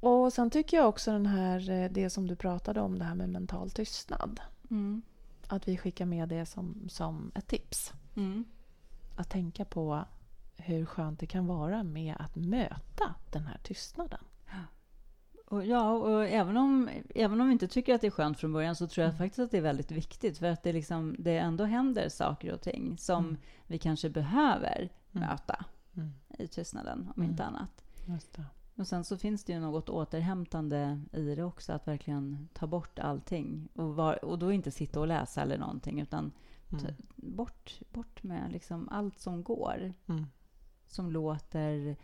Och 0.00 0.32
sen 0.32 0.50
tycker 0.50 0.76
jag 0.76 0.88
också 0.88 1.12
den 1.12 1.26
här, 1.26 1.70
eh, 1.70 1.90
det 1.90 2.10
som 2.10 2.26
du 2.26 2.36
pratade 2.36 2.80
om, 2.80 2.98
det 2.98 3.04
här 3.04 3.14
med 3.14 3.28
mental 3.28 3.70
tystnad. 3.70 4.40
Att 5.46 5.68
vi 5.68 5.76
skickar 5.76 6.06
med 6.06 6.28
det 6.28 6.46
som, 6.46 6.88
som 6.88 7.32
ett 7.34 7.46
tips. 7.46 7.92
Mm. 8.14 8.44
Att 9.16 9.30
tänka 9.30 9.64
på 9.64 10.04
hur 10.56 10.86
skönt 10.86 11.20
det 11.20 11.26
kan 11.26 11.46
vara 11.46 11.82
med 11.82 12.16
att 12.18 12.36
möta 12.36 13.14
den 13.30 13.46
här 13.46 13.58
tystnaden. 13.62 14.24
Och 15.50 15.66
ja, 15.66 15.90
och 15.92 16.24
även 16.24 16.56
om, 16.56 16.88
även 17.14 17.40
om 17.40 17.46
vi 17.46 17.52
inte 17.52 17.68
tycker 17.68 17.94
att 17.94 18.00
det 18.00 18.06
är 18.06 18.10
skönt 18.10 18.38
från 18.38 18.52
början 18.52 18.76
så 18.76 18.86
tror 18.86 19.02
jag 19.02 19.08
mm. 19.08 19.18
faktiskt 19.18 19.38
att 19.38 19.50
det 19.50 19.58
är 19.58 19.62
väldigt 19.62 19.90
viktigt 19.90 20.38
för 20.38 20.46
att 20.46 20.62
det, 20.62 20.72
liksom, 20.72 21.16
det 21.18 21.38
ändå 21.38 21.64
händer 21.64 22.08
saker 22.08 22.52
och 22.52 22.60
ting 22.60 22.98
som 22.98 23.24
mm. 23.24 23.36
vi 23.66 23.78
kanske 23.78 24.10
behöver 24.10 24.88
mm. 25.12 25.28
möta 25.28 25.64
mm. 25.96 26.12
i 26.38 26.46
tystnaden, 26.46 27.12
om 27.16 27.22
inte 27.22 27.42
mm. 27.42 27.54
annat. 27.54 27.84
Och 28.76 28.86
sen 28.86 29.04
så 29.04 29.16
finns 29.16 29.44
det 29.44 29.52
ju 29.52 29.60
något 29.60 29.88
återhämtande 29.88 31.00
i 31.12 31.34
det 31.34 31.44
också, 31.44 31.72
att 31.72 31.88
verkligen 31.88 32.48
ta 32.52 32.66
bort 32.66 32.98
allting. 32.98 33.68
Och, 33.74 33.94
var, 33.94 34.24
och 34.24 34.38
då 34.38 34.52
inte 34.52 34.70
sitta 34.70 35.00
och 35.00 35.06
läsa 35.06 35.42
eller 35.42 35.58
någonting, 35.58 36.00
utan 36.00 36.32
Mm. 36.72 36.94
Bort, 37.16 37.80
bort 37.90 38.22
med 38.22 38.52
liksom 38.52 38.88
allt 38.88 39.18
som 39.18 39.42
går. 39.42 39.94
Mm. 40.06 40.26
Som 40.86 41.10
låter, 41.10 41.96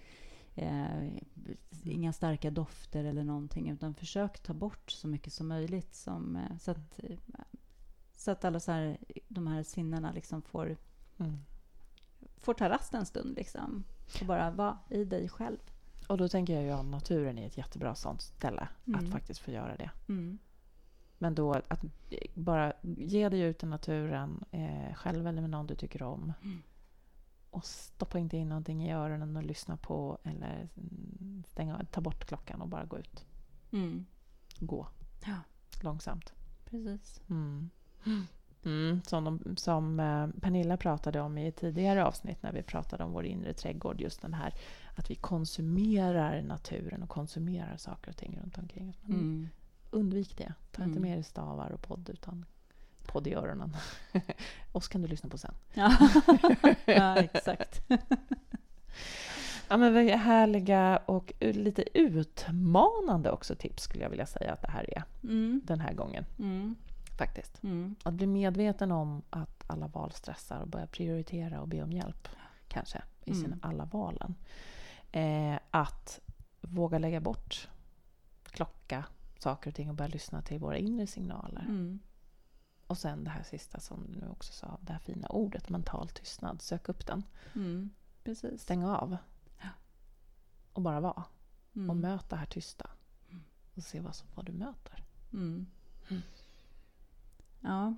eh, 0.54 1.08
inga 1.84 2.12
starka 2.12 2.50
dofter 2.50 3.04
eller 3.04 3.24
någonting. 3.24 3.70
Utan 3.70 3.94
försök 3.94 4.42
ta 4.42 4.54
bort 4.54 4.90
så 4.90 5.08
mycket 5.08 5.32
som 5.32 5.48
möjligt. 5.48 5.94
Som, 5.94 6.36
eh, 6.36 6.56
så, 6.58 6.70
att, 6.70 7.00
så 8.16 8.30
att 8.30 8.44
alla 8.44 8.60
så 8.60 8.72
här, 8.72 8.98
de 9.28 9.46
här 9.46 9.62
sinnena 9.62 10.12
liksom 10.12 10.42
får, 10.42 10.76
mm. 11.16 11.38
får 12.36 12.54
ta 12.54 12.68
rast 12.68 12.94
en 12.94 13.06
stund. 13.06 13.36
Liksom, 13.36 13.84
och 14.20 14.26
bara 14.26 14.50
vara 14.50 14.78
i 14.90 15.04
dig 15.04 15.28
själv. 15.28 15.58
Och 16.08 16.18
då 16.18 16.28
tänker 16.28 16.54
jag 16.54 16.62
ju 16.62 16.70
att 16.70 16.86
naturen 16.86 17.38
är 17.38 17.46
ett 17.46 17.58
jättebra 17.58 17.94
sånt 17.94 18.22
ställe 18.22 18.68
att 18.82 19.00
mm. 19.00 19.10
faktiskt 19.10 19.40
få 19.40 19.50
göra 19.50 19.76
det. 19.76 19.90
Mm. 20.08 20.38
Men 21.18 21.34
då 21.34 21.52
att 21.52 21.84
bara 22.34 22.72
ge 22.82 23.28
dig 23.28 23.40
ut 23.40 23.62
i 23.62 23.66
naturen 23.66 24.44
eh, 24.50 24.94
själv 24.94 25.26
eller 25.26 25.40
med 25.40 25.50
någon 25.50 25.66
du 25.66 25.74
tycker 25.74 26.02
om. 26.02 26.32
Mm. 26.42 26.62
Och 27.50 27.64
stoppa 27.64 28.18
inte 28.18 28.36
in 28.36 28.48
någonting 28.48 28.84
i 28.84 28.92
öronen 28.92 29.36
och 29.36 29.42
lyssna 29.42 29.76
på 29.76 30.18
eller 30.24 30.68
stänga, 31.46 31.84
ta 31.90 32.00
bort 32.00 32.24
klockan 32.24 32.62
och 32.62 32.68
bara 32.68 32.84
gå 32.84 32.98
ut. 32.98 33.24
Mm. 33.72 34.06
Gå. 34.58 34.88
Ja. 35.26 35.36
Långsamt. 35.82 36.32
Precis. 36.64 37.20
Mm. 37.30 37.70
Mm, 38.64 39.00
som, 39.06 39.24
de, 39.24 39.56
som 39.56 40.00
eh, 40.00 40.28
Pernilla 40.40 40.76
pratade 40.76 41.20
om 41.20 41.38
i 41.38 41.46
ett 41.46 41.56
tidigare 41.56 42.04
avsnitt 42.04 42.42
när 42.42 42.52
vi 42.52 42.62
pratade 42.62 43.04
om 43.04 43.12
vår 43.12 43.24
inre 43.24 43.52
trädgård. 43.52 44.00
Just 44.00 44.22
den 44.22 44.34
här 44.34 44.54
att 44.96 45.10
vi 45.10 45.14
konsumerar 45.14 46.42
naturen 46.42 47.02
och 47.02 47.08
konsumerar 47.08 47.76
saker 47.76 48.10
och 48.10 48.16
ting 48.16 48.38
runt 48.42 48.58
omkring 48.58 48.90
oss. 48.90 48.96
Mm 49.08 49.48
undvik 49.90 50.36
det. 50.36 50.54
Ta 50.70 50.82
mm. 50.82 50.90
inte 50.90 51.00
med 51.00 51.16
dig 51.16 51.22
stavar 51.22 51.70
och 51.70 51.82
podd 51.82 52.08
utan 52.08 52.44
podd 53.06 53.26
i 53.26 53.34
öronen. 53.34 53.76
Oss 54.72 54.88
kan 54.88 55.02
du 55.02 55.08
lyssna 55.08 55.28
på 55.28 55.38
sen. 55.38 55.54
Ja, 55.74 55.96
ja 56.84 57.16
exakt. 57.16 57.82
Ja, 59.68 59.76
men 59.76 60.08
härliga 60.08 60.96
och 61.06 61.32
lite 61.40 61.98
utmanande 61.98 63.30
också 63.30 63.54
tips 63.54 63.82
skulle 63.82 64.02
jag 64.02 64.10
vilja 64.10 64.26
säga 64.26 64.52
att 64.52 64.62
det 64.62 64.70
här 64.70 64.96
är 64.96 65.04
mm. 65.22 65.60
den 65.64 65.80
här 65.80 65.92
gången. 65.92 66.24
Mm. 66.38 66.76
Faktiskt. 67.18 67.62
Mm. 67.62 67.96
Att 68.02 68.14
bli 68.14 68.26
medveten 68.26 68.92
om 68.92 69.22
att 69.30 69.64
alla 69.66 69.86
val 69.86 70.12
stressar 70.12 70.60
och 70.60 70.68
börja 70.68 70.86
prioritera 70.86 71.60
och 71.60 71.68
be 71.68 71.82
om 71.82 71.92
hjälp 71.92 72.28
kanske 72.68 73.02
i 73.24 73.34
sina 73.34 73.46
mm. 73.46 73.60
alla 73.62 73.84
valen. 73.84 74.34
Eh, 75.12 75.58
att 75.70 76.20
våga 76.60 76.98
lägga 76.98 77.20
bort 77.20 77.68
klocka, 78.44 79.04
saker 79.38 79.70
och 79.70 79.74
ting 79.74 79.88
och 79.90 79.94
börja 79.94 80.08
lyssna 80.08 80.42
till 80.42 80.58
våra 80.58 80.78
inre 80.78 81.06
signaler. 81.06 81.62
Mm. 81.62 81.98
Och 82.86 82.98
sen 82.98 83.24
det 83.24 83.30
här 83.30 83.42
sista 83.42 83.80
som 83.80 84.12
du 84.12 84.20
nu 84.20 84.28
också 84.28 84.52
sa, 84.52 84.78
det 84.80 84.92
här 84.92 85.00
fina 85.00 85.28
ordet 85.28 85.68
mental 85.68 86.08
tystnad. 86.08 86.62
Sök 86.62 86.88
upp 86.88 87.06
den. 87.06 87.22
Mm. 87.54 87.90
Precis. 88.24 88.62
Stäng 88.62 88.84
av. 88.84 89.16
Ja. 89.60 89.68
Och 90.72 90.82
bara 90.82 91.00
vara. 91.00 91.24
Mm. 91.76 91.90
Och 91.90 91.96
möt 91.96 92.30
det 92.30 92.36
här 92.36 92.46
tysta. 92.46 92.90
Mm. 93.30 93.44
Och 93.74 93.82
se 93.82 94.00
vad, 94.00 94.14
som, 94.14 94.28
vad 94.34 94.44
du 94.44 94.52
möter. 94.52 95.04
Mm. 95.32 95.66
Mm. 96.08 96.22
Ja. 97.60 97.94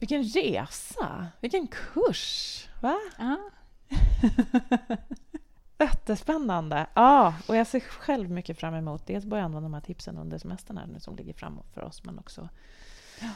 Vilken 0.00 0.22
resa! 0.22 1.28
Vilken 1.40 1.66
kurs! 1.66 2.68
Va? 2.82 2.96
Ja. 3.18 3.50
Jättespännande! 5.80 6.86
Ja, 6.94 7.34
och 7.48 7.56
jag 7.56 7.66
ser 7.66 7.80
själv 7.80 8.30
mycket 8.30 8.58
fram 8.58 8.74
emot 8.74 9.06
dels 9.06 9.24
börja 9.24 9.44
använda 9.44 9.66
de 9.68 9.74
här 9.74 9.80
tipsen 9.80 10.18
under 10.18 10.38
semestern 10.38 10.76
här 10.76 10.86
nu 10.86 11.00
som 11.00 11.16
ligger 11.16 11.32
framåt 11.32 11.66
för 11.74 11.84
oss 11.84 12.04
men 12.04 12.18
också 12.18 12.48
ja, 13.20 13.30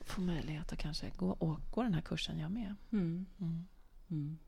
få 0.00 0.20
möjlighet 0.20 0.72
att 0.72 0.78
kanske 0.78 1.10
gå, 1.16 1.30
och 1.30 1.60
gå 1.70 1.82
den 1.82 1.94
här 1.94 2.00
kursen 2.00 2.38
jag 2.38 2.50
med. 2.50 2.74
Mm. 2.92 3.26
Mm. 3.40 3.66
Mm. 4.10 4.38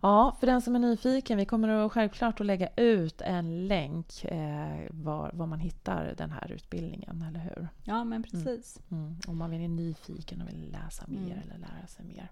Ja, 0.00 0.36
för 0.40 0.46
den 0.46 0.62
som 0.62 0.74
är 0.74 0.78
nyfiken, 0.78 1.38
vi 1.38 1.46
kommer 1.46 1.68
att 1.68 1.92
självklart 1.92 2.40
att 2.40 2.46
lägga 2.46 2.68
ut 2.76 3.20
en 3.20 3.68
länk 3.68 4.24
eh, 4.24 4.86
var, 4.90 5.30
var 5.34 5.46
man 5.46 5.60
hittar 5.60 6.14
den 6.18 6.30
här 6.30 6.52
utbildningen, 6.52 7.22
eller 7.22 7.40
hur? 7.40 7.68
Ja, 7.84 8.04
men 8.04 8.22
precis. 8.22 8.80
Mm. 8.90 9.04
Mm. 9.04 9.16
Om 9.26 9.38
man 9.38 9.50
vill 9.50 9.60
är 9.60 9.68
nyfiken 9.68 10.42
och 10.42 10.48
vill 10.48 10.70
läsa 10.70 11.04
mer 11.06 11.18
mm. 11.18 11.38
eller 11.38 11.58
lära 11.58 11.86
sig 11.86 12.04
mer. 12.04 12.28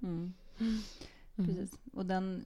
Precis. 1.36 1.78
Och 1.92 2.06
den, 2.06 2.44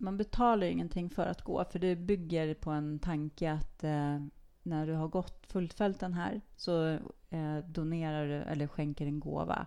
man 0.00 0.16
betalar 0.16 0.66
ingenting 0.66 1.10
för 1.10 1.26
att 1.26 1.42
gå, 1.42 1.64
för 1.64 1.78
det 1.78 1.96
bygger 1.96 2.54
på 2.54 2.70
en 2.70 2.98
tanke 2.98 3.52
att 3.52 3.84
eh, 3.84 4.18
när 4.62 4.86
du 4.86 4.92
har 4.92 5.08
gått 5.08 5.46
fullföljt 5.46 6.00
den 6.00 6.14
här 6.14 6.40
så 6.56 6.98
eh, 7.30 7.58
donerar 7.66 8.26
du 8.26 8.34
eller 8.34 8.66
skänker 8.66 9.06
en 9.06 9.20
gåva 9.20 9.66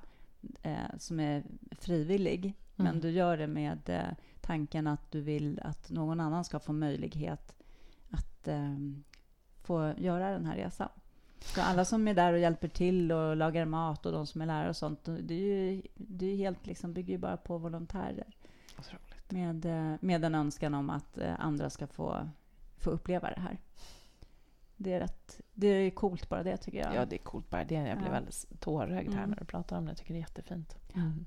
eh, 0.61 0.97
som 0.97 1.19
är 1.19 1.43
frivillig. 1.71 2.53
Men 2.75 2.87
mm. 2.87 2.99
du 3.01 3.09
gör 3.09 3.37
det 3.37 3.47
med 3.47 3.89
eh, 3.89 4.17
tanken 4.41 4.87
att 4.87 5.11
du 5.11 5.21
vill 5.21 5.59
att 5.63 5.89
någon 5.89 6.19
annan 6.19 6.43
ska 6.43 6.59
få 6.59 6.73
möjlighet 6.73 7.55
att 8.09 8.47
eh, 8.47 8.75
få 9.63 9.93
göra 9.97 10.31
den 10.31 10.45
här 10.45 10.55
resan. 10.55 10.89
Så 11.39 11.61
alla 11.61 11.85
som 11.85 12.07
är 12.07 12.13
där 12.13 12.33
och 12.33 12.39
hjälper 12.39 12.67
till 12.67 13.11
och 13.11 13.35
lagar 13.35 13.65
mat 13.65 14.05
och 14.05 14.11
de 14.11 14.27
som 14.27 14.41
är 14.41 14.45
lärare 14.45 14.69
och 14.69 14.75
sånt, 14.75 15.05
det, 15.05 15.33
är 15.33 15.71
ju, 15.71 15.81
det 15.95 16.25
är 16.25 16.35
helt 16.35 16.65
liksom, 16.65 16.93
bygger 16.93 17.13
ju 17.13 17.17
bara 17.17 17.37
på 17.37 17.57
volontärer. 17.57 18.35
Med, 19.29 19.65
eh, 19.65 19.95
med 20.01 20.25
en 20.25 20.35
önskan 20.35 20.73
om 20.73 20.89
att 20.89 21.17
eh, 21.17 21.39
andra 21.39 21.69
ska 21.69 21.87
få, 21.87 22.29
få 22.77 22.89
uppleva 22.89 23.29
det 23.29 23.41
här. 23.41 23.59
Det 24.77 24.93
är, 24.93 24.99
rätt, 24.99 25.41
det 25.53 25.67
är 25.67 25.89
coolt 25.89 26.29
bara 26.29 26.43
det 26.43 26.57
tycker 26.57 26.77
jag. 26.77 26.95
Ja, 26.95 27.05
det 27.05 27.15
är 27.15 27.23
coolt 27.23 27.49
bara 27.49 27.65
det. 27.65 27.75
Jag 27.75 27.97
blev 27.97 28.11
ja. 28.11 28.17
alldeles 28.17 28.47
tårögd 28.59 29.13
här 29.13 29.17
mm. 29.17 29.29
när 29.29 29.37
du 29.37 29.45
pratar 29.45 29.77
om 29.77 29.85
det. 29.85 29.91
Jag 29.91 29.97
tycker 29.97 30.13
det 30.13 30.17
är 30.17 30.21
jättefint. 30.21 30.75
Mm. 30.95 31.25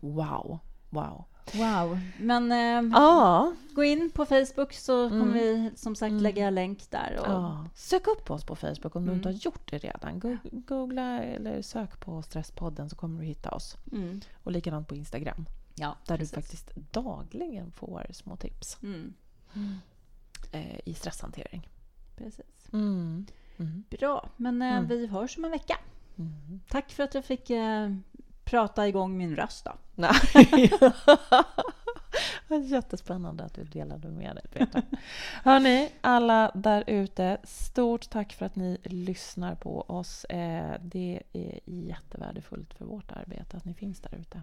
Wow. 0.00 0.58
Wow. 0.90 1.24
Wow. 1.52 1.98
Men 2.18 2.52
eh, 2.52 3.52
gå 3.74 3.84
in 3.84 4.10
på 4.10 4.24
Facebook 4.24 4.72
så 4.72 5.08
kommer 5.08 5.22
mm. 5.22 5.34
vi 5.34 5.70
som 5.76 5.96
sagt 5.96 6.10
mm. 6.10 6.22
lägga 6.22 6.50
länk 6.50 6.90
där. 6.90 7.20
Och... 7.20 7.78
Sök 7.78 8.06
upp 8.06 8.30
oss 8.30 8.44
på 8.44 8.56
Facebook 8.56 8.96
om 8.96 9.06
du 9.06 9.12
inte 9.12 9.28
har 9.28 9.34
gjort 9.34 9.70
det 9.70 9.78
redan. 9.78 10.38
Googla 10.52 11.22
eller 11.22 11.62
sök 11.62 12.00
på 12.00 12.22
Stresspodden 12.22 12.90
så 12.90 12.96
kommer 12.96 13.20
du 13.20 13.26
hitta 13.26 13.50
oss. 13.50 13.76
Mm. 13.92 14.20
Och 14.42 14.52
likadant 14.52 14.88
på 14.88 14.94
Instagram. 14.94 15.46
Ja, 15.80 15.96
där 16.06 16.16
precis. 16.16 16.30
du 16.30 16.34
faktiskt 16.34 16.70
dagligen 16.74 17.72
får 17.72 18.06
små 18.10 18.36
tips 18.36 18.78
mm. 18.82 19.14
eh, 20.52 20.80
i 20.84 20.94
stresshantering. 20.94 21.68
Precis. 22.16 22.72
Mm. 22.72 23.26
Bra, 23.90 24.28
men 24.36 24.62
eh, 24.62 24.80
vi 24.80 25.06
hörs 25.06 25.38
om 25.38 25.44
en 25.44 25.50
vecka. 25.50 25.78
Tack 26.68 26.92
för 26.92 27.02
att 27.02 27.14
jag 27.14 27.24
fick 27.24 27.50
eh, 27.50 27.94
prata 28.44 28.88
igång 28.88 29.16
min 29.16 29.36
röst 29.36 29.64
då. 29.64 29.72
Jättespännande 32.56 33.44
att 33.44 33.54
du 33.54 33.64
delade 33.64 34.08
med 34.08 34.36
dig, 34.36 34.44
Peter. 34.52 34.82
Hörni, 35.44 35.92
alla 36.00 36.50
där 36.54 36.84
ute, 36.86 37.38
stort 37.44 38.10
tack 38.10 38.32
för 38.32 38.46
att 38.46 38.56
ni 38.56 38.78
lyssnar 38.84 39.54
på 39.54 39.80
oss. 39.80 40.24
Eh, 40.24 40.74
det 40.82 41.22
är 41.32 41.60
jättevärdefullt 41.64 42.74
för 42.74 42.84
vårt 42.84 43.12
arbete 43.12 43.56
att 43.56 43.64
ni 43.64 43.74
finns 43.74 44.00
där 44.00 44.14
ute. 44.14 44.42